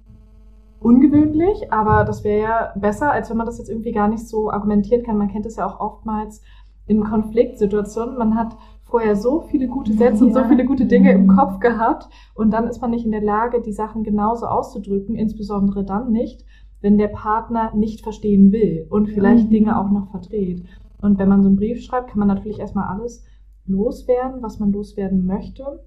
[0.80, 4.50] ungewöhnlich, aber das wäre ja besser, als wenn man das jetzt irgendwie gar nicht so
[4.50, 5.18] argumentieren kann.
[5.18, 6.42] Man kennt es ja auch oftmals
[6.86, 8.18] in Konfliktsituationen.
[8.18, 10.26] Man hat vorher so viele gute Sätze ja.
[10.26, 13.22] und so viele gute Dinge im Kopf gehabt und dann ist man nicht in der
[13.22, 16.44] Lage, die Sachen genauso auszudrücken, insbesondere dann nicht,
[16.80, 19.50] wenn der Partner nicht verstehen will und vielleicht mhm.
[19.50, 20.64] Dinge auch noch verdreht.
[21.00, 23.24] Und wenn man so einen Brief schreibt, kann man natürlich erstmal alles
[23.66, 25.80] loswerden, was man loswerden möchte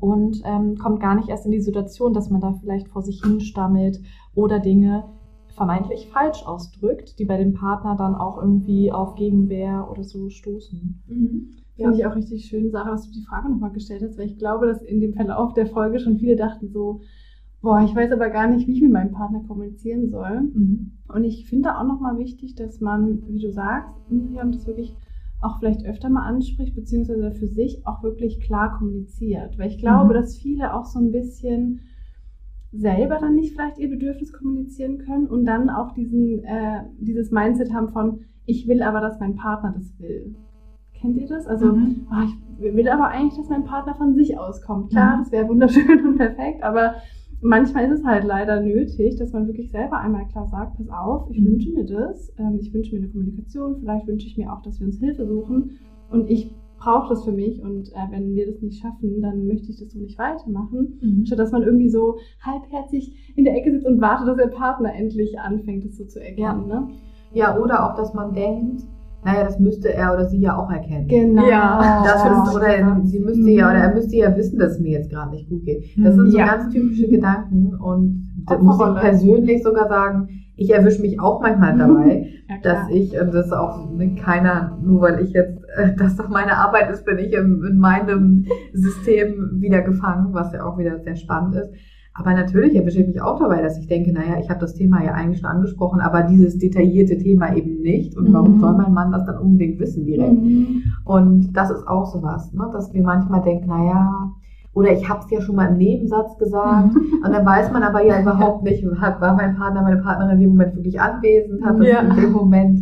[0.00, 3.22] und ähm, kommt gar nicht erst in die Situation, dass man da vielleicht vor sich
[3.22, 4.00] hinstammelt
[4.34, 5.04] oder Dinge
[5.54, 11.02] vermeintlich falsch ausdrückt, die bei dem Partner dann auch irgendwie auf Gegenwehr oder so stoßen.
[11.06, 11.50] Mhm.
[11.76, 11.86] Ja.
[11.86, 14.38] Finde ich auch richtig schön, Sarah, dass du die Frage nochmal gestellt hast, weil ich
[14.38, 17.00] glaube, dass in dem Verlauf der Folge schon viele dachten so,
[17.62, 20.42] boah, ich weiß aber gar nicht, wie ich mit meinem Partner kommunizieren soll.
[20.42, 20.92] Mhm.
[21.08, 24.94] Und ich finde auch nochmal wichtig, dass man, wie du sagst, Miriam, das wirklich
[25.44, 29.58] auch vielleicht öfter mal anspricht, beziehungsweise für sich auch wirklich klar kommuniziert.
[29.58, 30.14] Weil ich glaube, mhm.
[30.14, 31.80] dass viele auch so ein bisschen
[32.72, 37.72] selber dann nicht vielleicht ihr Bedürfnis kommunizieren können und dann auch diesen, äh, dieses Mindset
[37.72, 40.34] haben von, ich will aber, dass mein Partner das will.
[40.92, 41.46] Kennt ihr das?
[41.46, 42.06] Also, mhm.
[42.10, 42.24] oh,
[42.58, 44.90] ich will aber eigentlich, dass mein Partner von sich auskommt.
[44.90, 45.20] Klar, mhm.
[45.20, 46.94] das wäre wunderschön und perfekt, aber
[47.44, 51.30] manchmal ist es halt leider nötig, dass man wirklich selber einmal klar sagt, pass auf,
[51.30, 51.46] ich mhm.
[51.46, 54.80] wünsche mir das, ähm, ich wünsche mir eine Kommunikation, vielleicht wünsche ich mir auch, dass
[54.80, 55.78] wir uns Hilfe suchen
[56.10, 59.70] und ich brauche das für mich und äh, wenn wir das nicht schaffen, dann möchte
[59.70, 61.26] ich das so nicht weitermachen, mhm.
[61.26, 64.94] statt dass man irgendwie so halbherzig in der Ecke sitzt und wartet, dass der Partner
[64.94, 66.68] endlich anfängt, das so zu erkennen.
[66.68, 66.88] Ja, ne?
[67.32, 68.82] ja oder auch, dass man denkt,
[69.24, 71.08] naja, das müsste er oder sie ja auch erkennen.
[71.08, 71.48] Genau.
[71.48, 72.02] Ja.
[72.04, 73.48] Das ist, oder sie müsste mhm.
[73.48, 75.84] ja, oder er müsste ja wissen, dass es mir jetzt gerade nicht gut geht.
[75.96, 76.46] Das sind so ja.
[76.46, 81.76] ganz typische Gedanken und da muss ich persönlich sogar sagen, ich erwische mich auch manchmal
[81.76, 83.88] dabei, ja, dass ich, und das ist auch
[84.22, 87.78] keiner, nur weil ich jetzt, äh, dass das meine Arbeit ist, bin ich in, in
[87.78, 91.70] meinem System wieder gefangen, was ja auch wieder sehr spannend ist
[92.16, 95.02] aber natürlich erwische ich mich auch dabei, dass ich denke, naja, ich habe das Thema
[95.02, 98.16] ja eigentlich schon angesprochen, aber dieses detaillierte Thema eben nicht.
[98.16, 98.60] Und warum mhm.
[98.60, 100.40] soll mein Mann das dann unbedingt wissen direkt?
[100.40, 100.84] Mhm.
[101.04, 102.70] Und das ist auch sowas, ne?
[102.72, 104.30] dass wir manchmal denken, naja,
[104.74, 106.94] oder ich habe es ja schon mal im Nebensatz gesagt.
[106.94, 107.24] Mhm.
[107.24, 110.50] Und dann weiß man aber ja überhaupt nicht, war mein Partner, meine Partnerin in dem
[110.50, 111.98] Moment wirklich anwesend, hat das ja.
[111.98, 112.80] in dem Moment,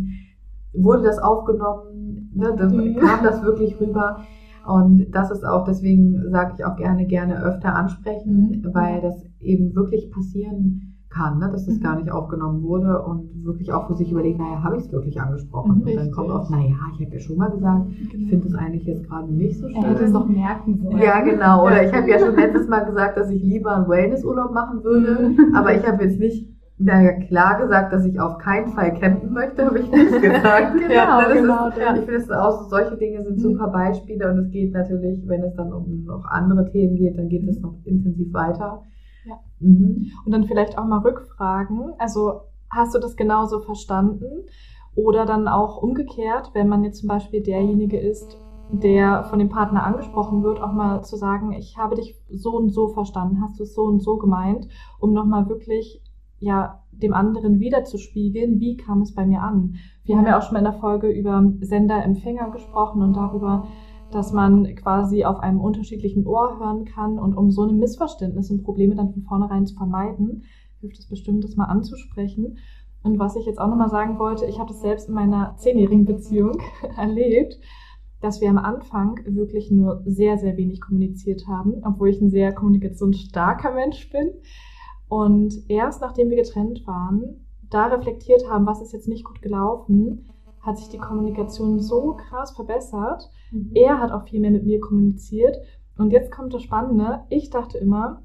[0.75, 2.53] wurde das aufgenommen, ne?
[2.55, 2.95] dann mhm.
[2.97, 4.17] kam das wirklich rüber.
[4.65, 8.73] Und das ist auch, deswegen sage ich auch gerne, gerne öfter ansprechen, mhm.
[8.73, 11.49] weil das eben wirklich passieren kann, ne?
[11.51, 11.81] dass das mhm.
[11.81, 15.21] gar nicht aufgenommen wurde und wirklich auch für sich überlegen, naja, habe ich es wirklich
[15.21, 15.83] angesprochen?
[15.83, 15.97] Richtig.
[15.97, 18.23] Und dann kommt auch, naja, ich habe ja schon mal gesagt, genau.
[18.23, 19.83] ich finde es eigentlich jetzt gerade nicht so schön.
[19.83, 20.97] Hätte es doch merken sollen.
[20.97, 21.65] Ja, genau.
[21.65, 25.29] Oder ich habe ja schon letztes Mal gesagt, dass ich lieber einen Wellnessurlaub machen würde,
[25.29, 25.55] mhm.
[25.55, 26.47] aber ich habe jetzt nicht
[26.83, 30.73] naja, klar gesagt, dass ich auf keinen Fall campen möchte, habe ich nicht gesagt.
[30.77, 31.67] genau, ja, genau.
[31.69, 31.95] Ist, ja.
[31.95, 33.41] Ich finde es auch, solche Dinge sind mhm.
[33.41, 37.29] super Beispiele und es geht natürlich, wenn es dann um noch andere Themen geht, dann
[37.29, 38.83] geht es noch intensiv weiter.
[39.25, 39.39] Ja.
[39.59, 40.07] Mhm.
[40.25, 41.93] Und dann vielleicht auch mal rückfragen.
[41.97, 44.45] Also hast du das genauso verstanden?
[44.95, 48.37] Oder dann auch umgekehrt, wenn man jetzt zum Beispiel derjenige ist,
[48.71, 52.69] der von dem Partner angesprochen wird, auch mal zu sagen, ich habe dich so und
[52.69, 54.67] so verstanden, hast du es so und so gemeint,
[54.99, 56.01] um nochmal wirklich
[56.43, 59.75] ja dem anderen wiederzuspiegeln, wie kam es bei mir an.
[60.03, 63.67] Wir haben ja auch schon mal in der Folge über Sender-Empfänger gesprochen und darüber,
[64.11, 68.63] dass man quasi auf einem unterschiedlichen Ohr hören kann und um so ein Missverständnis und
[68.63, 70.43] Probleme dann von vornherein zu vermeiden,
[70.81, 72.57] hilft es bestimmt, das mal anzusprechen.
[73.01, 76.05] Und was ich jetzt auch nochmal sagen wollte, ich habe das selbst in meiner zehnjährigen
[76.05, 76.61] Beziehung
[76.97, 77.59] erlebt,
[78.21, 82.53] dass wir am Anfang wirklich nur sehr, sehr wenig kommuniziert haben, obwohl ich ein sehr
[82.53, 84.31] kommunikationsstarker Mensch bin.
[85.13, 90.27] Und erst nachdem wir getrennt waren, da reflektiert haben, was ist jetzt nicht gut gelaufen,
[90.59, 93.29] hat sich die Kommunikation so krass verbessert.
[93.51, 93.69] Mhm.
[93.75, 95.55] Er hat auch viel mehr mit mir kommuniziert.
[95.99, 97.25] Und jetzt kommt das Spannende.
[97.29, 98.23] Ich dachte immer,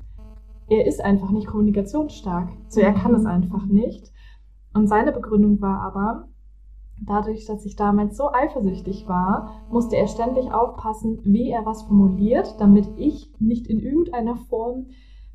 [0.66, 2.48] er ist einfach nicht kommunikationsstark.
[2.68, 3.28] So, er kann es mhm.
[3.28, 4.10] einfach nicht.
[4.72, 6.28] Und seine Begründung war aber,
[7.04, 12.58] dadurch, dass ich damals so eifersüchtig war, musste er ständig aufpassen, wie er was formuliert,
[12.58, 14.86] damit ich nicht in irgendeiner Form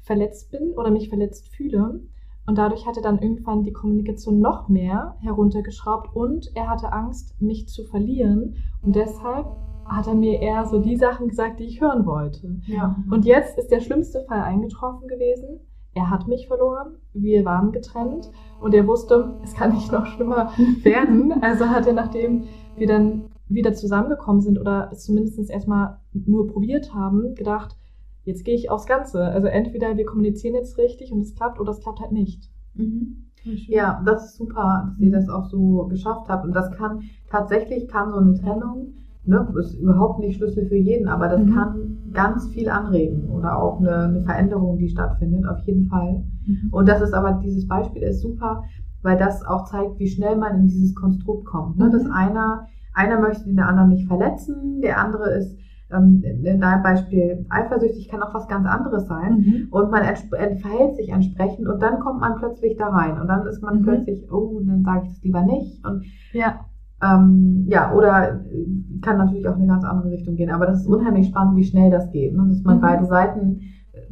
[0.04, 2.02] verletzt bin oder mich verletzt fühle.
[2.46, 7.42] Und dadurch hat er dann irgendwann die Kommunikation noch mehr heruntergeschraubt und er hatte Angst,
[7.42, 8.56] mich zu verlieren.
[8.82, 9.48] Und deshalb
[9.86, 12.60] hat er mir eher so die Sachen gesagt, die ich hören wollte.
[12.66, 12.98] Ja.
[13.10, 15.60] Und jetzt ist der schlimmste Fall eingetroffen gewesen.
[15.94, 20.52] Er hat mich verloren, wir waren getrennt und er wusste, es kann nicht noch schlimmer
[20.84, 21.32] werden.
[21.42, 26.94] Also hat er, nachdem wir dann wieder zusammengekommen sind oder es zumindest erstmal nur probiert
[26.94, 27.78] haben, gedacht,
[28.24, 29.24] jetzt gehe ich aufs Ganze.
[29.24, 32.50] Also entweder wir kommunizieren jetzt richtig und es klappt oder es klappt halt nicht.
[32.74, 33.30] Mhm.
[33.44, 36.46] Ja, das ist super, dass ihr das auch so geschafft habt.
[36.46, 38.94] Und das kann, tatsächlich kann so eine Trennung
[39.26, 41.54] ne, ist überhaupt nicht Schlüssel für jeden, aber das mhm.
[41.54, 46.24] kann ganz viel anregen oder auch eine, eine, Veränderung, die stattfindet, auf jeden Fall.
[46.46, 46.70] Mhm.
[46.72, 48.64] Und das ist aber, dieses Beispiel ist super,
[49.02, 51.78] weil das auch zeigt, wie schnell man in dieses Konstrukt kommt.
[51.78, 51.88] Ne?
[51.88, 51.92] Mhm.
[51.92, 55.58] Dass einer, einer möchte den anderen nicht verletzen, der andere ist
[55.94, 59.68] ähm, in deinem Beispiel eifersüchtig kann auch was ganz anderes sein mhm.
[59.72, 63.62] und man verhält sich entsprechend und dann kommt man plötzlich da rein und dann ist
[63.62, 63.84] man mhm.
[63.84, 66.04] plötzlich, oh, dann sage ich das lieber nicht und
[66.34, 66.60] ja.
[67.02, 68.46] Ähm, ja, oder
[69.02, 70.50] kann natürlich auch in eine ganz andere Richtung gehen.
[70.50, 72.34] Aber das ist unheimlich spannend, wie schnell das geht.
[72.34, 72.46] Ne?
[72.48, 72.82] Dass man mhm.
[72.82, 73.60] beide Seiten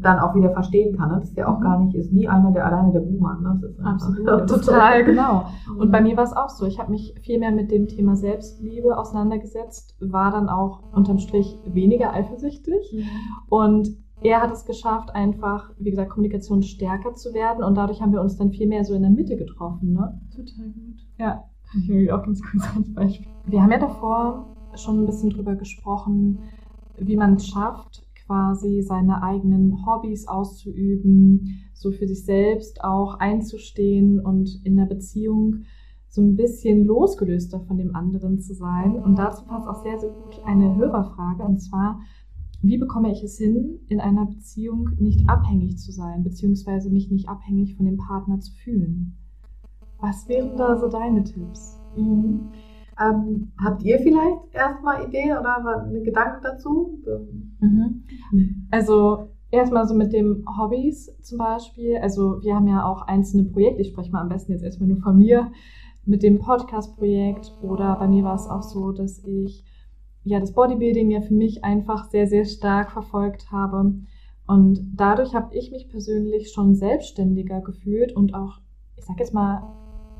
[0.02, 1.10] dann auch wieder verstehen kann.
[1.10, 1.20] Ne?
[1.20, 1.64] Das ist ja auch mhm.
[1.64, 3.42] gar nicht, ist nie einer, der alleine der Buhmann.
[3.42, 3.60] Ne?
[3.62, 5.46] Das ist Absolut, total, genau.
[5.78, 6.66] Und bei mir war es auch so.
[6.66, 11.58] Ich habe mich viel mehr mit dem Thema Selbstliebe auseinandergesetzt, war dann auch unterm Strich
[11.66, 12.94] weniger eifersüchtig.
[12.94, 13.04] Mhm.
[13.50, 13.90] Und
[14.22, 17.64] er hat es geschafft, einfach, wie gesagt, Kommunikation stärker zu werden.
[17.64, 19.94] Und dadurch haben wir uns dann viel mehr so in der Mitte getroffen.
[19.94, 20.22] Ne?
[20.36, 21.00] Total gut.
[21.18, 21.44] Ja.
[21.74, 23.28] Ich will auch ganz kurz als Beispiel.
[23.46, 24.46] Wir haben ja davor
[24.76, 26.40] schon ein bisschen drüber gesprochen,
[26.98, 34.22] wie man es schafft, quasi seine eigenen Hobbys auszuüben, so für sich selbst auch einzustehen
[34.22, 35.64] und in der Beziehung
[36.08, 38.96] so ein bisschen losgelöster von dem anderen zu sein.
[38.96, 42.00] Und dazu passt auch sehr, sehr gut eine Hörerfrage und zwar,
[42.62, 47.28] wie bekomme ich es hin, in einer Beziehung nicht abhängig zu sein, beziehungsweise mich nicht
[47.28, 49.18] abhängig von dem Partner zu fühlen?
[50.00, 51.82] Was wären da so deine Tipps?
[51.98, 52.48] Mhm.
[53.00, 57.00] Ähm, habt ihr vielleicht erstmal Ideen oder eine Gedanken dazu?
[57.60, 58.04] Mhm.
[58.72, 61.98] Also erstmal so mit dem Hobbys zum Beispiel.
[61.98, 63.82] Also wir haben ja auch einzelne Projekte.
[63.82, 65.52] Ich spreche mal am besten jetzt erstmal nur von mir
[66.06, 67.54] mit dem Podcast-Projekt.
[67.62, 69.66] Oder bei mir war es auch so, dass ich
[70.24, 73.94] ja das Bodybuilding ja für mich einfach sehr, sehr stark verfolgt habe.
[74.48, 78.60] Und dadurch habe ich mich persönlich schon selbstständiger gefühlt und auch,
[78.96, 79.64] ich sag jetzt mal,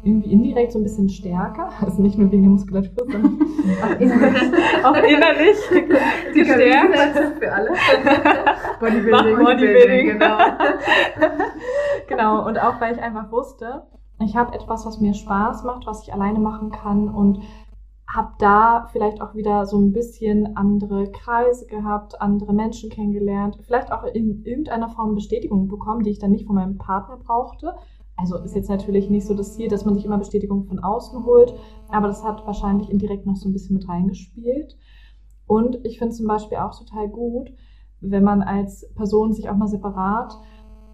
[0.04, 1.70] irgendwie indirekt so ein bisschen stärker.
[1.82, 3.40] Also nicht nur wegen der Muskulatur, sondern
[3.84, 4.52] auch innerlich.
[4.84, 5.58] auch innerlich
[6.34, 7.40] gestärkt.
[7.40, 7.70] für alle.
[8.80, 9.38] Bodybuilding.
[9.38, 10.38] Bodybuilding, genau.
[12.08, 13.84] genau, und auch weil ich einfach wusste,
[14.20, 17.40] ich habe etwas, was mir Spaß macht, was ich alleine machen kann und
[18.14, 23.92] habe da vielleicht auch wieder so ein bisschen andere Kreise gehabt, andere Menschen kennengelernt, vielleicht
[23.92, 27.74] auch in irgendeiner Form Bestätigung bekommen, die ich dann nicht von meinem Partner brauchte,
[28.22, 31.26] also ist jetzt natürlich nicht so das Ziel, dass man sich immer Bestätigung von außen
[31.26, 31.54] holt,
[31.90, 34.78] aber das hat wahrscheinlich indirekt noch so ein bisschen mit reingespielt.
[35.48, 37.52] Und ich finde zum Beispiel auch total gut,
[38.00, 40.38] wenn man als Person sich auch mal separat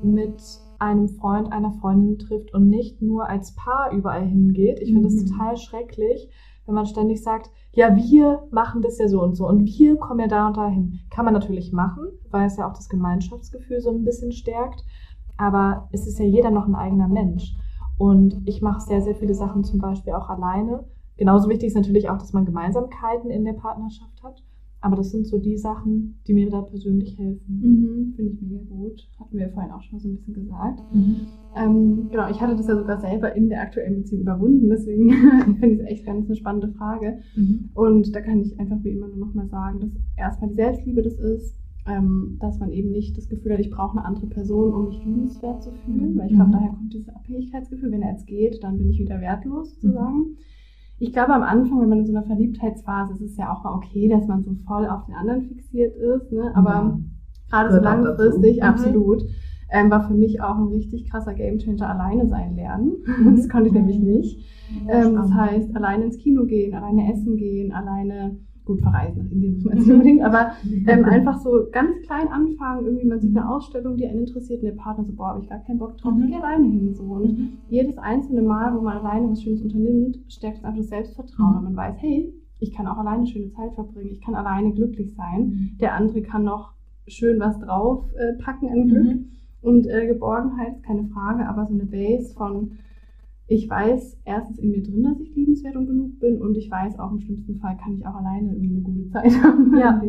[0.01, 0.41] mit
[0.79, 4.79] einem Freund, einer Freundin trifft und nicht nur als Paar überall hingeht.
[4.79, 5.27] Ich finde es mhm.
[5.27, 6.29] total schrecklich,
[6.65, 10.19] wenn man ständig sagt, ja, wir machen das ja so und so und wir kommen
[10.19, 10.99] ja da und dahin.
[11.09, 14.83] Kann man natürlich machen, weil es ja auch das Gemeinschaftsgefühl so ein bisschen stärkt
[15.37, 17.55] aber es ist ja jeder noch ein eigener Mensch.
[17.97, 20.85] Und ich mache sehr, sehr viele Sachen zum Beispiel auch alleine.
[21.17, 24.43] Genauso wichtig ist natürlich auch, dass man Gemeinsamkeiten in der Partnerschaft hat.
[24.79, 27.41] Aber das sind so die Sachen, die mir da persönlich helfen.
[27.47, 29.09] Mhm, Finde ich mega gut.
[29.19, 30.83] Hatten wir vorhin auch schon so ein bisschen gesagt.
[30.93, 31.15] Mhm.
[31.55, 34.69] Ähm, genau, ich hatte das ja sogar selber in der aktuellen Beziehung überwunden.
[34.69, 35.11] Deswegen
[35.59, 37.17] finde ich es echt ganz eine spannende Frage.
[37.35, 37.71] Mhm.
[37.73, 41.15] Und da kann ich einfach wie immer nur nochmal sagen, dass erstmal die Selbstliebe das
[41.15, 41.57] ist,
[41.87, 45.03] ähm, dass man eben nicht das Gefühl hat, ich brauche eine andere Person, um mich
[45.03, 46.53] liebenswert zu fühlen, weil ich glaube, mhm.
[46.53, 50.17] daher kommt dieses Abhängigkeitsgefühl, wenn er jetzt geht, dann bin ich wieder wertlos sozusagen.
[50.17, 50.37] Mhm.
[50.99, 53.63] Ich glaube, am Anfang, wenn man in so einer Verliebtheitsphase ist, ist es ja auch
[53.63, 56.51] mal okay, dass man so voll auf den anderen fixiert ist, ne?
[56.55, 57.11] aber mhm.
[57.49, 58.63] gerade so langfristig, mhm.
[58.63, 59.23] absolut,
[59.69, 62.93] ähm, war für mich auch ein richtig krasser Gamechanger alleine sein lernen.
[63.17, 63.35] Mhm.
[63.35, 64.45] Das konnte ich nämlich nicht.
[64.87, 68.37] Ähm, das heißt, alleine ins Kino gehen, alleine essen gehen, alleine
[68.67, 70.51] gut verreisen nach Indien muss man jetzt nicht unbedingt, aber
[70.85, 74.67] ähm, einfach so ganz klein anfangen, irgendwie man sieht eine Ausstellung, die einen interessiert und
[74.67, 76.27] der Partner so, boah, habe ich gar keinen Bock drauf, mhm.
[76.27, 77.03] geh alleine hin so.
[77.03, 77.49] Und mhm.
[77.69, 81.57] jedes einzelne Mal, wo man alleine was Schönes unternimmt, stärkt einfach das Selbstvertrauen, mhm.
[81.57, 85.15] und man weiß, hey, ich kann auch alleine schöne Zeit verbringen, ich kann alleine glücklich
[85.15, 85.77] sein, mhm.
[85.79, 86.73] der andere kann noch
[87.07, 89.25] schön was drauf äh, packen an Glück mhm.
[89.61, 92.71] und äh, Geborgenheit ist keine Frage, aber so eine Base von
[93.47, 96.99] ich weiß erstens in mir drin, dass ich liebenswert und genug bin und ich weiß
[96.99, 99.77] auch im schlimmsten Fall kann ich auch alleine irgendwie eine gute Zeit haben.
[99.77, 100.01] Ja,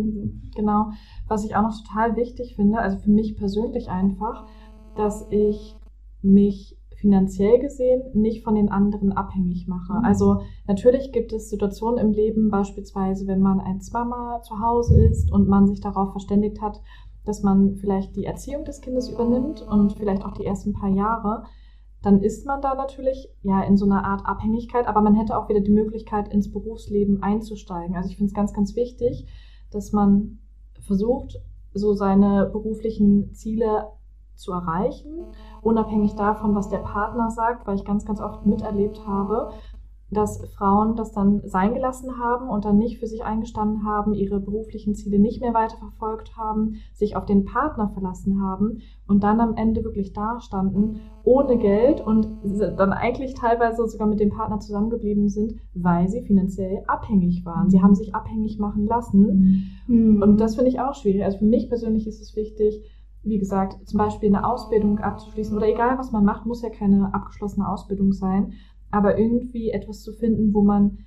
[0.57, 0.91] genau.
[1.29, 4.47] Was ich auch noch total wichtig finde, also für mich persönlich einfach,
[4.97, 5.77] dass ich
[6.21, 9.93] mich finanziell gesehen nicht von den anderen abhängig mache.
[9.93, 10.05] Mhm.
[10.05, 15.31] Also natürlich gibt es Situationen im Leben, beispielsweise wenn man als Mama zu Hause ist
[15.31, 16.81] und man sich darauf verständigt hat,
[17.25, 21.45] dass man vielleicht die Erziehung des Kindes übernimmt und vielleicht auch die ersten paar Jahre,
[22.03, 25.49] dann ist man da natürlich ja in so einer Art Abhängigkeit, aber man hätte auch
[25.49, 27.97] wieder die Möglichkeit, ins Berufsleben einzusteigen.
[27.97, 29.27] Also ich finde es ganz, ganz wichtig,
[29.71, 30.39] dass man
[30.81, 31.41] versucht,
[31.75, 33.89] so seine beruflichen Ziele
[34.35, 35.27] zu erreichen,
[35.63, 39.51] unabhängig davon, was der Partner sagt, weil ich ganz, ganz oft miterlebt habe,
[40.11, 44.41] dass Frauen das dann sein gelassen haben und dann nicht für sich eingestanden haben, ihre
[44.41, 49.55] beruflichen Ziele nicht mehr weiterverfolgt haben, sich auf den Partner verlassen haben und dann am
[49.57, 52.27] Ende wirklich dastanden ohne Geld und
[52.79, 57.69] dann eigentlich teilweise sogar mit dem Partner zusammengeblieben sind, weil sie finanziell abhängig waren.
[57.69, 60.23] Sie haben sich abhängig machen lassen mhm.
[60.23, 61.23] und das finde ich auch schwierig.
[61.25, 62.83] Also für mich persönlich ist es wichtig,
[63.23, 67.13] wie gesagt, zum Beispiel eine Ausbildung abzuschließen oder egal was man macht, muss ja keine
[67.13, 68.53] abgeschlossene Ausbildung sein,
[68.91, 70.99] aber irgendwie etwas zu finden, wo man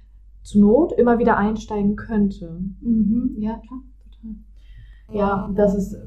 [0.44, 2.60] zur Not immer wieder einsteigen könnte.
[2.82, 3.36] Mhm.
[3.38, 3.80] Ja, klar.
[4.04, 4.36] Total.
[5.14, 5.98] Ja, das ist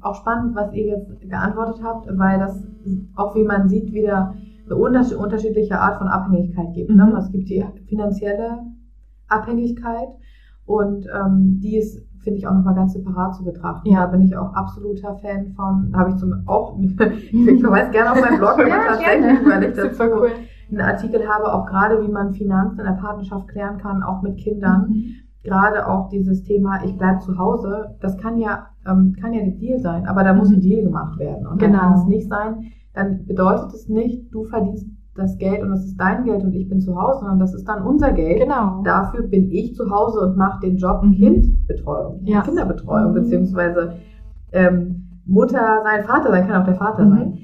[0.00, 2.66] auch spannend, was ihr jetzt geantwortet habt, weil das
[3.14, 4.34] auch, wie man sieht, wieder
[4.66, 6.90] eine unterschiedliche Art von Abhängigkeit gibt.
[6.90, 7.06] Ne?
[7.06, 7.16] Mhm.
[7.16, 8.66] Es gibt die finanzielle
[9.28, 10.08] Abhängigkeit
[10.66, 13.88] und ähm, die ist finde ich auch nochmal ganz separat zu betrachten.
[13.88, 14.04] Ja.
[14.04, 15.90] Da bin ich auch absoluter Fan von.
[15.92, 19.76] Da habe ich zum auch, ich verweise gerne auf meinen Blog, ja, tatsächlich, weil ich
[19.76, 20.30] dazu cool.
[20.70, 24.38] Einen Artikel habe, auch gerade wie man Finanzen in der Partnerschaft klären kann, auch mit
[24.38, 24.88] Kindern.
[24.88, 25.04] Mhm.
[25.44, 29.58] Gerade auch dieses Thema, ich bleibe zu Hause, das kann ja, ähm, kann ja ein
[29.58, 30.56] Deal sein, aber da muss mhm.
[30.56, 31.46] ein Deal gemacht werden.
[31.46, 31.78] Und genau.
[31.78, 34.86] dann kann es nicht sein, dann bedeutet es nicht, du verdienst
[35.18, 37.66] das Geld und das ist dein Geld und ich bin zu Hause, sondern das ist
[37.68, 38.40] dann unser Geld.
[38.40, 38.82] Genau.
[38.84, 41.12] Dafür bin ich zu Hause und mache den Job mhm.
[41.12, 42.42] Kindbetreuung, ja.
[42.42, 43.14] Kinderbetreuung, mhm.
[43.14, 43.94] beziehungsweise
[44.52, 47.10] ähm, Mutter sein, Vater sein, kann auch der Vater mhm.
[47.10, 47.38] sein.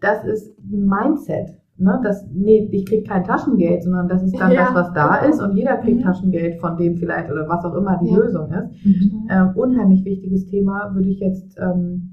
[0.00, 1.58] Das ist ein Mindset.
[1.76, 2.00] Ne?
[2.04, 5.30] Das, nee, ich krieg kein Taschengeld, sondern das ist dann ja, das, was da genau.
[5.30, 6.04] ist und jeder kriegt mhm.
[6.04, 8.16] Taschengeld von dem vielleicht oder was auch immer die ja.
[8.16, 8.84] Lösung ist.
[8.84, 9.28] Mhm.
[9.28, 12.10] Ähm, unheimlich wichtiges Thema würde ich jetzt ähm,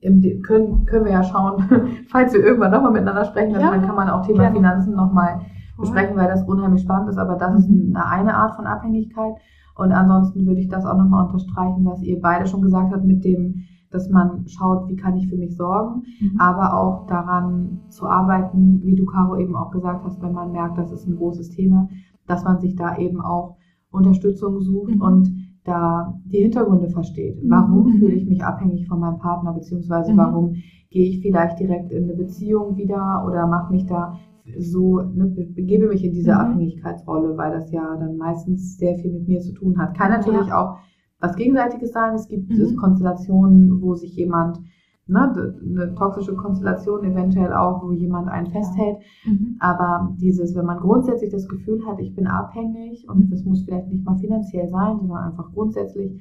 [0.00, 1.64] im, können, können wir ja schauen,
[2.08, 4.56] falls wir irgendwann nochmal miteinander sprechen, ja, dann kann man auch Thema gerne.
[4.56, 5.40] Finanzen nochmal
[5.78, 7.18] besprechen, weil das unheimlich spannend ist.
[7.18, 7.58] Aber das mhm.
[7.58, 9.34] ist eine, eine Art von Abhängigkeit.
[9.74, 13.24] Und ansonsten würde ich das auch nochmal unterstreichen, was ihr beide schon gesagt habt, mit
[13.24, 16.40] dem, dass man schaut, wie kann ich für mich sorgen, mhm.
[16.40, 20.78] aber auch daran zu arbeiten, wie du, Caro, eben auch gesagt hast, wenn man merkt,
[20.78, 21.88] das ist ein großes Thema,
[22.26, 23.56] dass man sich da eben auch
[23.90, 25.02] Unterstützung sucht mhm.
[25.02, 27.42] und da die Hintergründe versteht.
[27.42, 27.50] Mhm.
[27.50, 27.98] Warum mhm.
[27.98, 30.16] fühle ich mich abhängig von meinem Partner, beziehungsweise mhm.
[30.16, 30.54] warum
[30.90, 34.16] gehe ich vielleicht direkt in eine Beziehung wieder oder mache mich da
[34.58, 36.38] so, ne, begebe mich in diese mhm.
[36.38, 39.96] Abhängigkeitsrolle, weil das ja dann meistens sehr viel mit mir zu tun hat.
[39.96, 40.62] Kann natürlich ja.
[40.62, 40.78] auch
[41.18, 42.14] was Gegenseitiges sein.
[42.14, 42.76] Es gibt mhm.
[42.76, 44.60] Konstellationen, wo sich jemand
[45.06, 48.98] ne, eine toxische Konstellation eventuell auch, wo jemand einen festhält.
[49.24, 49.32] Ja.
[49.32, 49.56] Mhm.
[49.58, 53.88] Aber dieses, wenn man grundsätzlich das Gefühl hat, ich bin abhängig und das muss vielleicht
[53.88, 56.20] nicht mal finanziell sein, sondern einfach grundsätzlich,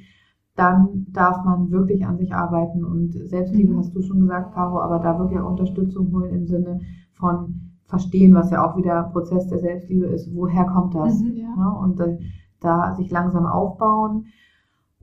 [0.56, 3.78] dann darf man wirklich an sich arbeiten und Selbstliebe mhm.
[3.80, 6.80] hast du schon gesagt, Caro, aber da wirklich auch Unterstützung holen im Sinne
[7.14, 11.22] von verstehen, was ja auch wieder Prozess der Selbstliebe ist, woher kommt das?
[11.22, 11.56] Mhm, ja.
[11.56, 11.78] ne?
[11.80, 12.06] Und da,
[12.62, 14.28] da sich langsam aufbauen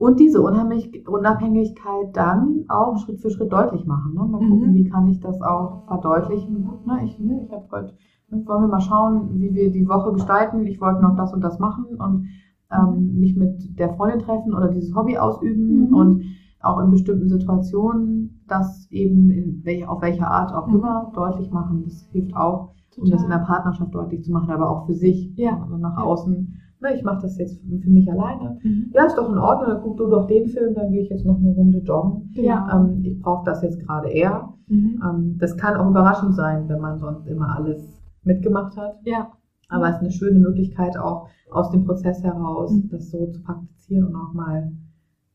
[0.03, 4.13] und diese Unabhängigkeit dann auch Schritt für Schritt deutlich machen.
[4.13, 4.25] Ne?
[4.25, 4.75] Mal gucken, mhm.
[4.75, 6.67] wie kann ich das auch verdeutlichen.
[6.85, 7.05] Ne?
[7.05, 7.93] Ich, ne, ich habe heute,
[8.29, 10.65] ne, wollen wir mal schauen, wie wir die Woche gestalten.
[10.67, 12.27] Ich wollte noch das und das machen und
[12.69, 15.93] ähm, mich mit der Freundin treffen oder dieses Hobby ausüben mhm.
[15.93, 16.23] und
[16.59, 20.75] auch in bestimmten Situationen das eben in welch, auf welche Art auch mhm.
[20.75, 21.83] immer deutlich machen.
[21.85, 23.05] Das hilft auch, Total.
[23.05, 25.61] um das in der Partnerschaft deutlich zu machen, aber auch für sich, ja.
[25.61, 26.03] also nach ja.
[26.03, 28.59] außen ne, ich mache das jetzt für mich alleine.
[28.61, 28.91] Mhm.
[28.93, 31.25] Ja, ist doch in Ordnung, dann guck du doch den Film, dann gehe ich jetzt
[31.25, 32.31] noch eine Runde joggen.
[32.35, 32.69] Ja.
[32.73, 34.53] Ähm, ich brauche das jetzt gerade eher.
[34.67, 35.01] Mhm.
[35.03, 38.99] Ähm, das kann auch überraschend sein, wenn man sonst immer alles mitgemacht hat.
[39.03, 39.31] Ja.
[39.69, 42.89] Aber es ist eine schöne Möglichkeit, auch aus dem Prozess heraus, mhm.
[42.89, 44.71] das so zu praktizieren und auch mal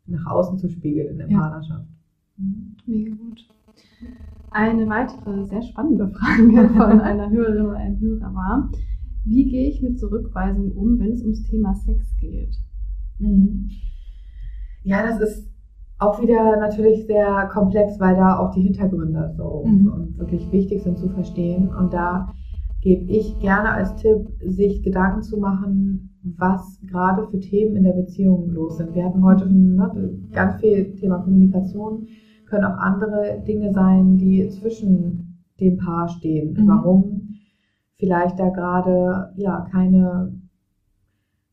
[0.06, 1.40] nach außen zu spiegeln in der ja.
[1.40, 1.86] Partnerschaft.
[2.36, 2.76] Mhm.
[2.86, 3.46] Mega gut.
[4.50, 8.70] Eine weitere sehr spannende Frage von einer Hörerin oder einem Hörer war,
[9.24, 12.56] wie gehe ich mit Zurückweisung um, wenn es ums Thema Sex geht?
[13.18, 13.70] Mhm.
[14.84, 15.48] Ja, das ist
[15.98, 20.14] auch wieder natürlich sehr komplex, weil da auch die Hintergründe so mhm.
[20.16, 21.68] wirklich wichtig sind zu verstehen.
[21.68, 22.32] Und da
[22.80, 27.92] gebe ich gerne als Tipp, sich Gedanken zu machen, was gerade für Themen in der
[27.92, 28.94] Beziehung los sind.
[28.94, 32.06] Wir hatten heute schon ne, ganz viel Thema Kommunikation,
[32.46, 36.52] können auch andere Dinge sein, die zwischen dem Paar stehen.
[36.52, 36.68] Mhm.
[36.68, 37.27] Warum
[37.98, 40.32] vielleicht da gerade ja keine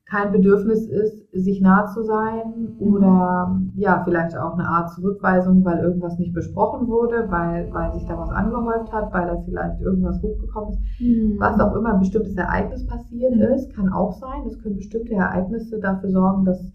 [0.08, 2.94] kein Bedürfnis ist, sich nah zu sein mhm.
[2.94, 8.06] oder ja, vielleicht auch eine Art Zurückweisung, weil irgendwas nicht besprochen wurde, weil, weil sich
[8.06, 10.80] da was angehäuft hat, weil da vielleicht irgendwas hochgekommen ist.
[11.00, 11.36] Mhm.
[11.40, 13.42] Was auch immer ein bestimmtes Ereignis passiert mhm.
[13.42, 14.46] ist, kann auch sein.
[14.48, 16.72] Es können bestimmte Ereignisse dafür sorgen, dass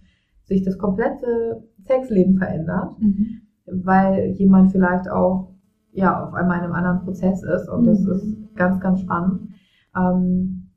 [0.47, 3.42] sich das komplette Sexleben verändert, mhm.
[3.66, 5.51] weil jemand vielleicht auch
[5.92, 8.12] ja, auf einmal in einem anderen Prozess ist und das mhm.
[8.12, 9.49] ist ganz, ganz spannend.
[9.96, 10.70] Ähm,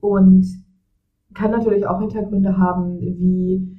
[0.00, 0.46] und
[1.34, 3.76] kann natürlich auch Hintergründe haben, wie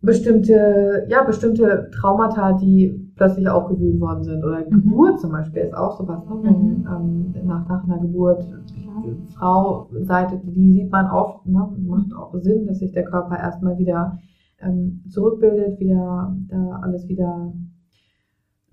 [0.00, 4.44] bestimmte, ja, bestimmte Traumata, die plötzlich aufgewühlt worden sind.
[4.44, 4.70] Oder mhm.
[4.70, 6.38] Geburt zum Beispiel ist auch sowas, ne?
[6.42, 7.34] wenn mhm.
[7.34, 11.68] ähm, nach, nach einer Geburt, ich Frau-Seite, die sieht man oft, ne?
[11.86, 14.18] macht auch Sinn, dass sich der Körper erstmal wieder
[14.60, 17.52] ähm, zurückbildet, wieder da alles wieder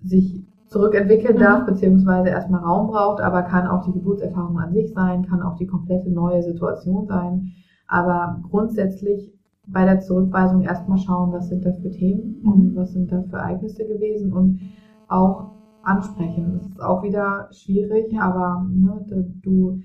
[0.02, 1.66] sich zurückentwickeln darf, mhm.
[1.66, 5.66] beziehungsweise erstmal Raum braucht, aber kann auch die Geburtserfahrung an sich sein, kann auch die
[5.66, 7.52] komplette neue Situation sein.
[7.86, 9.32] Aber grundsätzlich
[9.66, 12.52] bei der Zurückweisung erstmal schauen, was sind da für Themen mhm.
[12.52, 14.60] und was sind da für Ereignisse gewesen und
[15.08, 15.52] auch
[15.82, 16.54] ansprechen.
[16.58, 19.04] Das ist auch wieder schwierig, aber ne,
[19.42, 19.80] du,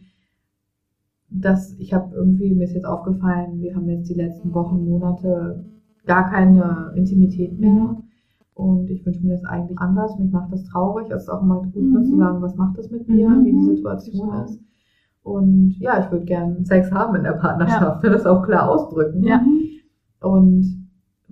[1.30, 5.64] das, ich habe irgendwie, mir ist jetzt aufgefallen, wir haben jetzt die letzten Wochen, Monate
[6.06, 7.70] gar keine Intimität mehr.
[7.70, 8.04] Mhm.
[8.62, 10.20] Und ich wünsche mir das eigentlich anders.
[10.20, 11.10] Mich macht das traurig.
[11.10, 12.04] Es ist auch immer gut mhm.
[12.04, 13.44] zu sagen, was macht das mit mir, mhm.
[13.44, 14.44] wie die Situation ja.
[14.44, 14.62] ist.
[15.24, 18.10] Und ja, ich würde gerne Sex haben in der Partnerschaft, ja.
[18.12, 19.24] das auch klar ausdrücken.
[19.24, 19.42] Ja.
[20.22, 20.81] Und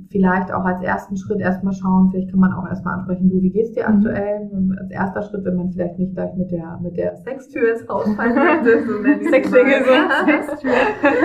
[0.09, 3.51] vielleicht auch als ersten Schritt erstmal schauen, vielleicht kann man auch erstmal ansprechen, du, wie
[3.51, 3.95] geht's dir mhm.
[3.95, 4.49] aktuell?
[4.79, 8.11] Als erster Schritt, wenn man vielleicht nicht gleich mit der, mit der Sextür ins Haus
[8.15, 8.93] fallen möchte, so
[9.29, 9.63] Sextür,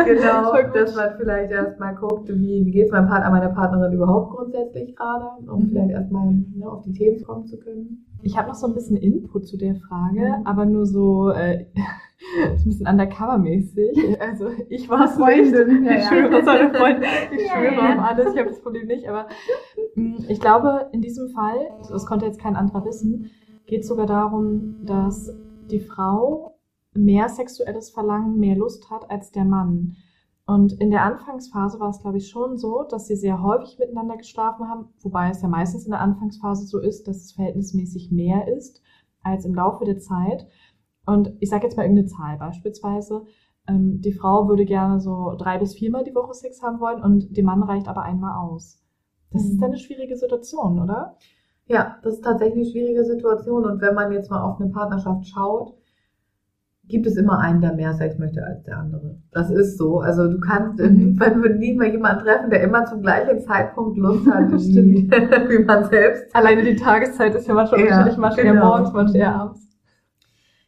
[0.05, 4.95] genau, dass man vielleicht erstmal guckt, wie, wie geht's meinem Partner, meiner Partnerin überhaupt grundsätzlich
[4.95, 5.69] gerade, um mhm.
[5.69, 8.07] vielleicht erstmal ne, auf die Themen kommen zu können.
[8.23, 10.47] Ich habe noch so ein bisschen Input zu der Frage, mhm.
[10.47, 11.67] aber nur so äh,
[12.43, 14.21] ein bisschen undercover-mäßig.
[14.21, 15.87] Also ich war es Freundin.
[15.87, 17.09] Ich schwöre, es eine Freundin.
[17.33, 18.35] Ich schwöre auf alles.
[18.35, 19.09] Ich habe das Problem nicht.
[19.09, 19.29] Aber
[19.95, 23.31] mm, ich glaube, in diesem Fall, das konnte jetzt kein anderer wissen,
[23.67, 25.31] geht es sogar darum, dass
[25.71, 26.59] die Frau
[26.95, 29.97] mehr sexuelles Verlangen, mehr Lust hat als der Mann.
[30.47, 34.17] Und in der Anfangsphase war es, glaube ich, schon so, dass sie sehr häufig miteinander
[34.17, 38.47] geschlafen haben, wobei es ja meistens in der Anfangsphase so ist, dass es verhältnismäßig mehr
[38.55, 38.83] ist
[39.23, 40.47] als im Laufe der Zeit.
[41.07, 43.25] Und ich sage jetzt mal irgendeine Zahl, beispielsweise,
[43.69, 47.37] ähm, die Frau würde gerne so drei bis viermal die Woche Sex haben wollen und
[47.37, 48.81] dem Mann reicht aber einmal aus.
[49.31, 49.51] Das mhm.
[49.51, 51.17] ist dann eine schwierige Situation, oder?
[51.67, 53.65] Ja, das ist tatsächlich eine schwierige Situation.
[53.65, 55.75] Und wenn man jetzt mal auf eine Partnerschaft schaut,
[56.87, 59.17] gibt es immer einen, der mehr Sex möchte als der andere.
[59.33, 60.01] Das ist so.
[60.01, 61.19] Also du kannst, mhm.
[61.19, 65.65] wenn wir nie mal jemanden treffen, der immer zum gleichen Zeitpunkt Lust hat, wie, wie
[65.65, 66.35] man selbst.
[66.35, 68.55] Alleine die Tageszeit ist ja manchmal ja, unterschiedlich, manchmal genau.
[68.55, 69.74] eher morgens, manchmal eher abends.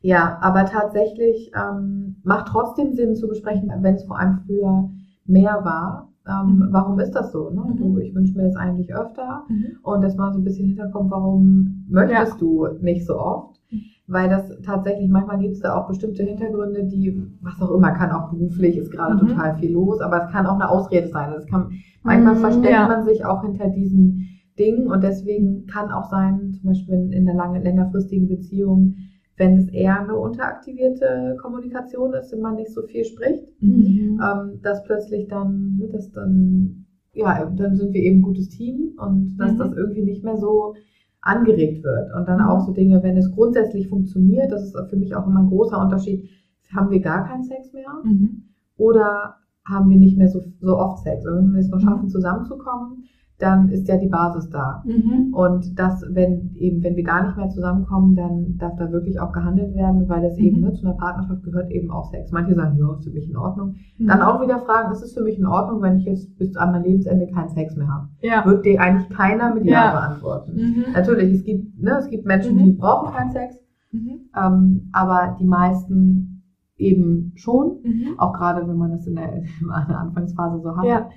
[0.01, 4.90] Ja, aber tatsächlich ähm, macht trotzdem Sinn zu besprechen, wenn es vor allem früher
[5.24, 6.12] mehr war.
[6.28, 6.68] Ähm, mhm.
[6.70, 7.51] Warum ist das so?
[7.51, 7.62] Ne?
[7.66, 7.77] Mhm.
[7.77, 9.78] Du, ich wünsche mir das eigentlich öfter mhm.
[9.82, 12.39] und dass mal so ein bisschen hinterkommt, warum möchtest ja.
[12.39, 13.60] du nicht so oft?
[13.70, 13.81] Mhm.
[14.09, 18.10] Weil das tatsächlich, manchmal gibt es da auch bestimmte Hintergründe, die, was auch immer, kann
[18.10, 19.28] auch beruflich, ist gerade mhm.
[19.28, 21.32] total viel los, aber es kann auch eine Ausrede sein.
[21.32, 21.70] Es kann,
[22.02, 22.89] manchmal mhm, versteckt ja.
[22.89, 24.28] man sich auch hinter diesen
[24.59, 28.97] Dingen und deswegen kann auch sein, zum Beispiel in, in einer lange, längerfristigen Beziehung,
[29.36, 34.20] wenn es eher eine unteraktivierte Kommunikation ist, wenn man nicht so viel spricht, mhm.
[34.22, 38.94] ähm, dass plötzlich dann, ne, dass dann, ja, dann sind wir eben ein gutes Team
[38.98, 39.58] und dass mhm.
[39.58, 40.74] das irgendwie nicht mehr so
[41.20, 42.14] angeregt wird.
[42.14, 42.46] Und dann mhm.
[42.46, 45.80] auch so Dinge, wenn es grundsätzlich funktioniert, das ist für mich auch immer ein großer
[45.80, 46.28] Unterschied,
[46.74, 48.42] haben wir gar keinen Sex mehr mhm.
[48.76, 51.26] oder haben wir nicht mehr so, so oft Sex.
[51.26, 51.84] Und wenn wir es noch mhm.
[51.84, 53.04] schaffen, zusammenzukommen,
[53.38, 54.82] dann ist ja die Basis da.
[54.86, 55.34] Mhm.
[55.34, 59.32] Und das, wenn eben, wenn wir gar nicht mehr zusammenkommen, dann darf da wirklich auch
[59.32, 60.44] gehandelt werden, weil das mhm.
[60.44, 62.32] eben ne, zu einer Partnerschaft gehört eben auch Sex.
[62.32, 63.74] Manche sagen, ja, ist für mich in Ordnung.
[63.98, 64.06] Mhm.
[64.06, 66.72] Dann auch wieder fragen, ist es für mich in Ordnung, wenn ich jetzt bis an
[66.72, 68.08] mein Lebensende keinen Sex mehr habe?
[68.22, 68.46] Ja.
[68.46, 70.52] Wird dir eigentlich keiner mit Ja, ja beantworten.
[70.54, 70.92] Mhm.
[70.94, 72.78] Natürlich, es gibt, ne, es gibt Menschen, die mhm.
[72.78, 73.56] brauchen keinen Sex,
[73.92, 74.30] mhm.
[74.34, 76.42] ähm, aber die meisten
[76.78, 77.78] eben schon,
[78.18, 79.44] auch gerade wenn man das in der, in
[79.88, 80.84] der Anfangsphase so hat.
[80.86, 81.10] Ja.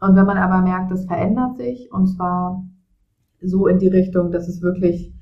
[0.00, 2.64] Und wenn man aber merkt, das verändert sich und zwar
[3.42, 5.14] so in die Richtung, dass es wirklich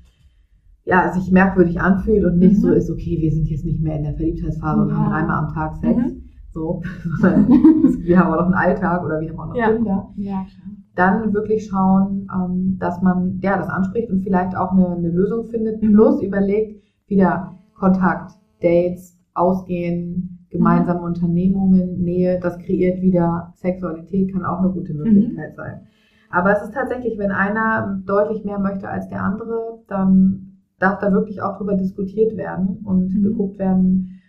[0.85, 2.61] ja, sich merkwürdig anfühlt und nicht mhm.
[2.61, 4.85] so ist, okay, wir sind jetzt nicht mehr in der Verliebtheitsphase ja.
[4.85, 5.97] und haben dreimal am Tag Sex.
[5.97, 6.23] Mhm.
[6.51, 6.81] So,
[7.21, 9.71] wir haben auch noch einen Alltag oder wir haben auch noch ja.
[9.71, 10.09] Kinder.
[10.15, 10.71] Ja, klar.
[10.95, 15.45] Dann wirklich schauen, ähm, dass man ja das anspricht und vielleicht auch eine, eine Lösung
[15.45, 15.81] findet.
[15.81, 15.93] Mhm.
[15.93, 18.31] Plus überlegt, wieder Kontakt,
[18.61, 21.01] Dates, Ausgehen, gemeinsame.
[21.01, 24.99] Unternehmungen, Nähe, das kreiert wieder Sexualität, kann auch eine gute mhm.
[24.99, 25.55] Möglichkeit mhm.
[25.55, 25.81] sein.
[26.29, 31.11] Aber es ist tatsächlich, wenn einer deutlich mehr möchte als der andere, dann darf da
[31.11, 33.23] wirklich auch drüber diskutiert werden und mhm.
[33.23, 34.21] geguckt werden,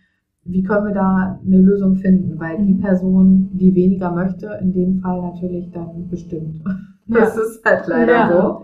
[0.44, 2.80] wie können wir da eine Lösung finden, weil die mhm.
[2.80, 6.62] Person, die weniger möchte, in dem Fall natürlich dann bestimmt.
[7.06, 7.20] Ja.
[7.20, 8.30] Das ist halt leider ja.
[8.30, 8.62] so.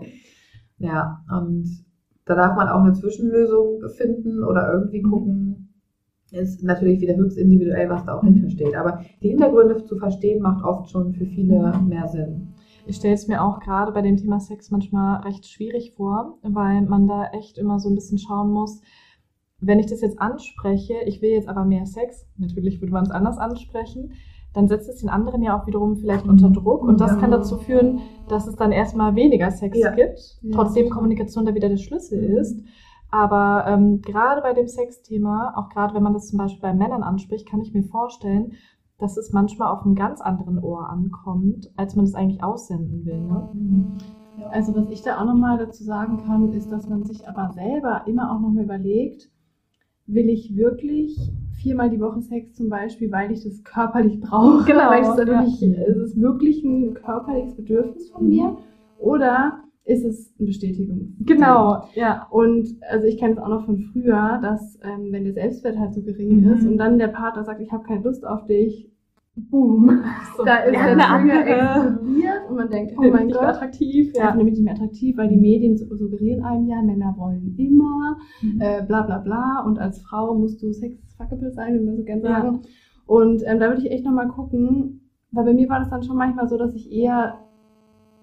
[0.77, 1.65] Ja, und
[2.25, 5.09] da darf man auch eine Zwischenlösung finden oder irgendwie mhm.
[5.09, 5.66] gucken,
[6.31, 8.75] ist natürlich wieder höchst individuell, was da auch hintersteht.
[8.75, 12.53] Aber die Hintergründe zu verstehen, macht oft schon für viele mehr Sinn.
[12.85, 16.81] Ich stelle es mir auch gerade bei dem Thema Sex manchmal recht schwierig vor, weil
[16.81, 18.81] man da echt immer so ein bisschen schauen muss,
[19.59, 23.11] wenn ich das jetzt anspreche, ich will jetzt aber mehr Sex, natürlich würde man es
[23.11, 24.11] anders ansprechen,
[24.53, 26.31] dann setzt es den anderen ja auch wiederum vielleicht mhm.
[26.31, 27.17] unter Druck und das ja.
[27.17, 27.99] kann dazu führen,
[28.29, 29.91] dass es dann erstmal weniger Sex ja.
[29.91, 32.63] gibt, trotzdem Kommunikation da wieder der Schlüssel ist.
[33.17, 37.01] Aber ähm, gerade bei dem Sexthema, auch gerade wenn man das zum Beispiel bei Männern
[37.01, 38.51] anspricht, kann ich mir vorstellen,
[38.99, 43.21] dass es manchmal auf einem ganz anderen Ohr ankommt, als man es eigentlich aussenden will.
[43.21, 43.97] Ne?
[44.51, 48.03] Also was ich da auch nochmal dazu sagen kann, ist, dass man sich aber selber
[48.05, 49.31] immer auch nochmal überlegt,
[50.05, 51.17] will ich wirklich
[51.55, 55.17] viermal die Woche Sex zum Beispiel, weil ich das körperlich brauche, Genau, weil ich das
[55.17, 55.25] ja.
[55.25, 58.57] wirklich, es ist wirklich ein körperliches Bedürfnis von mir
[58.99, 61.15] oder ist es eine Bestätigung?
[61.25, 62.27] Genau, ja.
[62.29, 65.93] Und also ich kenne es auch noch von früher, dass ähm, wenn der Selbstwert halt
[65.93, 66.51] so gering Mhm.
[66.53, 68.91] ist und dann der Partner sagt, ich habe keine Lust auf dich,
[69.35, 70.01] boom,
[70.35, 74.11] So, da ist ja, der andere- explodiert und man denkt, oh mein nicht Gott, attraktiv.
[74.15, 74.35] ja.
[74.35, 78.59] Nämlich nicht mehr attraktiv, weil die Medien so- suggerieren einem ja, Männer wollen immer, Mhm.
[78.61, 79.63] äh, bla bla bla.
[79.65, 82.41] Und als Frau musst du sexfuckable sein, wie wir so gerne Ja.
[82.41, 82.61] sagen.
[83.05, 85.01] Und ähm, da würde ich echt nochmal gucken,
[85.31, 87.35] weil bei mir war das dann schon manchmal so, dass ich eher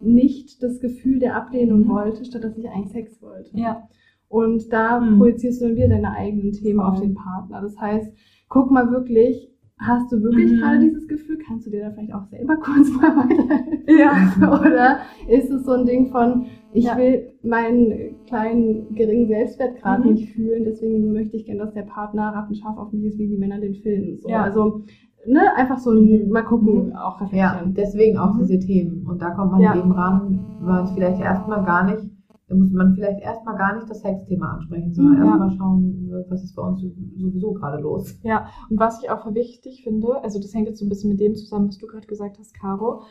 [0.05, 1.89] nicht das Gefühl der Ablehnung Mhm.
[1.89, 3.51] wollte, statt dass ich eigentlich Sex wollte.
[3.59, 3.89] ja.
[4.29, 5.19] Und da Mhm.
[5.19, 7.07] projizierst du dann wieder deine eigenen Themen auf Voll.
[7.07, 7.61] den Partner.
[7.63, 8.13] Das heißt,
[8.49, 10.57] guck mal wirklich, hast du wirklich Mhm.
[10.57, 11.39] gerade dieses Gefühl?
[11.47, 13.85] Kannst du dir da vielleicht auch selber kurz mal weiterhelfen?
[13.87, 14.15] Ja.
[14.61, 14.99] Oder
[15.29, 16.97] ist es so ein Ding von, ich Ja.
[16.97, 20.15] will meinen kleinen, geringen Selbstwert gerade Mhm.
[20.15, 23.37] nicht fühlen, deswegen möchte ich gerne, dass der Partner rattenscharf auf mich ist, wie die
[23.37, 24.19] Männer den Filmen.
[24.19, 24.29] So.
[24.29, 24.43] Ja.
[24.43, 24.83] Also,
[25.27, 26.31] ne, einfach so ein, Mhm.
[26.31, 26.93] mal gucken, Mhm.
[26.97, 27.75] auch Ja, reflektieren.
[27.75, 28.39] deswegen auch Mhm.
[28.41, 29.07] diese Themen.
[29.07, 29.75] Und da kommt man Ja.
[29.77, 32.11] eben ran, weil man es vielleicht erstmal gar nicht,
[32.49, 35.19] da muss man vielleicht erstmal gar nicht das Sexthema ansprechen, sondern Mhm.
[35.21, 35.27] Ja.
[35.31, 36.81] erstmal schauen, was ist bei uns
[37.17, 38.19] sowieso gerade los.
[38.23, 41.11] Ja, und was ich auch für wichtig finde, also das hängt jetzt so ein bisschen
[41.11, 43.03] mit dem zusammen, was du gerade gesagt hast, Caro.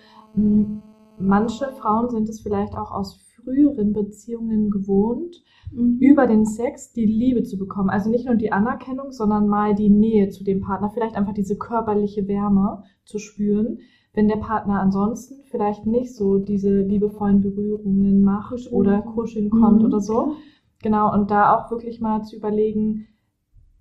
[1.19, 5.98] Manche Frauen sind es vielleicht auch aus früheren Beziehungen gewohnt, Mhm.
[5.99, 7.90] über den Sex die Liebe zu bekommen.
[7.90, 11.57] Also nicht nur die Anerkennung, sondern mal die Nähe zu dem Partner, vielleicht einfach diese
[11.57, 13.80] körperliche Wärme zu spüren,
[14.14, 18.76] wenn der Partner ansonsten vielleicht nicht so diese liebevollen Berührungen macht Kuscheln.
[18.76, 19.86] oder kuscheln kommt Mhm.
[19.88, 20.34] oder so.
[20.84, 23.07] Genau, und da auch wirklich mal zu überlegen,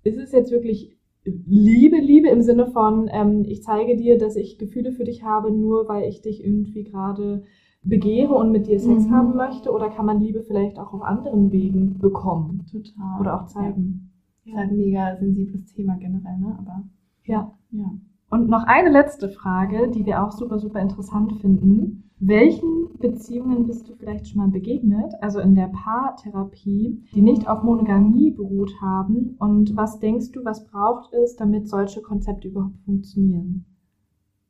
[0.03, 4.57] ist es jetzt wirklich Liebe, Liebe im Sinne von, ähm, ich zeige dir, dass ich
[4.57, 7.43] Gefühle für dich habe, nur weil ich dich irgendwie gerade
[7.83, 9.11] begehre und mit dir Sex Mhm.
[9.11, 9.71] haben möchte?
[9.71, 13.19] Oder kann man Liebe vielleicht auch auf anderen Wegen bekommen Total.
[13.19, 14.11] oder auch zeigen?
[14.45, 14.51] Ja.
[14.53, 16.55] Ist halt ein mega sensibles Thema generell, ne?
[16.59, 16.83] Aber
[17.25, 17.51] Ja.
[17.71, 17.91] ja.
[18.29, 22.09] Und noch eine letzte Frage, die wir auch super, super interessant finden.
[22.19, 27.63] Welchen Beziehungen bist du vielleicht schon mal begegnet, also in der Paartherapie, die nicht auf
[27.63, 29.35] Monogamie beruht haben?
[29.39, 33.65] Und was denkst du, was braucht es, damit solche Konzepte überhaupt funktionieren?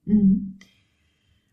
[0.05, 0.57] Mhm.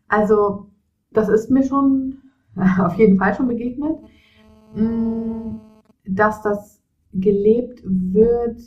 [0.07, 0.67] Also,
[1.13, 2.17] das ist mir schon
[2.79, 3.97] auf jeden Fall schon begegnet,
[4.75, 5.59] Mm,
[6.07, 6.81] dass das
[7.13, 8.61] gelebt wird,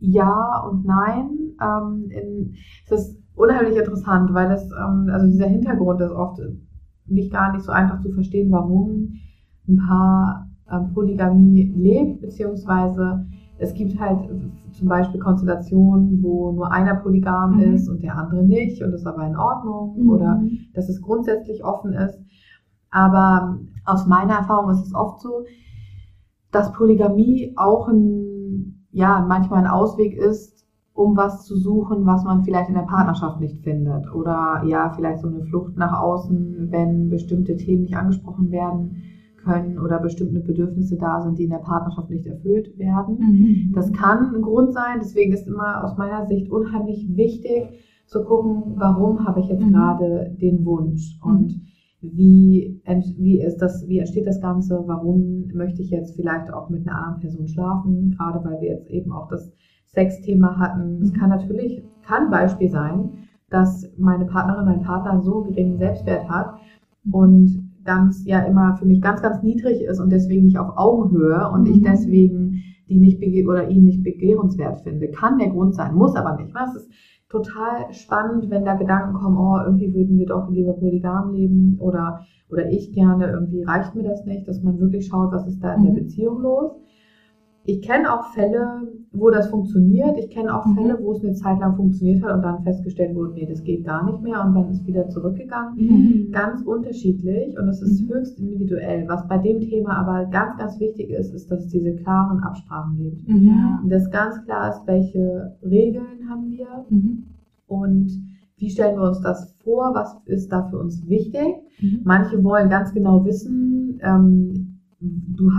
[0.00, 1.54] ja und nein.
[1.60, 2.54] Ähm,
[2.86, 6.40] es ist unheimlich interessant, weil es, ähm, also dieser Hintergrund ist oft
[7.06, 9.20] nicht gar nicht so einfach zu verstehen, warum
[9.68, 13.26] ein Paar ähm, Polygamie lebt, beziehungsweise
[13.60, 14.18] es gibt halt
[14.72, 17.74] zum Beispiel Konstellationen, wo nur einer polygam Mhm.
[17.74, 20.10] ist und der andere nicht und das ist aber in Ordnung Mhm.
[20.10, 20.42] oder
[20.74, 22.18] dass es grundsätzlich offen ist.
[22.90, 25.44] Aber aus meiner Erfahrung ist es oft so,
[26.50, 32.42] dass Polygamie auch ein, ja, manchmal ein Ausweg ist, um was zu suchen, was man
[32.42, 34.12] vielleicht in der Partnerschaft nicht findet.
[34.12, 39.02] Oder ja, vielleicht so eine Flucht nach außen, wenn bestimmte Themen nicht angesprochen werden
[39.50, 43.70] können oder bestimmte Bedürfnisse da sind, die in der Partnerschaft nicht erfüllt werden.
[43.72, 47.62] Das kann ein Grund sein, deswegen ist immer aus meiner Sicht unheimlich wichtig
[48.06, 49.72] zu gucken, warum habe ich jetzt Mhm.
[49.72, 51.60] gerade den Wunsch und
[52.02, 52.80] wie,
[53.18, 56.96] wie, ist das, wie entsteht das Ganze, warum möchte ich jetzt vielleicht auch mit einer
[56.96, 59.52] anderen Person schlafen, gerade weil wir jetzt eben auch das
[59.86, 61.02] Sexthema hatten.
[61.02, 61.16] Es Mhm.
[61.16, 63.10] kann natürlich, kann ein Beispiel sein,
[63.50, 66.54] dass meine Partnerin, mein Partner so geringen Selbstwert hat
[67.10, 71.48] und ganz, ja, immer für mich ganz, ganz niedrig ist und deswegen nicht auf Augenhöhe
[71.52, 71.84] und ich Mhm.
[71.84, 75.08] deswegen die nicht bege oder ihn nicht begehrenswert finde.
[75.10, 76.52] Kann der Grund sein, muss aber nicht.
[76.54, 76.90] Es ist
[77.28, 82.26] total spannend, wenn da Gedanken kommen, oh, irgendwie würden wir doch lieber polygam leben oder,
[82.50, 85.74] oder ich gerne, irgendwie reicht mir das nicht, dass man wirklich schaut, was ist da
[85.74, 85.94] in der Mhm.
[85.94, 86.72] Beziehung los.
[87.64, 90.16] Ich kenne auch Fälle, wo das funktioniert.
[90.18, 90.74] Ich kenne auch Mhm.
[90.76, 93.84] Fälle, wo es eine Zeit lang funktioniert hat und dann festgestellt wurde, nee, das geht
[93.84, 96.30] gar nicht mehr und dann ist wieder zurückgegangen Mhm.
[96.30, 98.14] ganz unterschiedlich und es ist Mhm.
[98.14, 99.04] höchst individuell.
[99.08, 102.98] Was bei dem Thema aber ganz, ganz wichtig ist, ist, dass es diese klaren Absprachen
[102.98, 103.28] gibt.
[103.28, 103.80] Mhm.
[103.82, 107.24] Und dass ganz klar ist, welche Regeln haben wir Mhm.
[107.66, 108.10] und
[108.58, 111.56] wie stellen wir uns das vor, was ist da für uns wichtig.
[111.80, 112.00] Mhm.
[112.04, 114.69] Manche wollen ganz genau wissen, ähm,
[115.00, 115.50] du,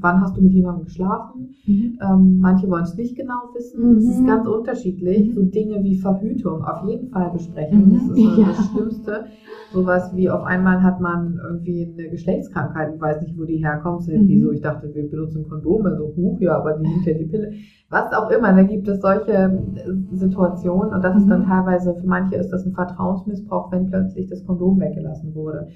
[0.00, 1.54] wann hast du mit jemandem geschlafen?
[1.64, 1.98] Mhm.
[2.02, 3.96] Ähm, manche wollen es nicht genau wissen.
[3.96, 4.26] Es ist mhm.
[4.26, 5.28] ganz unterschiedlich.
[5.28, 5.34] Mhm.
[5.34, 7.88] So Dinge wie Verhütung auf jeden Fall besprechen.
[7.88, 7.94] Mhm.
[7.94, 8.46] Das ist so ja.
[8.48, 9.24] das Schlimmste.
[9.72, 14.02] Sowas wie auf einmal hat man irgendwie eine Geschlechtskrankheit und weiß nicht, wo die herkommt.
[14.02, 14.26] So, mhm.
[14.26, 14.50] Wieso?
[14.50, 15.96] Ich dachte, wir benutzen Kondome.
[15.96, 17.52] So, huch, ja, aber die nimmt ja die Pille.
[17.90, 18.52] Was auch immer.
[18.52, 22.66] Da gibt es solche äh, Situationen und das ist dann teilweise, für manche ist das
[22.66, 25.68] ein Vertrauensmissbrauch, wenn plötzlich das Kondom weggelassen wurde.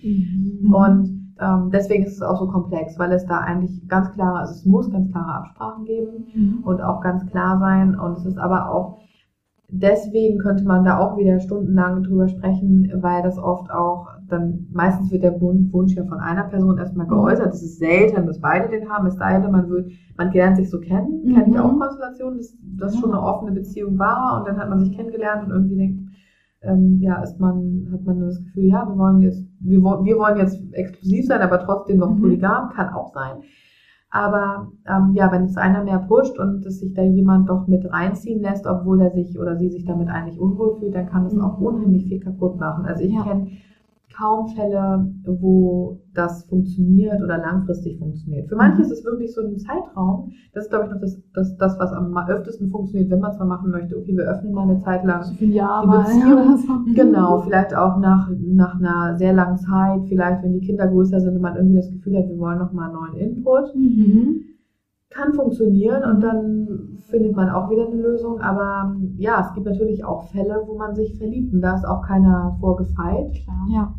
[0.73, 4.53] Und ähm, deswegen ist es auch so komplex, weil es da eigentlich ganz klare, also
[4.53, 6.59] es muss ganz klare Absprachen geben mhm.
[6.65, 7.99] und auch ganz klar sein.
[7.99, 9.01] Und es ist aber auch,
[9.69, 15.11] deswegen könnte man da auch wieder stundenlang drüber sprechen, weil das oft auch dann, meistens
[15.11, 17.11] wird der Wunsch ja von einer Person erstmal mhm.
[17.11, 17.53] geäußert.
[17.53, 19.07] Es ist selten, dass beide den haben.
[19.07, 21.23] Es sei denn, man wird, man lernt sich so kennen.
[21.25, 21.35] Mhm.
[21.35, 24.81] Kenne ich auch Konstellationen, dass das schon eine offene Beziehung war und dann hat man
[24.81, 26.14] sich kennengelernt und irgendwie denkt,
[26.67, 30.39] ähm, ja, ist man, hat man das Gefühl, ja, wir wollen jetzt, wir, wir wollen
[30.39, 32.21] jetzt exklusiv sein, aber trotzdem noch mhm.
[32.21, 33.43] polygam, kann auch sein.
[34.11, 37.85] Aber ähm, ja, wenn es einer mehr pusht und es sich da jemand doch mit
[37.93, 41.35] reinziehen lässt, obwohl er sich oder sie sich damit eigentlich unwohl fühlt, dann kann das
[41.35, 41.43] mhm.
[41.43, 42.87] auch unheimlich viel kaputt machen.
[42.87, 43.25] Also ich ja.
[43.25, 43.49] kenne
[44.17, 48.49] kaum Fälle, wo das funktioniert oder langfristig funktioniert.
[48.49, 48.83] Für manche mhm.
[48.83, 50.33] ist es wirklich so ein Zeitraum.
[50.53, 53.39] Das ist, glaube ich, noch das, das, das, was am öftesten funktioniert, wenn man es
[53.39, 53.97] mal machen möchte.
[53.97, 56.57] Okay, wir öffnen mal eine Zeit lang so die Beziehung.
[56.59, 56.95] So.
[56.95, 61.35] Genau, vielleicht auch nach, nach einer sehr langen Zeit, vielleicht wenn die Kinder größer sind
[61.35, 63.75] und man irgendwie das Gefühl hat, wir wollen noch mal einen neuen Input.
[63.75, 64.54] Mhm.
[65.15, 68.41] Kann funktionieren und dann findet man auch wieder eine Lösung.
[68.41, 72.03] Aber ja, es gibt natürlich auch Fälle, wo man sich verliebt und da ist auch
[72.03, 73.33] keiner vorgefeit.
[73.73, 73.95] Ja.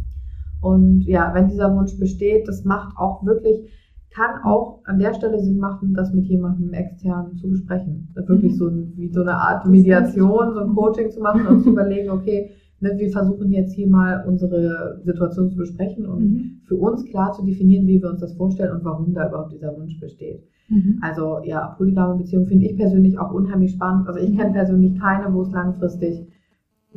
[0.61, 3.69] Und ja, wenn dieser Wunsch besteht, das macht auch wirklich,
[4.13, 8.09] kann auch an der Stelle Sinn machen, das mit jemandem extern zu besprechen.
[8.13, 8.57] Wirklich mhm.
[8.57, 12.51] so wie so eine Art Mediation, so ein Coaching zu machen und zu überlegen, okay,
[12.80, 16.61] ne, wir versuchen jetzt hier mal unsere Situation zu besprechen und mhm.
[16.65, 19.76] für uns klar zu definieren, wie wir uns das vorstellen und warum da überhaupt dieser
[19.77, 20.43] Wunsch besteht.
[20.69, 20.99] Mhm.
[21.02, 24.07] Also ja, polygame Beziehungen finde ich persönlich auch unheimlich spannend.
[24.07, 24.38] Also ich mhm.
[24.38, 26.27] kenne persönlich keine, wo es langfristig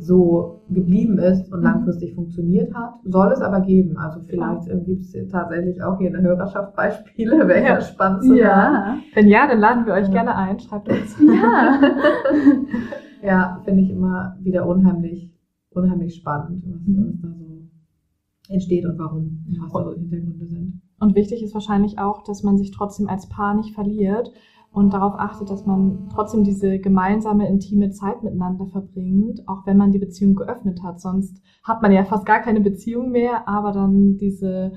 [0.00, 1.64] so geblieben ist und mhm.
[1.64, 2.94] langfristig funktioniert hat.
[3.05, 3.96] Soll es aber geben.
[3.98, 7.36] Also vielleicht äh, gibt es tatsächlich auch hier in der Hörerschaft Beispiele.
[7.48, 8.96] Wäre ja spannend zu Ja.
[9.14, 10.12] Wenn ja, dann laden wir euch ja.
[10.12, 10.59] gerne ein.
[10.60, 11.16] Schreibt uns.
[11.28, 11.80] Ja.
[13.22, 15.27] ja, finde ich immer wieder unheimlich,
[15.78, 17.18] unheimlich spannend, was, mhm.
[17.22, 20.80] da so entsteht und warum, was da so Hintergründe sind.
[21.00, 24.32] Und wichtig ist wahrscheinlich auch, dass man sich trotzdem als Paar nicht verliert
[24.70, 29.92] und darauf achtet, dass man trotzdem diese gemeinsame, intime Zeit miteinander verbringt, auch wenn man
[29.92, 31.00] die Beziehung geöffnet hat.
[31.00, 34.72] Sonst hat man ja fast gar keine Beziehung mehr, aber dann diese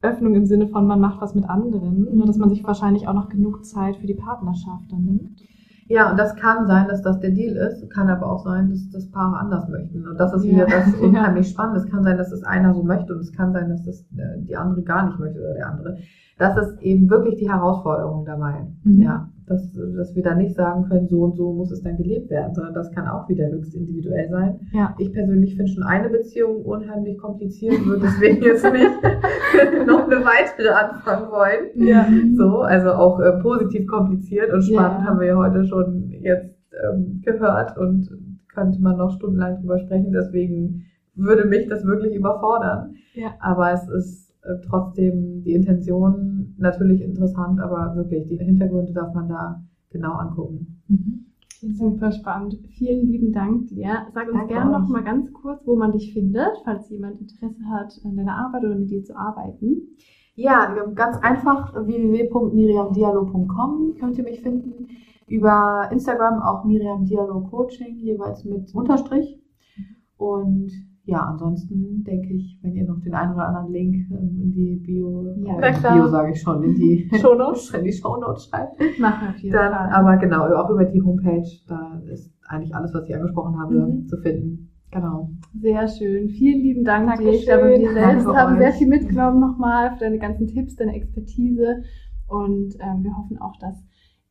[0.00, 3.14] Öffnung im Sinne von, man macht was mit anderen, nur dass man sich wahrscheinlich auch
[3.14, 5.40] noch genug Zeit für die Partnerschaft dann nimmt.
[5.86, 8.88] Ja, und das kann sein, dass das der Deal ist, kann aber auch sein, dass
[8.90, 10.06] das Paare anders möchten.
[10.08, 10.78] Und das ist wieder ja.
[10.78, 11.76] das unheimlich spannend.
[11.76, 14.40] Es kann sein, dass es einer so möchte und es kann sein, dass das äh,
[14.40, 15.98] die andere gar nicht möchte oder der andere.
[16.38, 18.66] Das ist eben wirklich die Herausforderung dabei.
[18.82, 19.02] Mhm.
[19.02, 22.30] Ja dass, dass wir da nicht sagen können, so und so muss es dann gelebt
[22.30, 24.60] werden, sondern das kann auch wieder höchst individuell sein.
[24.72, 24.94] Ja.
[24.98, 30.68] Ich persönlich finde schon eine Beziehung unheimlich kompliziert, würde deswegen jetzt nicht noch eine weitere
[30.68, 31.86] anfangen wollen.
[31.86, 32.06] Ja.
[32.36, 35.04] So, also auch äh, positiv kompliziert und spannend ja.
[35.06, 38.08] haben wir ja heute schon jetzt ähm, gehört und
[38.54, 40.84] könnte man noch stundenlang drüber sprechen, deswegen
[41.14, 42.94] würde mich das wirklich überfordern.
[43.14, 43.34] Ja.
[43.40, 49.28] Aber es ist äh, trotzdem die Intention natürlich interessant, aber wirklich die Hintergründe darf man
[49.28, 50.82] da genau angucken.
[50.88, 51.26] Mhm.
[51.60, 52.58] Super spannend.
[52.76, 54.06] Vielen lieben Dank dir.
[54.12, 57.98] Sag uns gerne noch mal ganz kurz, wo man dich findet, falls jemand Interesse hat,
[58.04, 59.96] an deiner Arbeit oder mit dir zu arbeiten.
[60.34, 64.88] Ja, ganz einfach www.miriamdialo.com könnt ihr mich finden.
[65.26, 69.40] Über Instagram auch Miriam Dialo Coaching, jeweils mit Unterstrich.
[70.18, 70.70] Und
[71.06, 74.76] ja, ansonsten denke ich, wenn ihr noch den einen oder anderen Link ähm, in die
[74.76, 78.78] Bio, ja, äh, Bio sage ich schon, in die Shownotes, in die Shownotes schreibt.
[78.98, 79.90] Machen wir dann, Fall.
[79.92, 84.06] Aber genau, auch über die Homepage, da ist eigentlich alles, was ich angesprochen habe, mhm.
[84.06, 84.70] zu finden.
[84.90, 85.28] Genau.
[85.60, 86.28] Sehr schön.
[86.28, 87.32] Vielen lieben Dank Dankeschön.
[87.32, 87.38] dir.
[87.38, 88.60] Ich glaube, wir selbst Danke haben euch.
[88.60, 91.82] sehr viel mitgenommen nochmal für deine ganzen Tipps, deine Expertise.
[92.28, 93.84] Und ähm, wir hoffen auch, dass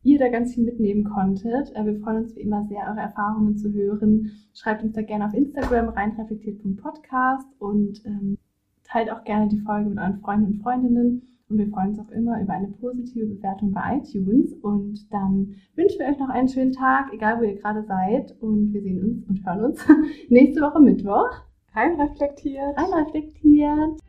[0.04, 1.74] ihr da ganz viel mitnehmen konntet.
[1.74, 4.30] Äh, wir freuen uns wie immer sehr, eure Erfahrungen zu hören.
[4.52, 8.38] Schreibt uns da gerne auf Instagram reinreflektiert.podcast und ähm,
[8.84, 11.22] teilt auch gerne die Folge mit euren Freunden und Freundinnen.
[11.48, 14.52] Und wir freuen uns auch immer über eine positive Bewertung bei iTunes.
[14.54, 18.34] Und dann wünschen wir euch noch einen schönen Tag, egal wo ihr gerade seid.
[18.40, 19.84] Und wir sehen uns und hören uns
[20.28, 21.30] nächste Woche Mittwoch.
[21.74, 22.76] Rein reflektiert.
[22.76, 24.00] Rein reflektiert.